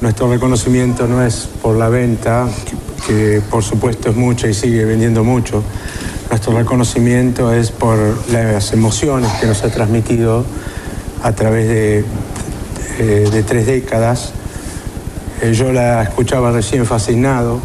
nuestro 0.00 0.28
reconocimiento 0.30 1.06
no 1.06 1.24
es 1.24 1.48
por 1.62 1.76
la 1.76 1.88
venta, 1.88 2.48
que, 3.06 3.40
por 3.48 3.62
supuesto 3.62 4.10
es 4.10 4.16
mucha 4.16 4.48
y 4.48 4.54
sigue 4.54 4.84
vendiendo 4.84 5.22
mucho. 5.22 5.62
Nuestro 6.30 6.56
reconocimiento 6.58 7.52
es 7.54 7.70
por 7.70 7.96
las 8.32 8.72
emociones 8.72 9.30
que 9.34 9.46
nos 9.46 9.62
ha 9.62 9.70
transmitido 9.70 10.44
a 11.22 11.30
través 11.32 11.68
de, 11.68 12.04
de- 12.98 13.30
de 13.30 13.42
tres 13.44 13.66
décadas. 13.66 14.32
Eh, 15.42 15.52
yo 15.52 15.72
la 15.72 16.02
escuchaba 16.02 16.50
recién 16.50 16.84
fascinado, 16.86 17.60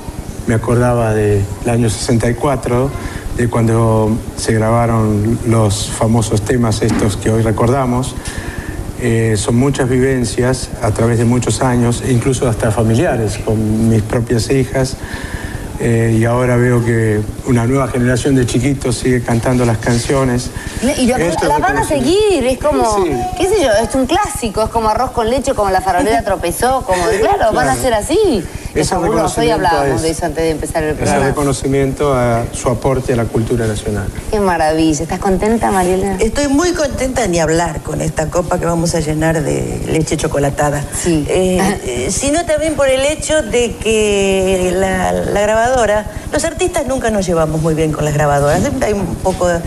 me 0.45 0.53
acordaba 0.53 1.15
del 1.15 1.43
año 1.65 1.89
64, 1.89 2.91
de 3.37 3.47
cuando 3.49 4.11
se 4.37 4.53
grabaron 4.53 5.39
los 5.47 5.89
famosos 5.89 6.41
temas 6.41 6.81
estos 6.81 7.17
que 7.17 7.29
hoy 7.31 7.41
recordamos. 7.41 8.15
Eh, 9.01 9.35
son 9.37 9.55
muchas 9.55 9.89
vivencias 9.89 10.69
a 10.83 10.91
través 10.91 11.17
de 11.17 11.25
muchos 11.25 11.61
años, 11.61 12.03
e 12.05 12.11
incluso 12.11 12.47
hasta 12.47 12.71
familiares, 12.71 13.39
con 13.43 13.89
mis 13.89 14.03
propias 14.03 14.49
hijas. 14.51 14.95
Eh, 15.83 16.17
y 16.19 16.25
ahora 16.25 16.57
veo 16.57 16.85
que 16.85 17.19
una 17.47 17.65
nueva 17.65 17.87
generación 17.87 18.35
de 18.35 18.45
chiquitos 18.45 18.97
sigue 18.97 19.23
cantando 19.23 19.65
las 19.65 19.79
canciones. 19.79 20.51
Y 20.99 21.07
lo- 21.07 21.17
Esto 21.17 21.45
es 21.45 21.49
la 21.49 21.57
van 21.57 21.77
a 21.79 21.83
seguir, 21.83 22.45
es 22.45 22.59
como, 22.59 22.97
Sí. 23.03 23.11
qué 23.39 23.47
sé 23.49 23.63
yo, 23.63 23.71
es 23.83 23.95
un 23.95 24.05
clásico, 24.05 24.61
es 24.61 24.69
como 24.69 24.89
arroz 24.89 25.09
con 25.09 25.27
leche, 25.27 25.55
como 25.55 25.71
la 25.71 25.81
farolera 25.81 26.21
tropezó, 26.23 26.83
como, 26.85 27.01
claro, 27.19 27.51
van 27.55 27.69
a 27.69 27.75
ser 27.75 27.95
así. 27.95 28.43
Es 28.73 28.87
Ese 28.87 28.95
fabuloso, 28.95 29.41
hoy 29.41 29.47
reconocimiento 29.47 29.53
hablábamos 29.67 30.01
de 30.01 30.09
eso 30.11 30.25
antes 30.25 30.43
de 30.43 30.49
empezar 30.51 30.83
el 30.83 30.89
Ese 30.91 30.97
programa. 30.99 31.25
reconocimiento 31.25 32.13
a 32.13 32.45
su 32.53 32.69
aporte 32.69 33.11
a 33.11 33.15
la 33.17 33.25
cultura 33.25 33.67
nacional. 33.67 34.07
Qué 34.31 34.39
maravilla, 34.39 35.03
¿estás 35.03 35.19
contenta, 35.19 35.71
Mariela? 35.71 36.15
Estoy 36.19 36.47
muy 36.47 36.71
contenta 36.71 37.27
ni 37.27 37.39
hablar 37.39 37.81
con 37.81 37.99
esta 37.99 38.29
copa 38.29 38.59
que 38.59 38.65
vamos 38.65 38.95
a 38.95 39.01
llenar 39.01 39.43
de 39.43 39.81
leche 39.87 40.15
chocolatada. 40.15 40.85
Sí. 40.97 41.25
Eh, 41.27 41.79
eh, 41.83 42.07
sino 42.11 42.45
también 42.45 42.75
por 42.75 42.87
el 42.87 43.01
hecho 43.01 43.41
de 43.41 43.75
que 43.75 44.71
la, 44.73 45.11
la 45.11 45.41
grabadora, 45.41 46.05
los 46.31 46.45
artistas 46.45 46.87
nunca 46.87 47.11
nos 47.11 47.25
llevamos 47.25 47.61
muy 47.61 47.73
bien 47.73 47.91
con 47.91 48.05
las 48.05 48.13
grabadoras, 48.13 48.61
siempre 48.61 48.87
hay 48.87 48.93
un 48.93 49.15
poco 49.15 49.47
de... 49.49 49.59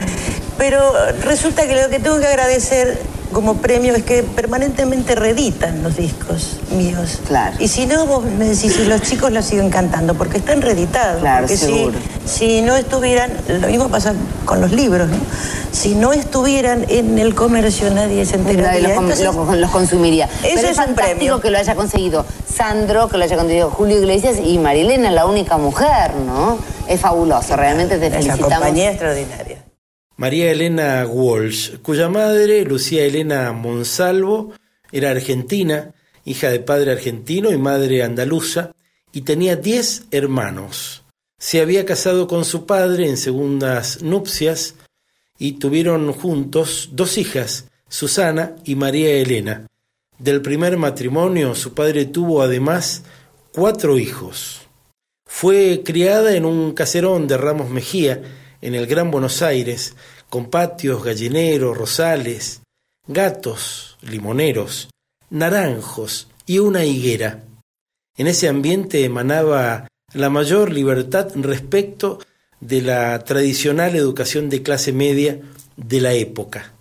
Pero 0.57 0.81
resulta 1.25 1.67
que 1.67 1.75
lo 1.75 1.91
que 1.91 1.99
tengo 1.99 2.19
que 2.21 2.27
agradecer 2.27 2.99
como 3.35 3.57
premio 3.57 3.95
es 3.95 4.03
que 4.05 4.23
permanentemente 4.23 5.15
reeditan 5.15 5.83
los 5.83 5.97
discos 5.97 6.57
míos. 6.75 7.19
Claro. 7.27 7.57
Y 7.59 7.69
si 7.69 7.85
no, 7.87 8.07
vos 8.07 8.25
me 8.25 8.47
decís, 8.47 8.75
si 8.75 8.85
los 8.87 9.03
chicos 9.03 9.31
los 9.33 9.45
siguen 9.45 9.69
cantando, 9.69 10.15
porque 10.15 10.39
están 10.39 10.63
reeditados. 10.63 11.21
Claro, 11.21 11.43
porque 11.47 11.57
seguro. 11.59 11.99
si 12.25 12.63
no 12.63 12.75
estuvieran, 12.77 13.31
lo 13.49 13.67
mismo 13.69 13.89
pasa 13.91 14.15
con 14.47 14.61
los 14.63 14.73
libros, 14.73 15.11
¿no? 15.11 15.17
Si 15.73 15.95
no 15.95 16.13
estuvieran 16.13 16.87
en 16.89 17.19
el 17.19 17.35
comercio 17.35 17.91
nadie 17.91 18.25
se 18.25 18.37
enteraría. 18.37 18.71
Nadie 18.71 18.83
los, 18.95 19.03
Entonces, 19.19 19.25
los- 19.35 19.57
los 19.59 19.71
consumiría. 19.71 20.29
Pero 20.41 20.55
es 20.55 20.63
es, 20.65 20.69
un 20.71 20.75
fantástico 20.77 21.17
premio. 21.19 21.41
que 21.41 21.51
lo 21.51 21.59
haya 21.59 21.75
conseguido 21.75 22.25
Sandro, 22.49 23.09
que 23.09 23.19
lo 23.19 23.25
haya 23.25 23.37
conseguido 23.37 23.71
Julio 23.71 23.99
Iglesias 23.99 24.37
y 24.45 24.57
Marilena, 24.59 25.11
la 25.11 25.27
única 25.27 25.59
mujer, 25.59 26.15
¿no? 26.25 26.57
Es 26.89 27.01
fabuloso, 27.01 27.57
realmente 27.57 27.99
te 27.99 28.07
esa 28.07 28.17
felicitamos. 28.17 28.53
compañía 28.55 28.91
extraordinaria. 28.91 29.54
María 30.17 30.53
Elena 30.53 31.05
Walsh, 31.07 31.79
cuya 31.83 32.09
madre, 32.09 32.65
Lucía 32.65 33.05
Elena 33.05 33.51
Monsalvo, 33.53 34.53
era 34.93 35.11
argentina, 35.11 35.93
hija 36.25 36.51
de 36.51 36.61
padre 36.61 36.93
argentino 36.93 37.51
y 37.51 37.59
madre 37.59 38.05
andaluza, 38.05 38.73
y 39.13 39.23
tenía 39.23 39.57
diez 39.57 40.05
hermanos. 40.13 41.03
Se 41.39 41.61
había 41.61 41.85
casado 41.85 42.29
con 42.29 42.45
su 42.45 42.65
padre 42.65 43.09
en 43.09 43.17
segundas 43.17 44.03
nupcias 44.03 44.77
y 45.39 45.53
tuvieron 45.53 46.13
juntos 46.13 46.91
dos 46.93 47.19
hijas, 47.19 47.69
Susana 47.89 48.55
y 48.65 48.77
María 48.77 49.11
Elena. 49.17 49.67
Del 50.19 50.43
primer 50.43 50.77
matrimonio 50.77 51.57
su 51.57 51.75
padre 51.75 52.05
tuvo 52.05 52.41
además 52.41 53.03
cuatro 53.53 53.99
hijos. 53.99 54.61
Fue 55.27 55.83
criada 55.85 56.37
en 56.37 56.45
un 56.45 56.73
caserón 56.73 57.27
de 57.27 57.37
Ramos 57.37 57.69
Mejía, 57.69 58.23
en 58.65 58.75
el 58.75 58.87
Gran 58.87 59.11
Buenos 59.11 59.43
Aires, 59.43 59.95
con 60.31 60.49
patios, 60.49 61.05
gallineros, 61.05 61.77
rosales, 61.77 62.63
gatos, 63.07 63.99
limoneros, 64.01 64.89
naranjos 65.29 66.29
y 66.47 66.61
una 66.61 66.83
higuera. 66.87 67.45
En 68.17 68.27
ese 68.27 68.49
ambiente 68.49 69.05
emanaba 69.05 69.87
la 70.15 70.31
mayor 70.31 70.73
libertad 70.73 71.29
respecto 71.35 72.21
de 72.61 72.81
la 72.81 73.23
tradicional 73.23 73.97
educación 73.97 74.49
de 74.49 74.63
clase 74.63 74.93
media 74.93 75.43
de 75.77 76.01
la 76.01 76.15
época. 76.15 76.73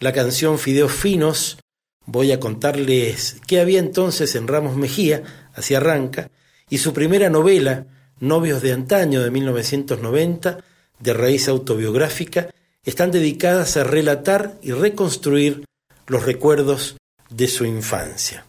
La 0.00 0.12
canción 0.12 0.58
Fideos 0.58 0.92
Finos, 0.92 1.60
voy 2.06 2.32
a 2.32 2.40
contarles 2.40 3.36
qué 3.46 3.60
había 3.60 3.78
entonces 3.78 4.34
en 4.34 4.48
Ramos 4.48 4.74
Mejía, 4.74 5.22
así 5.54 5.76
arranca, 5.76 6.28
y 6.68 6.78
su 6.78 6.92
primera 6.92 7.30
novela, 7.30 7.86
Novios 8.18 8.62
de 8.62 8.72
Antaño 8.72 9.22
de 9.22 9.30
1990, 9.30 10.64
de 11.00 11.12
raíz 11.12 11.48
autobiográfica, 11.48 12.50
están 12.84 13.10
dedicadas 13.10 13.76
a 13.76 13.84
relatar 13.84 14.58
y 14.62 14.72
reconstruir 14.72 15.64
los 16.06 16.24
recuerdos 16.24 16.96
de 17.28 17.48
su 17.48 17.64
infancia, 17.64 18.44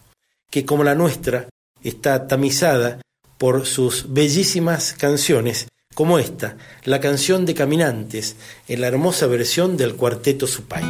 que 0.50 0.66
como 0.66 0.84
la 0.84 0.96
nuestra 0.96 1.48
está 1.84 2.28
tamizada 2.28 3.02
por 3.38 3.66
sus 3.66 4.14
bellísimas 4.14 4.94
canciones, 4.94 5.68
como 5.94 6.20
esta, 6.20 6.58
la 6.84 7.00
canción 7.00 7.46
de 7.46 7.56
Caminantes, 7.56 8.36
en 8.68 8.82
la 8.82 8.88
hermosa 8.88 9.28
versión 9.28 9.78
del 9.78 9.96
cuarteto 9.96 10.48
Supay. 10.48 10.84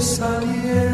salir. 0.00 0.85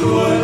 tuổi 0.00 0.39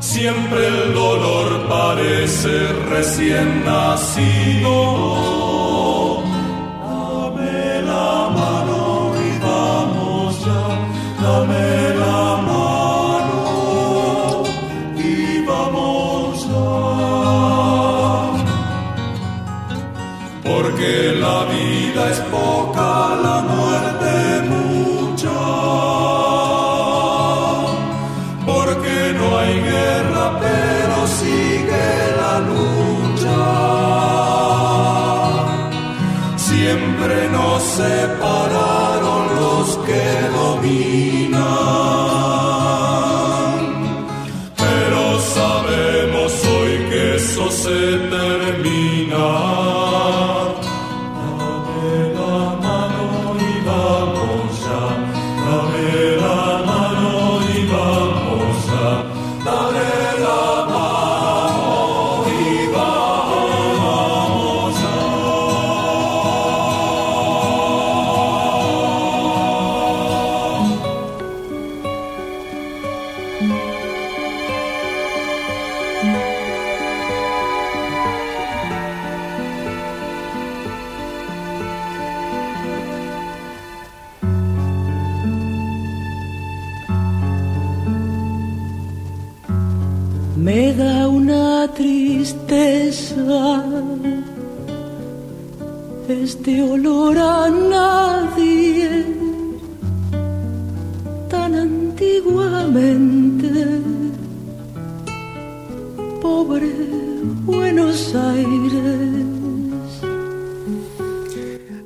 siempre 0.00 0.68
el 0.68 0.94
dolor 0.94 1.68
parece 1.68 2.72
recién 2.90 3.64
nacido. 3.64 5.21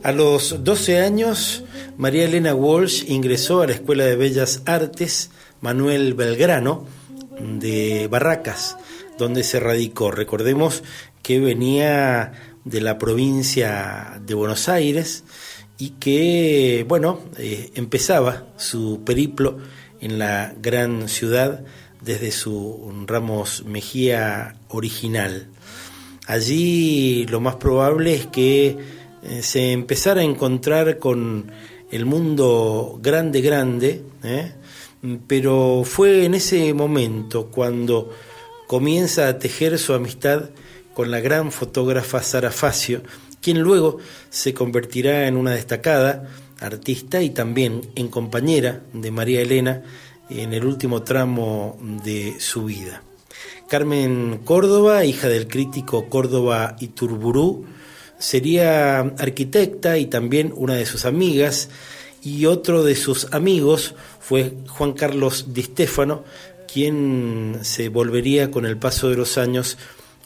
A 0.07 0.13
los 0.13 0.63
12 0.63 1.01
años, 1.01 1.65
María 1.97 2.27
Elena 2.27 2.55
Walsh 2.55 3.11
ingresó 3.11 3.63
a 3.63 3.67
la 3.67 3.73
Escuela 3.73 4.05
de 4.05 4.15
Bellas 4.15 4.63
Artes 4.65 5.33
Manuel 5.61 6.15
Belgrano 6.15 6.87
de 7.41 8.07
Barracas, 8.07 8.77
donde 9.19 9.43
se 9.43 9.59
radicó. 9.59 10.13
Recordemos 10.13 10.85
que 11.25 11.41
venía 11.41 12.35
de 12.65 12.81
la 12.83 12.99
provincia 12.99 14.21
de 14.25 14.35
Buenos 14.35 14.69
Aires 14.69 15.25
y 15.77 15.91
que, 15.99 16.85
bueno, 16.87 17.23
eh, 17.37 17.73
empezaba 17.75 18.47
su 18.57 19.03
periplo 19.05 19.59
en 20.01 20.21
la 20.21 20.55
gran 20.63 21.09
ciudad 21.09 21.65
desde 22.01 22.31
su 22.31 22.95
Ramos 23.09 23.65
Mejía 23.67 24.55
original. 24.69 25.49
Allí 26.29 27.27
lo 27.27 27.41
más 27.41 27.57
probable 27.57 28.15
es 28.15 28.27
que 28.29 29.05
eh, 29.29 29.43
se 29.43 29.73
empezara 29.73 30.21
a 30.21 30.25
encontrar 30.25 30.99
con 30.99 31.51
el 31.91 32.05
mundo 32.05 32.99
grande, 33.03 33.41
grande, 33.41 34.03
¿eh? 34.23 34.53
pero 35.27 35.83
fue 35.85 36.25
en 36.25 36.35
ese 36.35 36.73
momento 36.75 37.47
cuando 37.47 38.13
comienza 38.69 39.29
a 39.29 39.39
tejer 39.39 39.79
su 39.79 39.95
amistad 39.95 40.51
con 40.95 41.11
la 41.11 41.21
gran 41.21 41.51
fotógrafa 41.51 42.23
Sara 42.23 42.51
Facio, 42.51 43.03
quien 43.41 43.61
luego 43.61 43.99
se 44.31 44.55
convertirá 44.55 45.27
en 45.27 45.37
una 45.37 45.53
destacada 45.53 46.29
artista 46.61 47.21
y 47.21 47.31
también 47.31 47.83
en 47.97 48.09
compañera 48.09 48.83
de 48.93 49.11
María 49.11 49.41
Elena 49.43 49.83
en 50.31 50.53
el 50.53 50.65
último 50.65 51.03
tramo 51.03 51.79
de 52.05 52.37
su 52.39 52.65
vida. 52.65 53.03
Carmen 53.69 54.41
Córdoba, 54.45 55.05
hija 55.05 55.29
del 55.29 55.49
crítico 55.49 56.09
Córdoba 56.09 56.77
Iturburú, 56.79 57.67
sería 58.19 59.01
arquitecta 59.01 59.99
y 59.99 60.07
también 60.07 60.53
una 60.57 60.75
de 60.75 60.87
sus 60.87 61.05
amigas, 61.05 61.69
y 62.23 62.47
otro 62.47 62.83
de 62.83 62.97
sus 62.97 63.33
amigos 63.33 63.95
fue 64.21 64.55
Juan 64.69 64.93
Carlos 64.93 65.55
Di 65.55 65.63
Stefano, 65.63 66.25
quien 66.73 67.59
se 67.63 67.89
volvería 67.89 68.51
con 68.51 68.67
el 68.67 68.77
paso 68.77 69.09
de 69.09 69.17
los 69.17 69.39
años 69.39 69.79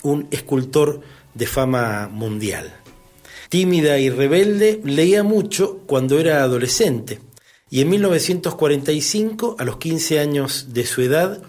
un 0.03 0.27
escultor 0.31 1.01
de 1.35 1.47
fama 1.47 2.09
mundial. 2.11 2.75
Tímida 3.49 3.99
y 3.99 4.09
rebelde, 4.09 4.81
leía 4.85 5.23
mucho 5.23 5.81
cuando 5.87 6.19
era 6.19 6.43
adolescente 6.43 7.21
y 7.71 7.83
en 7.83 7.89
1945, 7.91 9.55
a 9.59 9.65
los 9.65 9.77
15 9.77 10.19
años 10.19 10.75
de 10.75 10.85
su 10.85 11.03
edad, 11.03 11.41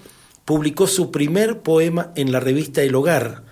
publicó 0.46 0.86
su 0.86 1.10
primer 1.10 1.62
poema 1.62 2.12
en 2.16 2.32
la 2.32 2.40
revista 2.40 2.84
El 2.84 2.94
Hogar, 2.94 3.44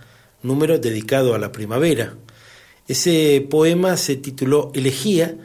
número 0.43 0.77
dedicado 0.77 1.33
a 1.33 1.39
la 1.39 1.51
primavera. 1.51 2.13
Ese 2.89 3.45
poema 3.47 3.97
se 3.97 4.15
tituló 4.15 4.71
Elegía 4.73 5.37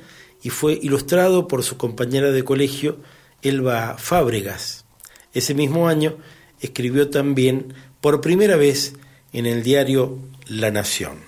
y 0.42 0.48
fue 0.48 0.78
ilustrado 0.80 1.46
por 1.46 1.62
su 1.62 1.76
compañera 1.76 2.32
de 2.32 2.42
colegio, 2.42 2.96
Elba 3.42 3.96
Fábregas. 3.98 4.86
Ese 5.34 5.52
mismo 5.52 5.86
año 5.86 6.16
escribió 6.62 7.10
también 7.10 7.74
por 8.00 8.22
primera 8.22 8.56
vez 8.56 8.94
en 9.34 9.44
el 9.44 9.62
diario 9.62 10.18
La 10.48 10.70
Nación. 10.70 11.18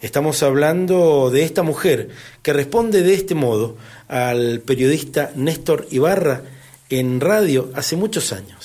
Estamos 0.00 0.42
hablando 0.42 1.28
de 1.28 1.42
esta 1.42 1.62
mujer 1.62 2.08
que 2.42 2.54
responde 2.54 3.02
de 3.02 3.12
este 3.12 3.34
modo 3.34 3.76
al 4.08 4.60
periodista 4.60 5.32
Néstor 5.36 5.86
Ibarra 5.90 6.44
en 6.88 7.20
radio 7.20 7.70
hace 7.74 7.94
muchos 7.94 8.32
años. 8.32 8.57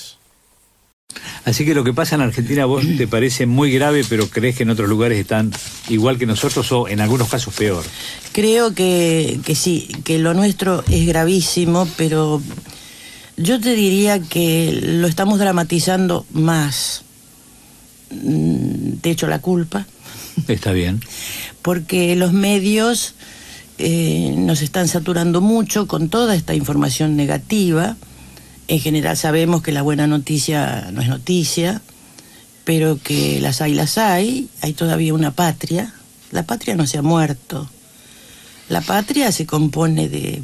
Así 1.44 1.64
que 1.64 1.74
lo 1.74 1.84
que 1.84 1.92
pasa 1.92 2.14
en 2.14 2.20
Argentina 2.22 2.62
a 2.62 2.66
vos 2.66 2.84
te 2.98 3.06
parece 3.06 3.46
muy 3.46 3.70
grave, 3.72 4.04
pero 4.08 4.28
crees 4.28 4.56
que 4.56 4.62
en 4.64 4.70
otros 4.70 4.88
lugares 4.88 5.18
están 5.18 5.52
igual 5.88 6.18
que 6.18 6.26
nosotros 6.26 6.70
o 6.72 6.88
en 6.88 7.00
algunos 7.00 7.28
casos 7.28 7.54
peor. 7.54 7.84
Creo 8.32 8.74
que, 8.74 9.38
que 9.44 9.54
sí, 9.54 9.88
que 10.04 10.18
lo 10.18 10.34
nuestro 10.34 10.84
es 10.90 11.06
gravísimo, 11.06 11.88
pero 11.96 12.42
yo 13.36 13.60
te 13.60 13.74
diría 13.74 14.20
que 14.20 14.78
lo 14.82 15.06
estamos 15.08 15.38
dramatizando 15.38 16.24
más. 16.32 17.02
Mm, 18.10 19.00
De 19.02 19.10
hecho, 19.10 19.26
la 19.26 19.40
culpa, 19.40 19.86
Está 20.48 20.72
bien. 20.72 21.00
porque 21.62 22.16
los 22.16 22.32
medios 22.32 23.14
eh, 23.78 24.34
nos 24.36 24.62
están 24.62 24.88
saturando 24.88 25.40
mucho 25.40 25.86
con 25.86 26.08
toda 26.08 26.34
esta 26.36 26.54
información 26.54 27.16
negativa. 27.16 27.96
En 28.68 28.80
general 28.80 29.16
sabemos 29.16 29.62
que 29.62 29.72
la 29.72 29.82
buena 29.82 30.06
noticia 30.06 30.88
no 30.92 31.00
es 31.02 31.08
noticia, 31.08 31.82
pero 32.64 32.98
que 33.02 33.40
las 33.40 33.60
hay, 33.60 33.74
las 33.74 33.98
hay. 33.98 34.48
Hay 34.62 34.72
todavía 34.72 35.12
una 35.14 35.32
patria. 35.32 35.92
La 36.30 36.44
patria 36.44 36.74
no 36.74 36.86
se 36.86 36.98
ha 36.98 37.02
muerto. 37.02 37.68
La 38.68 38.80
patria 38.80 39.30
se 39.32 39.44
compone 39.44 40.08
de, 40.08 40.42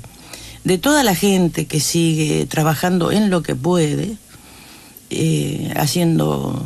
de 0.64 0.78
toda 0.78 1.02
la 1.02 1.14
gente 1.14 1.66
que 1.66 1.80
sigue 1.80 2.44
trabajando 2.46 3.10
en 3.10 3.30
lo 3.30 3.42
que 3.42 3.56
puede, 3.56 4.16
eh, 5.08 5.72
haciendo 5.76 6.62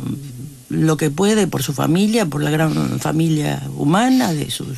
lo 0.67 0.97
que 0.97 1.09
puede 1.09 1.47
por 1.47 1.63
su 1.63 1.71
familia, 1.71 2.25
por 2.25 2.43
la 2.43 2.49
gran 2.51 2.99
familia 2.99 3.63
humana, 3.77 4.33
de 4.33 4.51
sus 4.51 4.77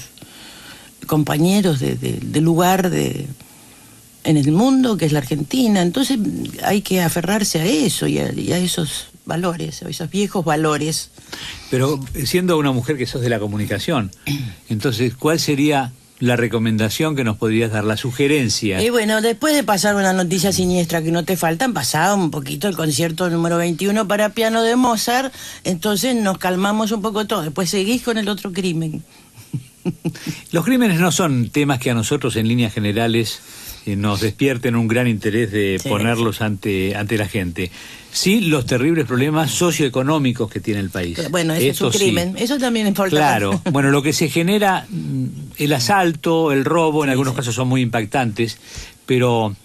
compañeros 1.07 1.79
de, 1.79 1.95
de- 1.95 2.19
de 2.21 2.41
lugar 2.41 2.89
de, 2.91 3.25
en 4.27 4.35
el 4.35 4.51
mundo, 4.51 4.97
que 4.97 5.05
es 5.05 5.13
la 5.13 5.19
Argentina. 5.19 5.81
Entonces 5.81 6.19
hay 6.63 6.81
que 6.81 7.01
aferrarse 7.01 7.61
a 7.61 7.65
eso 7.65 8.07
y 8.07 8.19
a, 8.19 8.31
y 8.33 8.51
a 8.51 8.57
esos 8.57 9.07
valores, 9.25 9.81
a 9.83 9.89
esos 9.89 10.09
viejos 10.09 10.43
valores. 10.43 11.11
Pero 11.71 11.99
siendo 12.25 12.57
una 12.57 12.73
mujer 12.73 12.97
que 12.97 13.05
sos 13.05 13.21
de 13.21 13.29
la 13.29 13.39
comunicación, 13.39 14.11
entonces, 14.69 15.15
¿cuál 15.15 15.39
sería 15.39 15.93
la 16.19 16.35
recomendación 16.35 17.15
que 17.15 17.23
nos 17.23 17.37
podrías 17.37 17.71
dar, 17.71 17.85
la 17.85 17.95
sugerencia? 17.95 18.81
Y 18.83 18.89
bueno, 18.89 19.21
después 19.21 19.55
de 19.55 19.63
pasar 19.63 19.95
una 19.95 20.11
noticia 20.11 20.51
siniestra 20.51 21.01
que 21.01 21.11
no 21.11 21.23
te 21.23 21.37
faltan, 21.37 21.73
pasaba 21.73 22.13
un 22.13 22.29
poquito 22.29 22.67
el 22.67 22.75
concierto 22.75 23.29
número 23.29 23.57
21 23.57 24.09
para 24.09 24.29
piano 24.29 24.61
de 24.61 24.75
Mozart, 24.75 25.33
entonces 25.63 26.17
nos 26.17 26.37
calmamos 26.37 26.91
un 26.91 27.01
poco 27.01 27.25
todo. 27.27 27.43
Después 27.43 27.69
seguís 27.69 28.03
con 28.03 28.17
el 28.17 28.27
otro 28.27 28.51
crimen. 28.51 29.03
Los 30.51 30.65
crímenes 30.65 30.99
no 30.99 31.13
son 31.13 31.49
temas 31.49 31.79
que 31.79 31.91
a 31.91 31.93
nosotros 31.93 32.35
en 32.35 32.49
líneas 32.49 32.73
generales 32.73 33.39
nos 33.95 34.21
despierten 34.21 34.75
un 34.75 34.87
gran 34.87 35.07
interés 35.07 35.51
de 35.51 35.79
Sí. 35.81 35.87
ponerlos 35.89 36.41
ante, 36.41 36.95
ante 36.95 37.17
la 37.17 37.27
gente. 37.27 37.71
Sí, 38.11 38.41
los 38.41 38.65
terribles 38.65 39.05
problemas 39.05 39.51
socioeconómicos 39.51 40.49
que 40.49 40.59
tiene 40.59 40.79
el 40.79 40.89
país. 40.89 41.19
Bueno, 41.29 41.53
Esto 41.53 41.89
es 41.89 41.93
un 41.95 41.99
sí. 41.99 42.05
crimen. 42.05 42.35
Eso 42.37 42.57
también 42.57 42.87
importa. 42.87 43.15
Claro, 43.15 43.61
bueno, 43.71 43.89
lo 43.91 44.01
que 44.01 44.13
se 44.13 44.29
genera, 44.29 44.85
mm, 44.89 45.25
el 45.57 45.73
asalto, 45.73 46.51
el 46.51 46.65
robo, 46.65 47.03
en 47.03 47.11
algunos 47.11 47.33
casos 47.35 47.53
son 47.55 47.67
muy 47.67 47.81
impactantes, 47.81 48.57
pero 49.05 49.55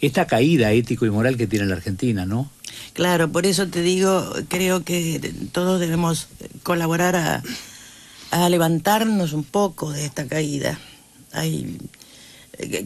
esta 0.00 0.26
caída 0.26 0.72
ético 0.72 1.06
y 1.06 1.10
moral 1.10 1.36
que 1.36 1.46
tiene 1.46 1.66
la 1.66 1.74
Argentina, 1.74 2.24
¿no? 2.26 2.50
Claro, 2.94 3.30
por 3.30 3.46
eso 3.46 3.68
te 3.68 3.82
digo, 3.82 4.32
creo 4.48 4.84
que 4.84 5.32
todos 5.52 5.80
debemos 5.80 6.28
colaborar 6.62 7.16
a, 7.16 7.42
a 8.30 8.48
levantarnos 8.48 9.32
un 9.32 9.44
poco 9.44 9.92
de 9.92 10.04
esta 10.04 10.26
caída. 10.26 10.78
Hay, 11.32 11.78
eh, 11.80 11.86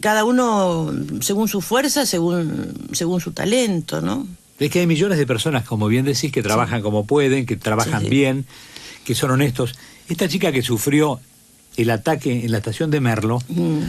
cada 0.01 0.23
uno 0.23 0.91
según 1.21 1.47
su 1.47 1.61
fuerza, 1.61 2.05
según, 2.05 2.73
según 2.93 3.21
su 3.21 3.31
talento, 3.31 4.01
¿no? 4.01 4.27
Es 4.59 4.71
que 4.71 4.79
hay 4.79 4.87
millones 4.87 5.17
de 5.17 5.27
personas, 5.27 5.63
como 5.65 5.87
bien 5.87 6.05
decís, 6.05 6.31
que 6.31 6.41
trabajan 6.41 6.81
como 6.81 7.05
pueden, 7.05 7.45
que 7.45 7.57
trabajan 7.57 8.03
Sí. 8.03 8.09
bien, 8.09 8.45
que 9.05 9.13
son 9.15 9.31
honestos. 9.31 9.75
Esta 10.09 10.27
chica 10.27 10.51
que 10.51 10.61
sufrió 10.63 11.19
el 11.75 11.89
ataque 11.91 12.43
en 12.45 12.51
la 12.51 12.57
estación 12.57 12.89
de 12.89 12.99
Merlo 12.99 13.39
Mm, 13.49 13.81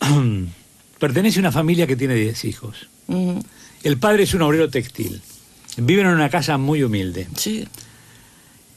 pertenece 0.98 1.38
a 1.38 1.40
una 1.40 1.52
familia 1.52 1.86
que 1.86 1.96
tiene 1.96 2.14
10 2.14 2.44
hijos. 2.44 2.88
mm, 3.08 3.38
El 3.82 3.98
padre 3.98 4.22
es 4.24 4.34
un 4.34 4.42
obrero 4.42 4.68
textil. 4.70 5.20
Viven 5.76 6.06
en 6.06 6.12
una 6.12 6.28
casa 6.30 6.56
muy 6.58 6.82
humilde. 6.84 7.26
sí, 7.36 7.66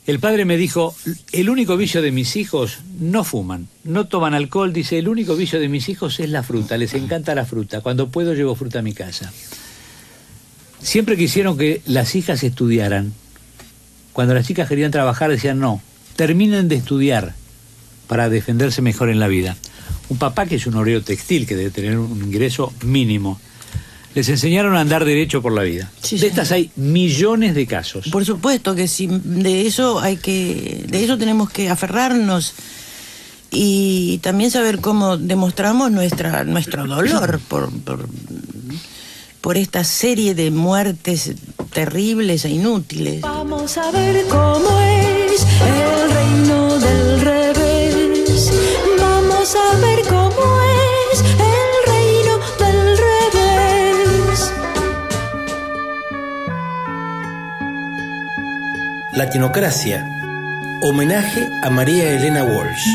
El 0.06 0.20
padre 0.20 0.45
me 0.45 0.56
dijo, 0.56 0.95
el 1.32 1.49
único 1.49 1.78
vicio 1.78 2.01
de 2.03 2.12
mis 2.12 2.36
hijos 2.36 2.80
no 2.99 3.24
fuman, 3.24 3.68
no 3.84 4.06
toman 4.06 4.36
alcohol, 4.36 4.72
dice, 4.72 4.99
el 4.99 5.08
único 5.08 5.36
vicio 5.36 5.60
de 5.60 5.68
mis 5.68 5.89
hijos 5.89 6.20
es 6.20 6.30
la 6.30 6.43
fruta, 6.43 6.78
les 6.78 6.93
encanta 6.93 7.34
la 7.34 7.45
fruta, 7.45 7.82
cuando 7.82 8.10
puedo 8.10 8.36
llevo 8.36 8.53
fruta 8.53 8.80
a 8.80 8.84
mi 8.84 8.93
casa. 8.93 9.34
Siempre 10.80 11.18
quisieron 11.18 11.58
que 11.58 11.82
las 11.88 12.14
hijas 12.14 12.43
estudiaran. 12.43 13.14
Cuando 14.14 14.36
las 14.36 14.45
chicas 14.45 14.70
querían 14.70 14.91
trabajar 14.91 15.32
decían, 15.32 15.60
no, 15.60 15.82
terminen 16.16 16.68
de 16.68 16.76
estudiar 16.76 17.34
para 18.08 18.30
defenderse 18.30 18.84
mejor 18.84 19.10
en 19.10 19.20
la 19.20 19.28
vida. 19.28 19.58
Un 20.10 20.20
papá 20.20 20.45
que 20.45 20.58
es 20.58 20.68
un 20.68 20.76
obrero 20.76 21.01
textil, 21.01 21.47
que 21.47 21.56
debe 21.56 21.72
tener 21.72 21.97
un 21.97 22.24
ingreso 22.24 22.72
mínimo. 22.84 23.41
Les 24.16 24.30
enseñaron 24.30 24.76
a 24.76 24.80
andar 24.80 25.03
derecho 25.03 25.41
por 25.41 25.51
la 25.51 25.61
vida. 25.63 25.91
Sí, 26.01 26.16
de 26.16 26.22
sí. 26.22 26.28
estas 26.28 26.51
hay 26.51 26.72
millones 26.78 27.53
de 27.53 27.68
casos. 27.68 28.07
Por 28.07 28.26
supuesto 28.26 28.74
que 28.74 28.88
sí, 28.88 29.07
de 29.11 29.68
eso 29.68 29.99
hay 29.99 30.16
que, 30.18 30.86
de 30.88 31.03
eso 31.03 31.18
tenemos 31.18 31.49
que 31.49 31.70
aferrarnos 31.70 32.53
y 33.51 34.20
también 34.20 34.51
saber 34.51 34.80
cómo 34.80 35.18
demostramos 35.18 35.91
nuestra, 35.91 36.45
nuestro 36.45 36.88
dolor 36.88 37.39
por, 37.47 37.70
por, 37.82 38.07
por 39.41 39.57
esta 39.57 39.84
serie 39.84 40.34
de 40.34 40.49
muertes 40.49 41.34
terribles 41.74 42.45
e 42.45 42.49
inútiles. 42.49 43.22
Vamos 43.22 43.78
a 43.78 43.91
ver 43.91 44.26
cómo 44.28 44.80
es 44.80 45.45
el 45.61 46.11
reino 46.11 46.80
del 46.80 47.22
revés. 47.22 48.51
Vamos 48.99 49.55
a 49.55 49.78
ver 49.78 50.01
cómo 50.07 50.55
Latinocracia. 59.16 60.05
Homenaje 60.82 61.47
a 61.63 61.70
María 61.70 62.11
Elena 62.11 62.43
Walsh. 62.43 62.86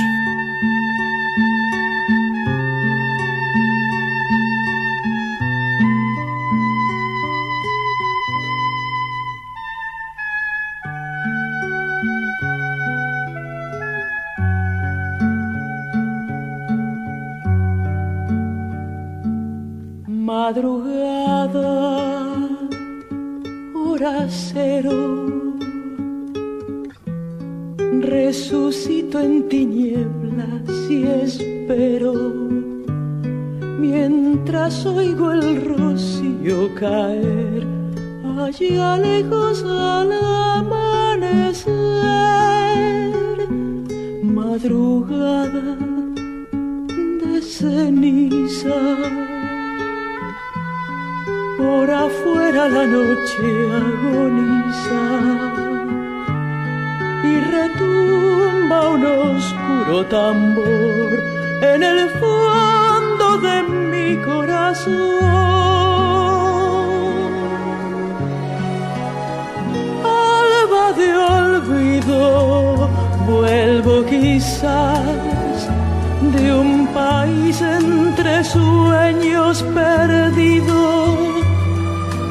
De 76.33 76.55
un 76.55 76.87
país 76.89 77.61
entre 77.61 78.45
sueños 78.45 79.63
perdidos 79.75 81.19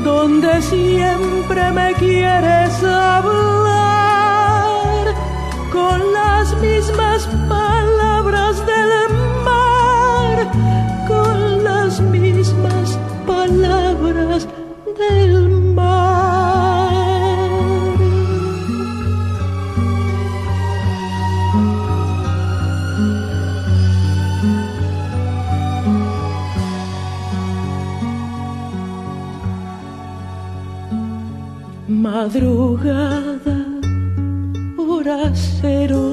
donde 0.03 0.61
siempre 0.61 1.71
me 1.71 1.93
quieres 1.95 2.83
hablar 2.83 3.95
con 5.71 6.13
las 6.13 6.55
mismas 6.61 7.27
palabras 7.47 7.78
madrugada, 32.19 33.57
hora 34.77 35.19
cero. 35.59 36.05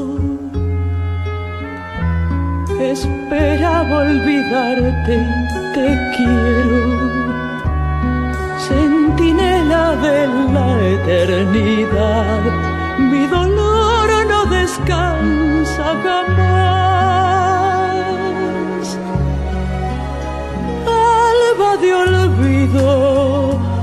Esperaba 2.93 3.97
olvidarte, 4.07 5.17
te 5.75 5.89
quiero. 6.15 6.81
Centinela 8.67 9.85
de 10.07 10.19
la 10.55 10.69
eternidad, 10.95 12.43
mi 13.11 13.23
dolor 13.27 14.09
no 14.33 14.41
descansa 14.59 15.87
jamás. 16.05 16.47
Alba 20.87 21.71
de 21.83 21.91
olvido, 22.05 22.87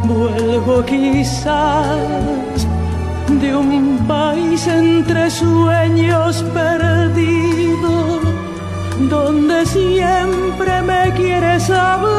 vuelvo 0.04 0.84
quizás 0.86 2.68
de 3.30 3.56
un 3.56 3.99
país 4.08 4.68
entre 4.68 5.30
sueños 5.30 6.43
perdidos, 6.54 8.22
donde 9.10 9.66
siempre 9.66 10.82
me 10.82 11.14
quieres 11.16 11.70
hablar 11.70 12.14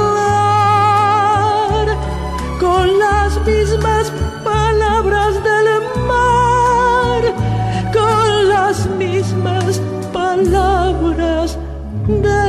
con 2.59 2.99
las 2.99 3.47
mismas 3.47 4.13
palabras 4.43 5.35
del 5.45 5.67
mar, 6.07 7.23
con 7.93 8.49
las 8.49 8.87
mismas 8.99 9.81
palabras 10.13 11.59
del 12.07 12.44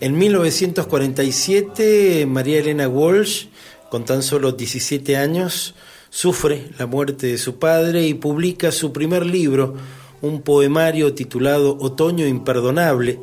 En 0.00 0.16
1947, 0.16 2.24
María 2.26 2.60
Elena 2.60 2.88
Walsh, 2.88 3.46
con 3.90 4.04
tan 4.04 4.22
solo 4.22 4.52
17 4.52 5.16
años, 5.16 5.74
sufre 6.10 6.70
la 6.78 6.86
muerte 6.86 7.26
de 7.26 7.38
su 7.38 7.58
padre 7.58 8.06
y 8.06 8.14
publica 8.14 8.72
su 8.72 8.92
primer 8.92 9.26
libro, 9.26 9.74
un 10.20 10.42
poemario 10.42 11.14
titulado 11.14 11.76
Otoño 11.80 12.26
Imperdonable, 12.26 13.20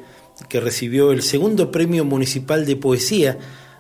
que 0.50 0.60
recibió 0.60 1.12
el 1.12 1.22
segundo 1.22 1.72
premio 1.72 2.06
municipal 2.06 2.66
de 2.66 2.76
poesía, 2.76 3.38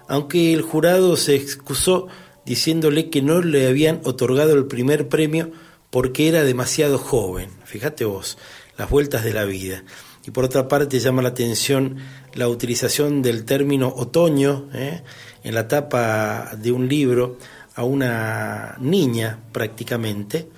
aunque 0.08 0.53
el 0.53 0.62
jurado 0.62 1.18
se 1.18 1.36
excusó 1.36 2.08
diciéndole 2.45 3.10
que 3.10 3.22
no 3.22 3.41
le 3.41 3.68
habían 3.68 4.01
otorgado 4.03 4.53
el 4.53 4.68
primer 4.68 5.08
premio 5.10 5.51
porque 5.89 6.28
era 6.28 6.43
demasiado 6.43 6.97
joven. 6.97 7.49
Fíjate 7.64 8.06
vos, 8.06 8.38
las 8.78 8.89
vueltas 8.89 9.24
de 9.24 9.34
la 9.34 9.45
vida. 9.45 9.84
Y 10.28 10.32
por 10.32 10.45
otra 10.45 10.68
parte 10.68 10.99
llama 10.99 11.22
la 11.22 11.30
atención 11.30 11.97
la 12.34 12.47
utilización 12.47 13.22
del 13.22 13.45
término 13.45 13.93
otoño 13.95 14.70
¿eh? 14.74 15.03
en 15.43 15.56
la 15.56 15.68
tapa 15.68 16.51
de 16.58 16.72
un 16.72 16.88
libro 16.88 17.38
a 17.76 17.84
una 17.84 18.76
niña 18.80 19.39
prácticamente, 19.51 20.49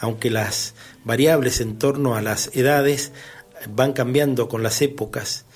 aunque 0.00 0.30
las 0.30 0.74
variables 1.04 1.60
en 1.60 1.78
torno 1.78 2.16
a 2.16 2.22
las 2.22 2.50
edades 2.54 3.12
van 3.68 3.92
cambiando 3.92 4.48
con 4.48 4.62
las 4.62 4.82
épocas 4.82 5.46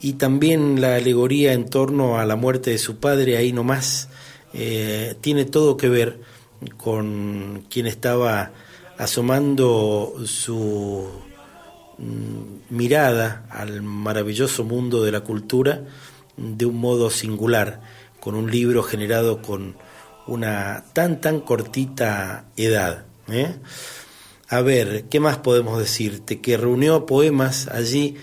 y 0.00 0.14
también 0.14 0.80
la 0.80 0.96
alegoría 0.96 1.52
en 1.52 1.68
torno 1.68 2.18
a 2.18 2.26
la 2.26 2.34
muerte 2.34 2.70
de 2.70 2.78
su 2.78 2.96
padre 2.96 3.36
ahí 3.36 3.52
nomás 3.52 4.08
eh, 4.52 5.14
tiene 5.20 5.44
todo 5.44 5.76
que 5.76 5.88
ver 5.88 6.20
con 6.76 7.64
quien 7.70 7.86
estaba 7.86 8.50
asomando 8.98 10.14
su 10.24 11.08
mm, 11.98 12.74
mirada 12.74 13.46
al 13.50 13.82
maravilloso 13.82 14.64
mundo 14.64 15.02
de 15.04 15.12
la 15.12 15.20
cultura 15.20 15.84
de 16.36 16.66
un 16.66 16.76
modo 16.76 17.10
singular, 17.10 17.80
con 18.20 18.34
un 18.34 18.50
libro 18.50 18.82
generado 18.82 19.42
con 19.42 19.76
una 20.26 20.84
tan 20.92 21.20
tan 21.20 21.40
cortita 21.40 22.46
edad. 22.56 23.06
¿eh? 23.28 23.56
A 24.48 24.60
ver, 24.60 25.04
¿qué 25.10 25.20
más 25.20 25.38
podemos 25.38 25.78
decirte? 25.78 26.40
Que 26.40 26.56
reunió 26.56 27.06
poemas 27.06 27.68
allí 27.68 28.16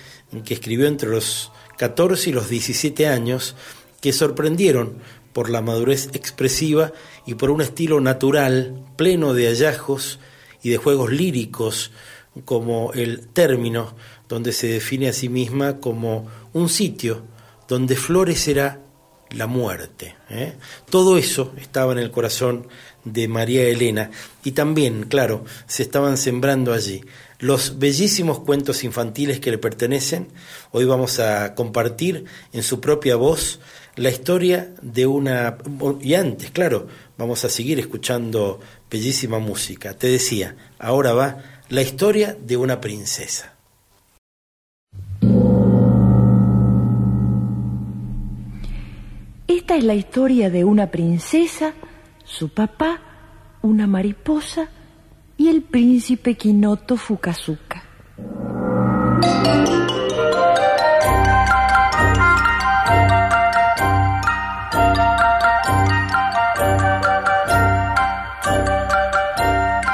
que 0.46 0.54
escribió 0.54 0.88
entre 0.88 1.10
los 1.10 1.52
14 1.78 2.30
y 2.30 2.34
los 2.34 2.50
17 2.50 3.08
años 3.08 3.56
que 4.02 4.14
sorprendieron 4.14 5.00
por 5.34 5.50
la 5.50 5.62
madurez 5.62 6.10
expresiva 6.14 6.92
y 7.26 7.36
por 7.36 7.52
un 7.52 7.62
estilo 7.62 8.02
natural, 8.02 8.84
pleno 8.96 9.34
de 9.34 9.48
hallazgos 9.48 10.20
y 10.62 10.70
de 10.70 10.78
juegos 10.78 11.12
líricos, 11.12 11.92
como 12.46 12.94
el 12.94 13.28
término, 13.28 13.96
donde 14.28 14.54
se 14.54 14.68
define 14.68 15.10
a 15.10 15.14
sí 15.14 15.30
misma 15.30 15.78
como 15.80 16.28
un 16.54 16.70
sitio 16.70 17.24
donde 17.68 17.96
florecerá 17.96 18.82
la 19.32 19.48
muerte. 19.48 20.16
¿eh? 20.30 20.54
Todo 20.90 21.18
eso 21.18 21.54
estaba 21.58 21.92
en 21.94 22.00
el 22.00 22.12
corazón 22.12 22.68
de 23.06 23.28
María 23.28 23.64
Elena 23.64 24.12
y 24.44 24.52
también, 24.52 25.04
claro, 25.04 25.46
se 25.68 25.84
estaban 25.84 26.18
sembrando 26.18 26.74
allí 26.74 27.02
los 27.40 27.80
bellísimos 27.80 28.40
cuentos 28.40 28.84
infantiles 28.84 29.40
que 29.40 29.52
le 29.52 29.58
pertenecen. 29.58 30.28
Hoy 30.72 30.86
vamos 30.86 31.20
a 31.20 31.56
compartir 31.56 32.26
en 32.52 32.64
su 32.64 32.82
propia 32.82 33.16
voz 33.16 33.60
la 33.96 34.10
historia 34.10 34.74
de 34.82 35.06
una... 35.06 35.58
Y 36.02 36.14
antes, 36.16 36.52
claro, 36.52 36.88
vamos 37.18 37.46
a 37.46 37.50
seguir 37.50 37.80
escuchando 37.80 38.60
bellísima 38.90 39.40
música. 39.40 39.94
Te 39.94 40.08
decía, 40.08 40.56
ahora 40.80 41.14
va 41.14 41.44
la 41.70 41.82
historia 41.82 42.36
de 42.40 42.58
una 42.58 42.82
princesa. 42.82 43.59
Esta 49.70 49.78
es 49.78 49.84
la 49.84 49.94
historia 49.94 50.50
de 50.50 50.64
una 50.64 50.88
princesa, 50.88 51.74
su 52.24 52.50
papá, 52.50 53.02
una 53.62 53.86
mariposa 53.86 54.68
y 55.38 55.48
el 55.48 55.62
príncipe 55.62 56.34
Quinoto 56.34 56.98
Fukazuka. 56.98 57.84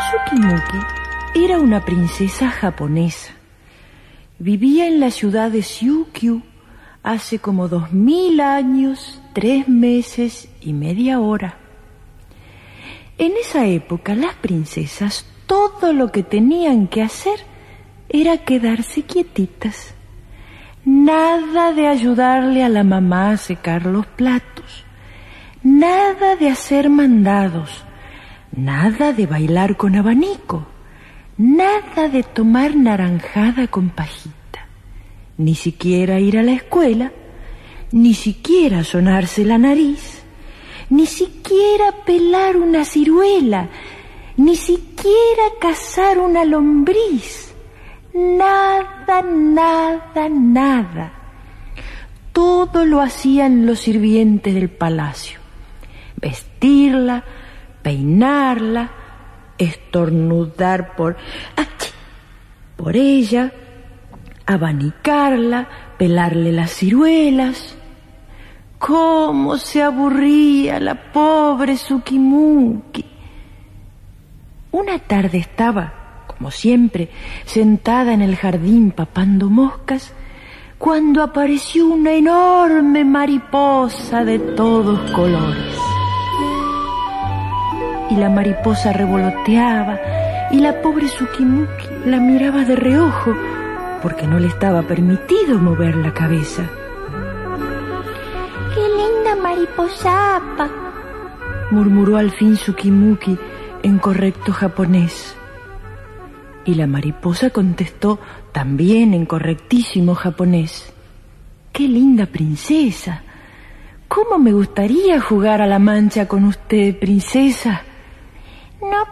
Sukimuki 0.09 1.43
era 1.43 1.59
una 1.59 1.83
princesa 1.83 2.49
japonesa. 2.49 3.33
Vivía 4.39 4.87
en 4.87 5.01
la 5.01 5.11
ciudad 5.11 5.51
de 5.51 5.63
Syukyu 5.63 6.43
hace 7.03 7.39
como 7.39 7.67
dos 7.67 7.91
mil 7.91 8.39
años, 8.39 9.19
tres 9.35 9.67
meses 9.67 10.47
y 10.61 10.71
media 10.71 11.19
hora. 11.19 11.57
En 13.17 13.33
esa 13.33 13.65
época 13.65 14.15
las 14.15 14.33
princesas 14.35 15.25
todo 15.45 15.91
lo 15.91 16.09
que 16.13 16.23
tenían 16.23 16.87
que 16.87 17.01
hacer 17.01 17.37
era 18.07 18.37
quedarse 18.37 19.01
quietitas. 19.03 19.93
Nada 20.85 21.73
de 21.73 21.85
ayudarle 21.85 22.63
a 22.63 22.69
la 22.69 22.85
mamá 22.85 23.31
a 23.31 23.37
secar 23.37 23.85
los 23.85 24.05
platos. 24.05 24.85
Nada 25.63 26.37
de 26.37 26.49
hacer 26.49 26.89
mandados. 26.89 27.83
Nada 28.55 29.11
de 29.11 29.27
bailar 29.27 29.75
con 29.75 29.97
abanico. 29.97 30.65
Nada 31.37 32.07
de 32.07 32.23
tomar 32.23 32.77
naranjada 32.77 33.67
con 33.67 33.89
pajita. 33.89 34.67
Ni 35.37 35.55
siquiera 35.55 36.21
ir 36.21 36.37
a 36.37 36.43
la 36.43 36.53
escuela. 36.53 37.11
Ni 37.95 38.13
siquiera 38.13 38.83
sonarse 38.83 39.43
la 39.45 39.57
nariz 39.57 40.25
ni 40.89 41.05
siquiera 41.05 41.91
pelar 42.05 42.57
una 42.57 42.85
ciruela, 42.85 43.69
ni 44.37 44.55
siquiera 44.55 45.43
cazar 45.59 46.19
una 46.19 46.45
lombriz, 46.45 47.53
Nada, 48.13 49.21
nada, 49.21 50.29
nada. 50.29 51.11
Todo 52.31 52.85
lo 52.85 53.01
hacían 53.01 53.65
los 53.65 53.79
sirvientes 53.79 54.53
del 54.53 54.69
palacio. 54.69 55.39
Vestirla, 56.15 57.25
peinarla, 57.81 58.89
estornudar 59.57 60.95
por... 60.95 61.17
¡Ach! 61.57 61.91
por 62.77 62.95
ella, 62.95 63.51
abanicarla, 64.45 65.67
pelarle 65.97 66.53
las 66.53 66.71
ciruelas. 66.71 67.75
¿Cómo 68.77 69.57
se 69.57 69.81
aburría 69.81 70.79
la 70.79 71.11
pobre 71.11 71.77
Sukimuki? 71.77 73.05
Una 74.71 74.99
tarde 74.99 75.37
estaba, 75.37 76.25
como 76.27 76.51
siempre, 76.51 77.09
sentada 77.45 78.13
en 78.13 78.21
el 78.21 78.35
jardín 78.35 78.91
papando 78.91 79.49
moscas, 79.49 80.13
cuando 80.77 81.23
apareció 81.23 81.87
una 81.87 82.11
enorme 82.11 83.05
mariposa 83.05 84.25
de 84.25 84.39
todos 84.39 84.99
colores. 85.11 85.77
Y 88.09 88.15
la 88.17 88.29
mariposa 88.29 88.91
revoloteaba 88.91 89.97
y 90.51 90.59
la 90.59 90.81
pobre 90.81 91.07
Sukimuki 91.07 91.87
la 92.05 92.19
miraba 92.19 92.65
de 92.65 92.75
reojo 92.75 93.33
porque 94.03 94.27
no 94.27 94.37
le 94.37 94.47
estaba 94.47 94.83
permitido 94.83 95.57
mover 95.57 95.95
la 95.95 96.13
cabeza. 96.13 96.69
¡Qué 99.75 99.81
linda 99.81 100.39
mariposapa! 100.39 100.69
murmuró 101.71 102.17
al 102.17 102.31
fin 102.31 102.55
Sukimuki 102.55 103.37
en 103.83 103.99
correcto 103.99 104.53
japonés. 104.53 105.35
Y 106.63 106.75
la 106.75 106.87
mariposa 106.87 107.49
contestó 107.49 108.19
también 108.51 109.13
en 109.13 109.25
correctísimo 109.25 110.15
japonés. 110.15 110.93
¡Qué 111.73 111.87
linda 111.87 112.25
princesa! 112.25 113.23
¿Cómo 114.07 114.37
me 114.37 114.53
gustaría 114.53 115.19
jugar 115.19 115.61
a 115.61 115.67
la 115.67 115.79
mancha 115.79 116.27
con 116.27 116.45
usted, 116.45 116.97
princesa? 116.97 117.81
No 118.81 119.05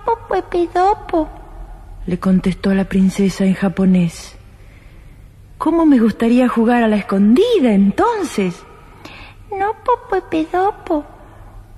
pedopo, 0.49 1.29
le 2.05 2.19
contestó 2.19 2.73
la 2.73 2.85
princesa 2.85 3.43
en 3.43 3.53
japonés. 3.53 4.35
¿Cómo 5.57 5.85
me 5.85 5.99
gustaría 5.99 6.47
jugar 6.47 6.83
a 6.83 6.87
la 6.87 6.97
escondida 6.97 7.73
entonces? 7.73 8.63
No 9.57 9.75
pedopo, 10.29 11.05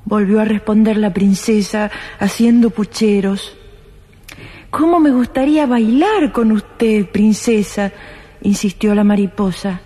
volvió 0.05 0.39
a 0.39 0.45
responder 0.45 0.97
la 0.97 1.13
princesa 1.13 1.91
haciendo 2.19 2.69
pucheros. 2.69 3.57
¿Cómo 4.69 4.99
me 4.99 5.11
gustaría 5.11 5.65
bailar 5.65 6.31
con 6.31 6.51
usted, 6.51 7.09
princesa? 7.09 7.91
insistió 8.41 8.93
la 8.93 9.03
mariposa. 9.03 9.81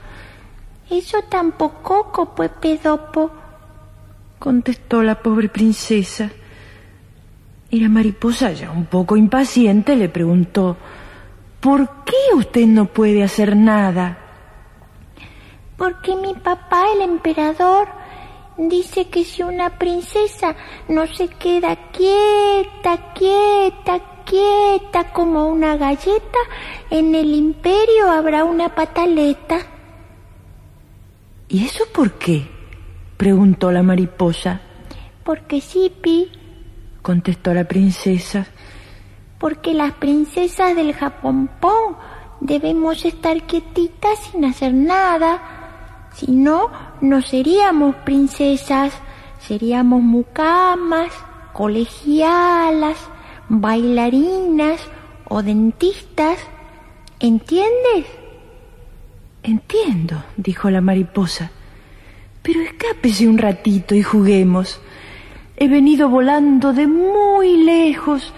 Eso 0.89 1.21
tampoco, 1.29 2.11
pedopo, 2.59 3.31
contestó 4.37 5.01
la 5.03 5.21
pobre 5.21 5.47
princesa. 5.47 6.29
Y 7.69 7.79
la 7.79 7.89
mariposa, 7.89 8.51
ya 8.51 8.71
un 8.71 8.85
poco 8.85 9.15
impaciente, 9.15 9.95
le 9.95 10.09
preguntó, 10.09 10.75
¿por 11.59 12.03
qué 12.03 12.35
usted 12.35 12.65
no 12.65 12.85
puede 12.85 13.23
hacer 13.23 13.55
nada? 13.55 14.17
Porque 15.79 16.15
mi 16.15 16.35
papá, 16.35 16.85
el 16.93 17.01
emperador, 17.01 17.87
dice 18.57 19.07
que 19.07 19.23
si 19.23 19.41
una 19.41 19.79
princesa 19.79 20.55
no 20.89 21.07
se 21.07 21.29
queda 21.29 21.77
quieta, 21.91 23.13
quieta, 23.13 24.01
quieta 24.25 25.11
como 25.13 25.47
una 25.47 25.77
galleta, 25.77 26.39
en 26.89 27.15
el 27.15 27.33
imperio 27.33 28.11
habrá 28.11 28.43
una 28.43 28.75
pataleta. 28.75 29.59
¿Y 31.47 31.65
eso 31.65 31.85
por 31.93 32.11
qué? 32.19 32.47
preguntó 33.17 33.71
la 33.71 33.81
mariposa. 33.81 34.61
Porque 35.23 35.61
sí, 35.61 35.91
Pi, 36.01 36.29
contestó 37.01 37.53
la 37.53 37.63
princesa. 37.63 38.47
Porque 39.39 39.73
las 39.73 39.93
princesas 39.93 40.75
del 40.75 40.93
Japonpón 40.93 41.95
debemos 42.41 43.05
estar 43.05 43.43
quietitas 43.43 44.19
sin 44.19 44.43
hacer 44.43 44.73
nada. 44.73 45.58
Si 46.19 46.29
no, 46.33 46.69
no 46.99 47.21
seríamos 47.21 47.95
princesas, 47.95 48.91
seríamos 49.39 50.01
mucamas, 50.01 51.13
colegialas, 51.53 52.97
bailarinas 53.47 54.81
o 55.29 55.41
dentistas. 55.41 56.37
¿Entiendes? 57.21 58.05
Entiendo, 59.43 60.21
dijo 60.35 60.69
la 60.69 60.81
mariposa. 60.81 61.51
Pero 62.41 62.59
escápese 62.63 63.25
un 63.25 63.37
ratito 63.37 63.95
y 63.95 64.03
juguemos. 64.03 64.81
He 65.55 65.69
venido 65.69 66.09
volando 66.09 66.73
de 66.73 66.87
muy 66.87 67.63
lejos, 67.63 68.33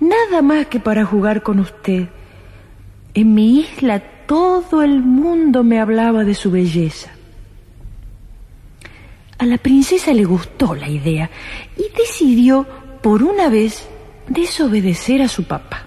nada 0.00 0.40
más 0.40 0.68
que 0.68 0.80
para 0.80 1.04
jugar 1.04 1.42
con 1.42 1.60
usted. 1.60 2.08
En 3.12 3.34
mi 3.34 3.60
isla 3.60 4.02
todo 4.26 4.82
el 4.82 5.02
mundo 5.02 5.64
me 5.64 5.80
hablaba 5.80 6.24
de 6.24 6.34
su 6.34 6.50
belleza. 6.50 7.15
A 9.38 9.44
la 9.44 9.58
princesa 9.58 10.12
le 10.12 10.24
gustó 10.24 10.74
la 10.74 10.88
idea 10.88 11.30
y 11.76 11.84
decidió, 11.96 12.66
por 13.02 13.22
una 13.22 13.48
vez, 13.48 13.86
desobedecer 14.28 15.22
a 15.22 15.28
su 15.28 15.44
papá. 15.44 15.86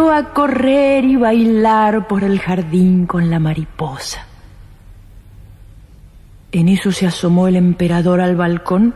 A 0.00 0.32
correr 0.32 1.04
y 1.04 1.16
bailar 1.16 2.08
por 2.08 2.24
el 2.24 2.40
jardín 2.40 3.06
con 3.06 3.30
la 3.30 3.38
mariposa. 3.38 4.26
En 6.50 6.68
eso 6.68 6.92
se 6.92 7.06
asomó 7.06 7.48
el 7.48 7.56
emperador 7.56 8.20
al 8.20 8.36
balcón 8.36 8.94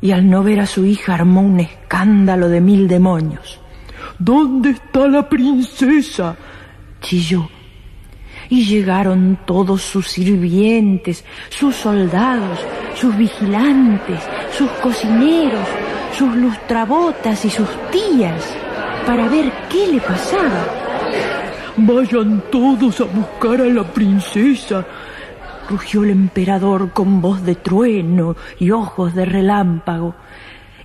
y 0.00 0.12
al 0.12 0.28
no 0.28 0.42
ver 0.42 0.60
a 0.60 0.66
su 0.66 0.84
hija 0.84 1.14
armó 1.14 1.40
un 1.42 1.60
escándalo 1.60 2.48
de 2.48 2.60
mil 2.60 2.88
demonios. 2.88 3.60
¿Dónde 4.18 4.70
está 4.70 5.06
la 5.08 5.28
princesa? 5.28 6.36
chilló. 7.00 7.48
Y 8.48 8.64
llegaron 8.64 9.38
todos 9.46 9.82
sus 9.82 10.08
sirvientes, 10.08 11.24
sus 11.48 11.76
soldados, 11.76 12.58
sus 12.94 13.16
vigilantes, 13.16 14.20
sus 14.56 14.70
cocineros, 14.72 15.66
sus 16.16 16.34
lustrabotas 16.36 17.44
y 17.44 17.50
sus 17.50 17.68
tías 17.90 18.63
para 19.06 19.28
ver 19.28 19.52
qué 19.70 19.86
le 19.92 20.00
pasaba. 20.00 20.66
Vayan 21.76 22.42
todos 22.50 23.00
a 23.00 23.04
buscar 23.04 23.60
a 23.60 23.66
la 23.66 23.84
princesa, 23.84 24.86
rugió 25.68 26.04
el 26.04 26.10
emperador 26.10 26.92
con 26.92 27.20
voz 27.20 27.42
de 27.42 27.56
trueno 27.56 28.36
y 28.58 28.70
ojos 28.70 29.14
de 29.14 29.24
relámpago. 29.24 30.14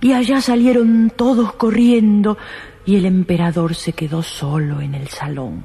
Y 0.00 0.12
allá 0.12 0.40
salieron 0.40 1.12
todos 1.14 1.52
corriendo 1.54 2.38
y 2.86 2.96
el 2.96 3.04
emperador 3.04 3.74
se 3.74 3.92
quedó 3.92 4.22
solo 4.22 4.80
en 4.80 4.94
el 4.94 5.08
salón. 5.08 5.64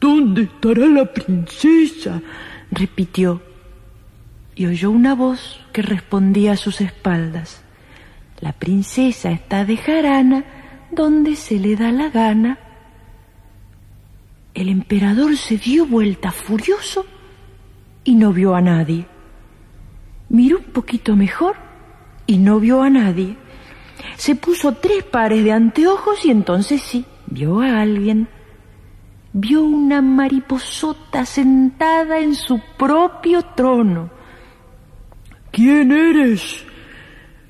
¿Dónde 0.00 0.42
estará 0.42 0.86
la 0.86 1.04
princesa? 1.12 2.20
repitió. 2.70 3.40
Y 4.54 4.66
oyó 4.66 4.90
una 4.90 5.14
voz 5.14 5.60
que 5.72 5.82
respondía 5.82 6.52
a 6.52 6.56
sus 6.56 6.80
espaldas. 6.80 7.62
La 8.40 8.52
princesa 8.52 9.30
está 9.30 9.64
de 9.64 9.76
jarana 9.76 10.44
donde 10.92 11.36
se 11.36 11.58
le 11.58 11.74
da 11.74 11.90
la 11.90 12.10
gana. 12.10 12.58
El 14.54 14.68
emperador 14.68 15.36
se 15.36 15.56
dio 15.56 15.86
vuelta 15.86 16.30
furioso 16.30 17.06
y 18.04 18.14
no 18.14 18.32
vio 18.32 18.54
a 18.54 18.60
nadie. 18.60 19.06
Miró 20.28 20.58
un 20.58 20.72
poquito 20.72 21.16
mejor 21.16 21.56
y 22.26 22.36
no 22.36 22.60
vio 22.60 22.82
a 22.82 22.90
nadie. 22.90 23.36
Se 24.16 24.36
puso 24.36 24.74
tres 24.74 25.04
pares 25.04 25.42
de 25.42 25.52
anteojos 25.52 26.24
y 26.24 26.30
entonces 26.30 26.82
sí, 26.82 27.04
vio 27.26 27.60
a 27.60 27.80
alguien. 27.80 28.28
Vio 29.32 29.62
una 29.62 30.02
mariposota 30.02 31.24
sentada 31.24 32.18
en 32.18 32.34
su 32.34 32.60
propio 32.78 33.42
trono. 33.56 34.10
¿Quién 35.50 35.92
eres? 35.92 36.66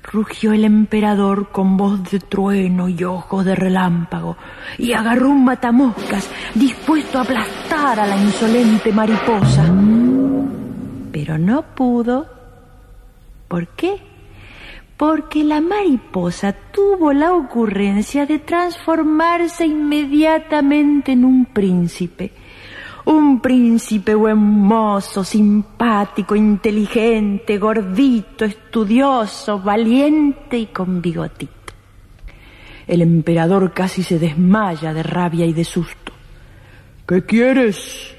Rugió 0.03 0.53
el 0.53 0.65
emperador 0.65 1.49
con 1.51 1.77
voz 1.77 2.11
de 2.11 2.19
trueno 2.19 2.89
y 2.89 3.03
ojos 3.03 3.45
de 3.45 3.55
relámpago, 3.55 4.37
y 4.77 4.93
agarró 4.93 5.29
un 5.29 5.45
matamoscas 5.45 6.29
dispuesto 6.53 7.17
a 7.17 7.21
aplastar 7.21 7.99
a 7.99 8.05
la 8.05 8.17
insolente 8.17 8.91
mariposa. 8.91 9.63
Pero 11.11 11.37
no 11.37 11.61
pudo. 11.61 12.27
¿Por 13.47 13.67
qué? 13.69 13.97
Porque 14.97 15.43
la 15.43 15.61
mariposa 15.61 16.53
tuvo 16.53 17.13
la 17.13 17.33
ocurrencia 17.33 18.25
de 18.25 18.39
transformarse 18.39 19.65
inmediatamente 19.65 21.13
en 21.13 21.25
un 21.25 21.45
príncipe. 21.45 22.31
Un 23.05 23.41
príncipe 23.41 24.15
buen 24.15 24.37
mozo, 24.37 25.23
simpático, 25.23 26.35
inteligente, 26.35 27.57
gordito, 27.57 28.45
estudioso, 28.45 29.59
valiente 29.59 30.57
y 30.57 30.65
con 30.67 31.01
bigotito. 31.01 31.51
El 32.87 33.01
emperador 33.01 33.73
casi 33.73 34.03
se 34.03 34.19
desmaya 34.19 34.93
de 34.93 35.03
rabia 35.03 35.45
y 35.45 35.53
de 35.53 35.65
susto. 35.65 36.13
¿Qué 37.07 37.25
quieres? 37.25 38.15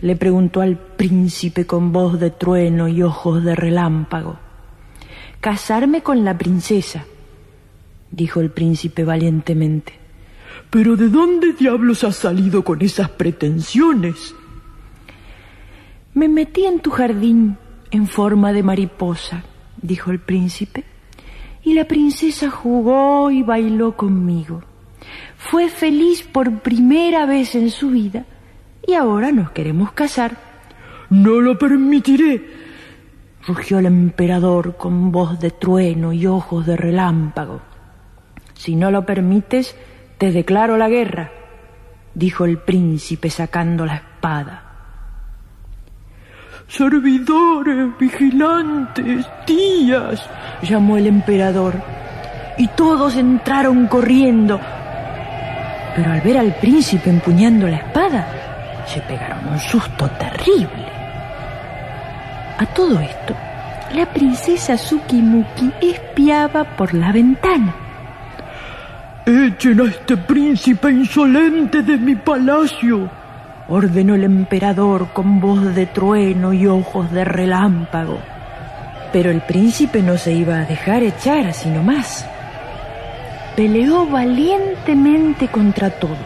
le 0.00 0.16
preguntó 0.16 0.60
al 0.60 0.76
príncipe 0.78 1.64
con 1.64 1.92
voz 1.92 2.18
de 2.18 2.30
trueno 2.30 2.88
y 2.88 3.02
ojos 3.02 3.44
de 3.44 3.54
relámpago. 3.54 4.36
Casarme 5.40 6.02
con 6.02 6.24
la 6.24 6.36
princesa, 6.36 7.04
dijo 8.10 8.40
el 8.40 8.50
príncipe 8.50 9.04
valientemente. 9.04 10.01
¿Pero 10.72 10.96
de 10.96 11.10
dónde 11.10 11.52
diablos 11.52 12.02
has 12.02 12.16
salido 12.16 12.64
con 12.64 12.80
esas 12.80 13.10
pretensiones? 13.10 14.34
Me 16.14 16.28
metí 16.28 16.64
en 16.64 16.80
tu 16.80 16.90
jardín 16.90 17.58
en 17.90 18.06
forma 18.06 18.54
de 18.54 18.62
mariposa, 18.62 19.44
dijo 19.82 20.10
el 20.10 20.18
príncipe, 20.18 20.84
y 21.62 21.74
la 21.74 21.84
princesa 21.84 22.50
jugó 22.50 23.30
y 23.30 23.42
bailó 23.42 23.98
conmigo. 23.98 24.62
Fue 25.36 25.68
feliz 25.68 26.22
por 26.22 26.60
primera 26.60 27.26
vez 27.26 27.54
en 27.54 27.68
su 27.68 27.90
vida 27.90 28.24
y 28.86 28.94
ahora 28.94 29.30
nos 29.30 29.50
queremos 29.50 29.92
casar. 29.92 30.38
No 31.10 31.42
lo 31.42 31.58
permitiré, 31.58 32.48
rugió 33.46 33.78
el 33.78 33.84
emperador 33.84 34.78
con 34.78 35.12
voz 35.12 35.38
de 35.38 35.50
trueno 35.50 36.14
y 36.14 36.26
ojos 36.26 36.64
de 36.64 36.78
relámpago. 36.78 37.60
Si 38.54 38.74
no 38.74 38.90
lo 38.90 39.04
permites, 39.04 39.76
te 40.22 40.30
declaro 40.30 40.76
la 40.76 40.88
guerra, 40.88 41.32
dijo 42.14 42.44
el 42.44 42.58
príncipe 42.58 43.28
sacando 43.28 43.84
la 43.84 43.96
espada. 43.96 44.62
Servidores, 46.68 47.98
vigilantes, 47.98 49.26
tías, 49.44 50.24
llamó 50.62 50.96
el 50.96 51.08
emperador, 51.08 51.74
y 52.56 52.68
todos 52.68 53.16
entraron 53.16 53.88
corriendo. 53.88 54.60
Pero 55.96 56.12
al 56.12 56.20
ver 56.20 56.38
al 56.38 56.54
príncipe 56.54 57.10
empuñando 57.10 57.66
la 57.66 57.78
espada, 57.78 58.84
se 58.86 59.00
pegaron 59.00 59.48
un 59.48 59.58
susto 59.58 60.08
terrible. 60.20 60.86
A 62.58 62.66
todo 62.66 63.00
esto, 63.00 63.34
la 63.92 64.06
princesa 64.06 64.76
Tsukimuki 64.76 65.72
espiaba 65.80 66.62
por 66.62 66.94
la 66.94 67.10
ventana. 67.10 67.81
Echen 69.24 69.80
a 69.80 69.84
este 69.84 70.16
príncipe 70.16 70.90
insolente 70.90 71.82
de 71.82 71.96
mi 71.96 72.16
palacio, 72.16 73.08
ordenó 73.68 74.16
el 74.16 74.24
emperador 74.24 75.12
con 75.12 75.40
voz 75.40 75.76
de 75.76 75.86
trueno 75.86 76.52
y 76.52 76.66
ojos 76.66 77.08
de 77.12 77.24
relámpago. 77.24 78.18
Pero 79.12 79.30
el 79.30 79.42
príncipe 79.42 80.02
no 80.02 80.18
se 80.18 80.32
iba 80.32 80.56
a 80.56 80.64
dejar 80.64 81.04
echar 81.04 81.46
así 81.46 81.68
nomás. 81.68 82.26
Peleó 83.54 84.06
valientemente 84.06 85.46
contra 85.46 85.90
todos 85.90 86.18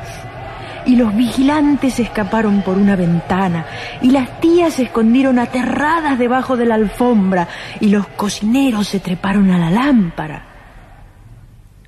y 0.87 0.97
los 0.97 1.15
vigilantes 1.15 2.01
escaparon 2.01 2.63
por 2.63 2.79
una 2.79 2.97
ventana, 2.97 3.67
y 4.01 4.11
las 4.11 4.41
tías 4.41 4.75
se 4.75 4.85
escondieron 4.85 5.39
aterradas 5.39 6.19
debajo 6.19 6.57
de 6.57 6.65
la 6.65 6.77
alfombra, 6.77 7.49
y 7.81 7.89
los 7.89 8.07
cocineros 8.07 8.89
se 8.89 9.01
treparon 9.01 9.51
a 9.51 9.59
la 9.59 9.71
lámpara. 9.71 10.56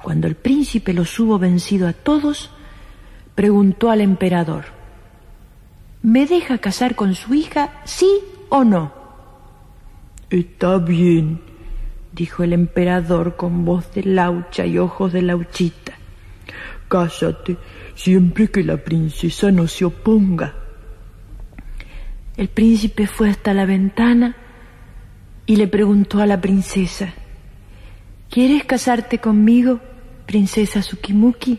Cuando 0.09 0.27
el 0.27 0.37
príncipe 0.37 0.95
los 0.95 1.21
hubo 1.21 1.39
vencido 1.39 1.87
a 1.87 1.93
todos, 1.93 2.49
preguntó 3.35 3.91
al 3.91 4.01
emperador, 4.01 4.65
¿me 6.01 6.25
deja 6.25 6.57
casar 6.57 6.95
con 6.95 7.15
su 7.15 7.35
hija, 7.35 7.83
sí 7.85 8.09
o 8.49 8.65
no? 8.65 8.91
Está 10.31 10.79
bien, 10.79 11.43
dijo 12.15 12.43
el 12.43 12.55
emperador 12.55 13.37
con 13.37 13.67
voz 13.67 13.93
de 13.93 14.03
laucha 14.03 14.65
y 14.65 14.79
ojos 14.79 15.13
de 15.13 15.21
lauchita. 15.21 15.93
Cásate 16.89 17.59
siempre 17.95 18.51
que 18.51 18.65
la 18.65 18.79
princesa 18.79 19.53
no 19.53 19.69
se 19.69 19.85
oponga. 19.85 20.55
El 22.35 22.49
príncipe 22.49 23.07
fue 23.07 23.29
hasta 23.29 23.53
la 23.53 23.67
ventana 23.67 24.37
y 25.45 25.57
le 25.57 25.69
preguntó 25.69 26.23
a 26.23 26.25
la 26.25 26.41
princesa, 26.41 27.13
¿Quieres 28.31 28.65
casarte 28.65 29.19
conmigo, 29.19 29.81
princesa 30.29 30.81
Tsukimuki? 30.81 31.59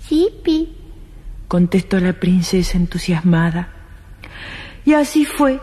Sí, 0.00 0.28
Pi, 0.42 0.76
contestó 1.46 2.00
la 2.00 2.12
princesa 2.12 2.76
entusiasmada. 2.76 3.68
Y 4.84 4.94
así 4.94 5.24
fue 5.24 5.60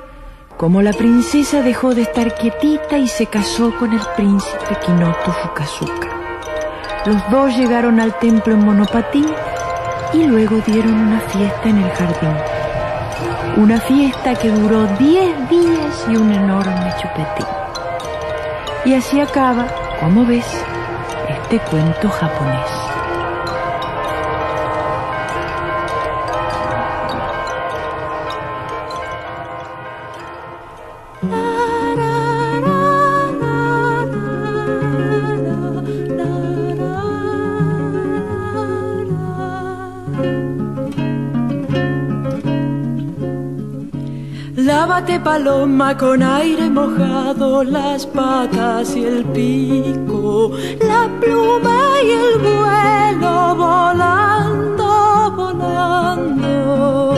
como 0.58 0.82
la 0.82 0.94
princesa 0.94 1.62
dejó 1.62 1.94
de 1.94 2.04
estar 2.04 2.36
quietita 2.36 2.98
y 2.98 3.08
se 3.10 3.26
casó 3.26 3.76
con 3.78 3.92
el 3.92 4.02
príncipe 4.16 4.78
Kinoto 4.86 5.32
Fukazuka. 5.32 6.08
Los 7.06 7.30
dos 7.32 7.58
llegaron 7.58 8.00
al 8.00 8.18
templo 8.20 8.54
en 8.54 8.64
monopatín 8.66 9.26
y 10.14 10.24
luego 10.26 10.62
dieron 10.66 10.94
una 10.94 11.20
fiesta 11.20 11.68
en 11.68 11.78
el 11.80 11.92
jardín. 11.92 12.36
Una 13.58 13.80
fiesta 13.82 14.36
que 14.36 14.50
duró 14.52 14.88
diez 14.98 15.50
días 15.50 16.06
y 16.10 16.16
un 16.16 16.32
enorme 16.32 16.94
chupetín. 17.02 17.48
Y 18.86 18.94
así 18.94 19.20
acaba, 19.20 19.68
como 20.00 20.26
ves, 20.26 20.46
este 21.52 21.60
cuento 21.68 22.08
japonés. 22.10 22.99
Lávate 45.00 45.20
paloma 45.22 45.96
con 45.98 46.22
aire 46.22 46.70
mojado, 46.70 47.64
las 47.64 48.06
patas 48.06 48.94
y 48.98 49.06
el 49.06 49.24
pico, 49.24 50.52
la 50.86 51.08
pluma 51.22 52.02
y 52.04 52.10
el 52.12 52.38
vuelo 52.38 53.56
volando, 53.56 55.32
volando. 55.38 57.16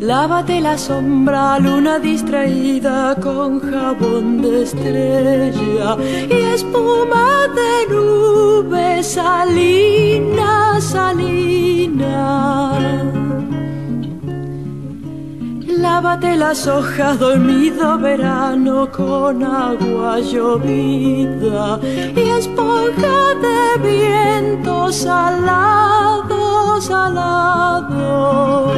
Lávate 0.00 0.60
la 0.60 0.76
sombra, 0.76 1.60
luna 1.60 2.00
distraída 2.00 3.14
con 3.22 3.60
jabón 3.60 4.42
de 4.42 4.64
estrella 4.64 5.96
y 6.28 6.40
espuma 6.56 7.46
de 7.54 7.86
nube, 7.94 9.04
salina. 9.04 10.57
Lávate 16.18 16.36
las 16.36 16.66
hojas, 16.66 17.18
dormido 17.20 17.96
verano 17.96 18.90
con 18.90 19.44
agua 19.44 20.18
llovida 20.18 21.78
y 21.84 22.20
esponja 22.20 23.34
de 23.40 23.78
viento 23.88 24.90
salado, 24.90 26.80
salado. 26.80 28.72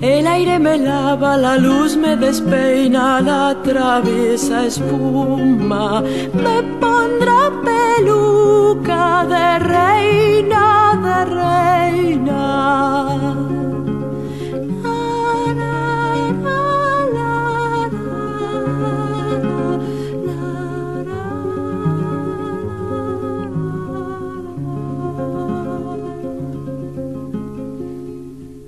El 0.00 0.26
aire 0.26 0.58
me 0.58 0.76
lava, 0.76 1.36
la 1.36 1.56
luz 1.56 1.96
me 1.96 2.16
despeina, 2.16 3.20
la 3.20 3.56
traviesa 3.62 4.66
espuma 4.66 6.02
me 6.34 6.62
pondrá 6.80 7.52
peluca 7.62 9.24
de 9.24 9.58
reina, 9.60 10.98
de 11.04 11.24
reina. 11.26 12.72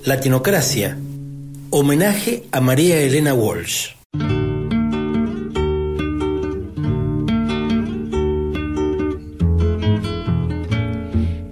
Latinocracia. 0.06 0.98
Homenaje 1.70 2.44
a 2.52 2.60
María 2.60 3.00
Elena 3.00 3.32
Walsh. 3.32 3.94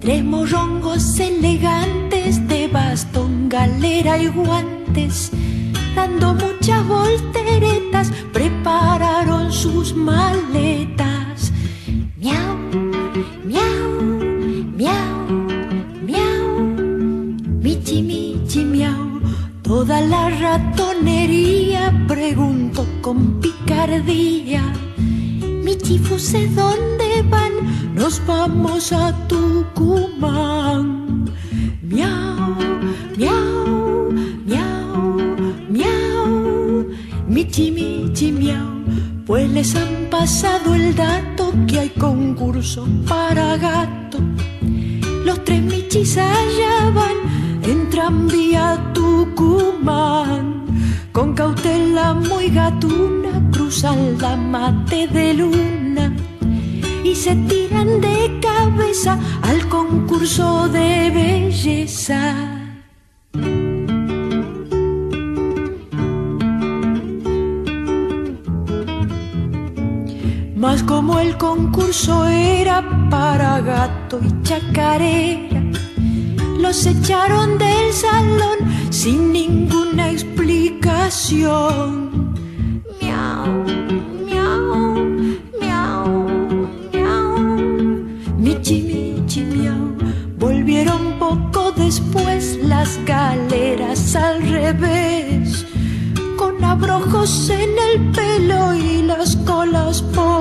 Tres 0.01 0.23
morrongos 0.23 1.19
elegantes 1.19 2.47
de 2.47 2.67
bastón, 2.67 3.49
galera 3.49 4.19
y 4.19 4.27
guantes, 4.27 5.31
dando 5.95 6.35
muchas 6.35 6.87
volteretas, 6.87 8.11
prepararon 8.31 9.51
sus 9.51 9.95
manos 9.95 10.42
con 23.03 23.39
picardía. 23.41 24.63
Mi 25.37 25.75
chifuse, 25.75 26.47
¿dónde 26.47 27.21
van? 27.29 27.51
Nos 27.93 28.25
vamos 28.25 28.91
a 28.93 29.11
Tucumán. 29.27 30.85
Miau, 31.81 32.55
miau, 33.17 34.11
miau, 34.45 35.27
miau. 35.69 36.85
Michi, 37.27 37.71
michi, 37.71 38.31
miau. 38.31 38.69
Pues 39.25 39.49
les 39.51 39.75
han 39.75 40.07
pasado 40.09 40.73
el 40.73 40.95
dato 40.95 41.53
que 41.67 41.79
hay 41.81 41.89
concurso 41.89 42.87
para 43.07 43.57
gato. 43.57 44.19
Los 45.25 45.43
tres 45.43 45.61
michis 45.61 46.17
allá 46.17 46.89
van, 46.95 47.17
entran 47.63 48.27
vía 48.27 48.91
Tucumán. 48.93 50.42
Con 51.23 51.35
cautela 51.35 52.13
muy 52.13 52.49
gatuna 52.49 53.49
cruzan 53.49 54.17
la 54.19 54.35
mate 54.35 55.07
de 55.07 55.33
luna 55.33 56.13
y 57.01 57.15
se 57.15 57.33
tiran 57.47 58.01
de 58.01 58.41
cabeza 58.41 59.17
al 59.41 59.69
concurso 59.69 60.67
de 60.67 61.09
belleza. 61.11 62.35
Mas 70.57 70.83
como 70.83 71.19
el 71.19 71.37
concurso 71.37 72.27
era 72.27 72.83
para 73.09 73.61
gato 73.61 74.19
y 74.21 74.43
chacarera, 74.43 75.61
los 76.59 76.85
echaron 76.85 77.57
del 77.57 77.93
salón 77.93 78.57
sin 78.89 79.31
ninguna 79.31 80.09
explicación. 80.09 80.32
Miau, 83.01 83.43
miau, 84.23 85.03
miau, 85.59 86.05
miau. 86.93 87.27
Michi, 88.37 88.77
michi, 88.87 89.43
miau. 89.43 89.83
Volvieron 90.37 91.19
poco 91.19 91.73
después 91.73 92.57
las 92.63 92.97
galeras 93.05 94.15
al 94.15 94.43
revés 94.47 95.65
con 96.37 96.63
abrojos 96.63 97.49
en 97.49 97.71
el 97.89 98.11
pelo 98.13 98.73
y 98.73 99.01
las 99.01 99.35
colas 99.45 100.01
por 100.01 100.32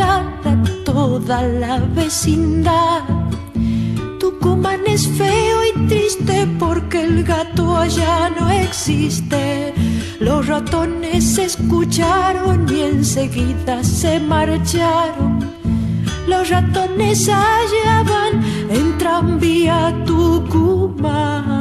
a 0.00 0.22
toda 0.84 1.42
la 1.42 1.78
vecindad. 1.78 3.02
Tucumán 4.20 4.80
es 4.86 5.08
feo 5.08 5.58
y 5.64 5.86
triste 5.88 6.46
porque 6.58 7.02
el 7.02 7.24
gato 7.24 7.76
allá 7.76 8.30
no 8.30 8.48
existe. 8.50 9.74
Los 10.20 10.46
ratones 10.46 11.38
escucharon 11.38 12.66
y 12.72 12.82
enseguida 12.82 13.82
se 13.82 14.20
marcharon. 14.20 15.38
Los 16.26 16.50
ratones 16.50 17.28
allá 17.28 18.04
van 18.04 18.44
en 18.70 18.98
tranvía 18.98 19.94
Tucumán. 20.04 21.57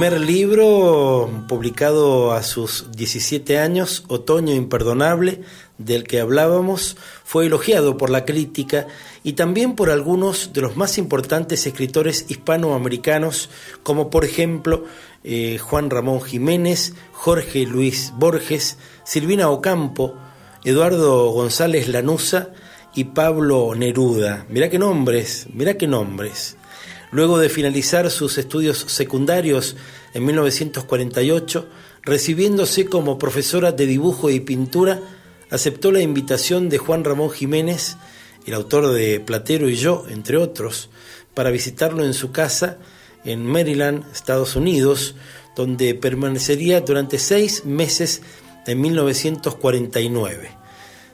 Primer 0.00 0.18
libro, 0.18 1.28
publicado 1.46 2.32
a 2.32 2.42
sus 2.42 2.90
17 2.92 3.58
años, 3.58 4.02
Otoño 4.08 4.54
Imperdonable, 4.54 5.42
del 5.76 6.04
que 6.04 6.20
hablábamos, 6.20 6.96
fue 7.22 7.44
elogiado 7.44 7.98
por 7.98 8.08
la 8.08 8.24
crítica 8.24 8.86
y 9.24 9.34
también 9.34 9.76
por 9.76 9.90
algunos 9.90 10.54
de 10.54 10.62
los 10.62 10.74
más 10.74 10.96
importantes 10.96 11.66
escritores 11.66 12.24
hispanoamericanos, 12.30 13.50
como 13.82 14.08
por 14.08 14.24
ejemplo 14.24 14.86
eh, 15.22 15.58
Juan 15.58 15.90
Ramón 15.90 16.22
Jiménez, 16.22 16.94
Jorge 17.12 17.66
Luis 17.66 18.14
Borges, 18.16 18.78
Silvina 19.04 19.50
Ocampo, 19.50 20.14
Eduardo 20.64 21.30
González 21.32 21.88
Lanusa 21.88 22.48
y 22.94 23.04
Pablo 23.04 23.74
Neruda. 23.76 24.46
Mirá 24.48 24.70
qué 24.70 24.78
nombres, 24.78 25.46
mirá 25.52 25.74
qué 25.74 25.86
nombres. 25.86 26.56
Luego 27.12 27.38
de 27.38 27.48
finalizar 27.48 28.10
sus 28.10 28.38
estudios 28.38 28.78
secundarios 28.78 29.76
en 30.14 30.24
1948, 30.24 31.68
recibiéndose 32.02 32.86
como 32.86 33.18
profesora 33.18 33.72
de 33.72 33.86
dibujo 33.86 34.30
y 34.30 34.40
pintura, 34.40 35.00
aceptó 35.50 35.90
la 35.90 36.00
invitación 36.00 36.68
de 36.68 36.78
Juan 36.78 37.04
Ramón 37.04 37.30
Jiménez, 37.30 37.96
el 38.46 38.54
autor 38.54 38.92
de 38.92 39.18
Platero 39.20 39.68
y 39.68 39.74
yo, 39.74 40.04
entre 40.08 40.36
otros, 40.36 40.90
para 41.34 41.50
visitarlo 41.50 42.04
en 42.04 42.14
su 42.14 42.30
casa 42.30 42.78
en 43.24 43.44
Maryland, 43.44 44.04
Estados 44.12 44.56
Unidos, 44.56 45.14
donde 45.56 45.94
permanecería 45.94 46.80
durante 46.80 47.18
seis 47.18 47.64
meses 47.64 48.22
en 48.66 48.80
1949. 48.80 50.50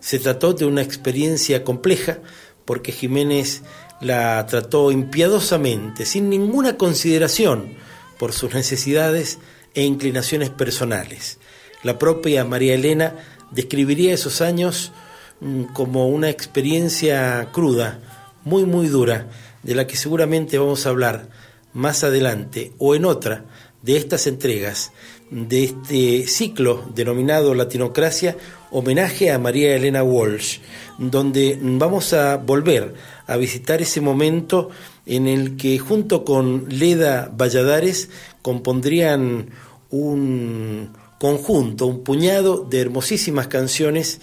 Se 0.01 0.19
trató 0.19 0.53
de 0.53 0.67
una 0.67 0.83
experiencia 0.83 1.65
compleja 1.65 2.21
porque 2.65 2.93
Jiménez 2.93 3.63
la 4.01 4.45
trató 4.47 4.91
impiadosamente, 4.91 6.05
sin 6.07 6.29
ninguna 6.29 6.77
consideración 6.77 7.75
por 8.19 8.33
sus 8.33 8.55
necesidades 8.55 9.39
e 9.75 9.85
inclinaciones 9.85 10.51
personales. 10.51 11.39
La 11.83 11.99
propia 11.99 12.45
María 12.45 12.75
Elena 12.75 13.15
describiría 13.51 14.15
esos 14.15 14.41
años 14.41 14.93
mm, 15.41 15.65
como 15.73 16.09
una 16.09 16.31
experiencia 16.31 17.49
cruda, 17.53 18.01
muy 18.45 18.65
muy 18.65 18.89
dura, 18.89 19.29
de 19.63 19.75
la 19.75 19.87
que 19.87 19.97
seguramente 19.97 20.59
vamos 20.59 20.87
a 20.87 20.91
hablar 20.91 21.29
más 21.73 22.05
adelante 22.05 22.73
o 22.79 22.95
en 22.95 23.05
otra 23.05 23.45
de 23.83 23.97
estas 23.97 24.27
entregas 24.27 24.93
de 25.31 25.65
este 25.65 26.27
ciclo 26.27 26.85
denominado 26.95 27.55
Latinocracia, 27.55 28.37
homenaje 28.71 29.33
a 29.33 29.39
María 29.39 29.75
Elena 29.75 30.03
Walsh, 30.03 30.59
donde 30.99 31.59
vamos 31.61 32.13
a 32.13 32.37
volver 32.37 32.95
a 33.27 33.37
visitar 33.37 33.83
ese 33.83 34.01
momento 34.01 34.71
en 35.05 35.27
el 35.27 35.57
que 35.57 35.79
junto 35.79 36.25
con 36.25 36.67
Leda 36.69 37.31
Valladares 37.37 38.09
compondrían 38.43 39.51
un 39.91 40.91
conjunto, 41.19 41.87
un 41.87 42.05
puñado 42.05 42.65
de 42.69 42.81
hermosísimas 42.81 43.49
canciones 43.49 44.21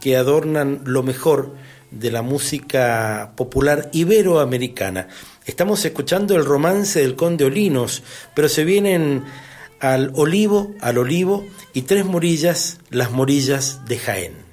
que 0.00 0.16
adornan 0.16 0.82
lo 0.84 1.02
mejor 1.02 1.54
de 1.90 2.10
la 2.10 2.22
música 2.22 3.32
popular 3.36 3.88
iberoamericana. 3.92 5.08
Estamos 5.46 5.84
escuchando 5.84 6.36
el 6.36 6.44
romance 6.44 7.00
del 7.00 7.16
Conde 7.16 7.44
Olinos, 7.44 8.02
pero 8.34 8.48
se 8.48 8.64
vienen 8.64 9.24
al 9.80 10.12
olivo, 10.14 10.74
al 10.80 10.98
olivo 10.98 11.44
y 11.72 11.82
tres 11.82 12.04
morillas, 12.04 12.80
las 12.90 13.10
morillas 13.10 13.84
de 13.86 13.98
Jaén. 13.98 14.44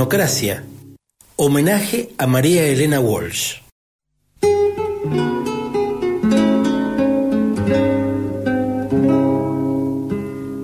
Latinocracia. 0.00 0.64
Homenaje 1.36 2.14
a 2.16 2.26
María 2.26 2.64
Elena 2.64 3.00
Walsh. 3.00 3.56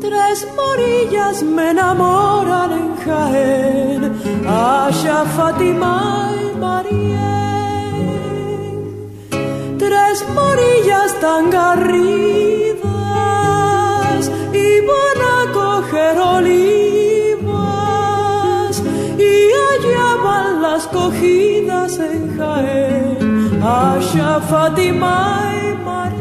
Tres 0.00 0.46
morillas 0.56 1.42
me 1.42 1.70
enamoran 1.70 2.72
en 2.72 2.96
Jaén, 3.04 4.02
Asha, 4.46 5.26
Fátima 5.36 6.32
y 6.42 6.46
Marién. 6.56 8.06
Tres 9.78 10.24
morillas 10.34 11.20
tan 11.20 11.50
garridas 11.50 12.80
iban 14.54 15.18
a 15.36 15.52
coger 15.52 16.18
olivas 16.18 16.85
en 21.94 22.36
Jaén, 22.36 23.62
Asha, 23.62 24.40
Fátima 24.40 25.16
y 25.62 25.66
Marién. 25.86 26.16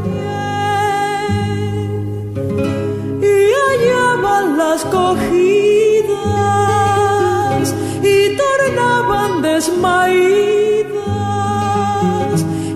Y 3.20 3.36
allá 3.70 4.07
van 4.22 4.57
las 4.59 4.86
cogidas 4.86 5.26
y 8.03 8.38
tornaban 8.38 9.41
desmaídas 9.41 10.86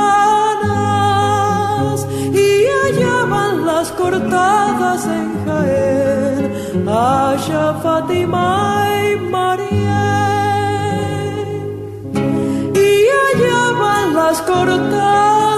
y 2.34 2.67
allá 2.86 3.17
van 3.34 3.65
las 3.65 3.88
cortadas 3.93 5.05
en 5.05 5.30
Jaén, 5.45 6.51
Asha, 6.89 7.65
Fátima 7.82 8.89
y 9.07 9.15
Marién. 9.32 9.71
Y 12.76 13.07
allá 13.24 13.61
van 13.80 14.07
las 14.15 14.41
cortadas 14.41 15.52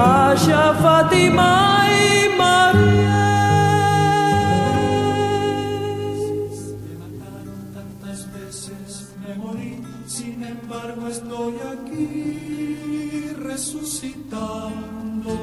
Asha, 0.00 0.74
Fátima 0.82 1.84
y 2.02 2.28
Marién. 2.38 3.00
Tantas 7.74 8.20
veces 8.32 9.12
me 9.22 9.34
morí, 9.34 9.82
sin 10.06 10.42
embargo 10.42 11.06
estoy 11.06 11.54
aquí 11.74 13.34
resucitando. 13.42 15.34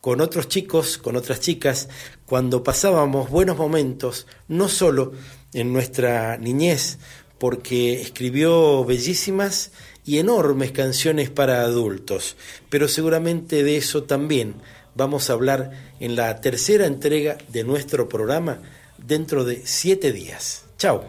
con 0.00 0.20
otros 0.20 0.48
chicos, 0.48 0.98
con 0.98 1.16
otras 1.16 1.40
chicas, 1.40 1.88
cuando 2.24 2.62
pasábamos 2.62 3.28
buenos 3.28 3.58
momentos, 3.58 4.26
no 4.48 4.68
solo 4.68 5.12
en 5.52 5.72
nuestra 5.72 6.38
niñez, 6.38 6.98
porque 7.38 8.00
escribió 8.00 8.84
bellísimas 8.84 9.72
y 10.04 10.18
enormes 10.18 10.72
canciones 10.72 11.30
para 11.30 11.62
adultos, 11.62 12.36
pero 12.68 12.88
seguramente 12.88 13.62
de 13.62 13.76
eso 13.76 14.04
también 14.04 14.54
vamos 14.94 15.30
a 15.30 15.34
hablar 15.34 15.72
en 16.00 16.16
la 16.16 16.40
tercera 16.40 16.86
entrega 16.86 17.38
de 17.48 17.64
nuestro 17.64 18.08
programa 18.08 18.60
dentro 18.98 19.44
de 19.44 19.62
siete 19.64 20.12
días. 20.12 20.64
Chao. 20.78 21.04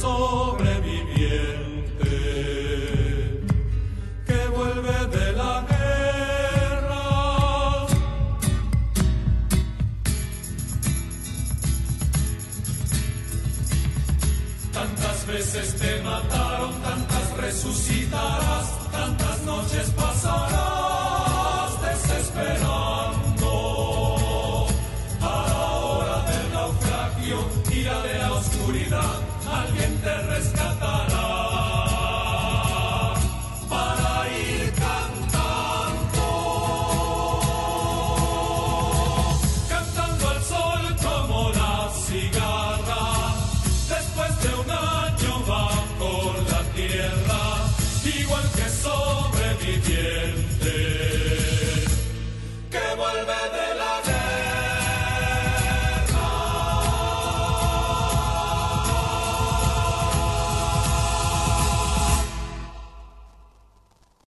Sobreviviente 0.00 2.12
que 4.26 4.48
vuelve 4.54 4.98
de 5.16 5.32
la 5.32 5.64
guerra. 5.70 7.04
Tantas 14.72 15.26
veces 15.26 15.74
te 15.76 16.02
mataron, 16.02 16.72
tantas 16.82 17.36
resucitarás, 17.38 18.90
tantas 18.92 19.42
noches 19.42 19.90
pasarás. 19.90 20.75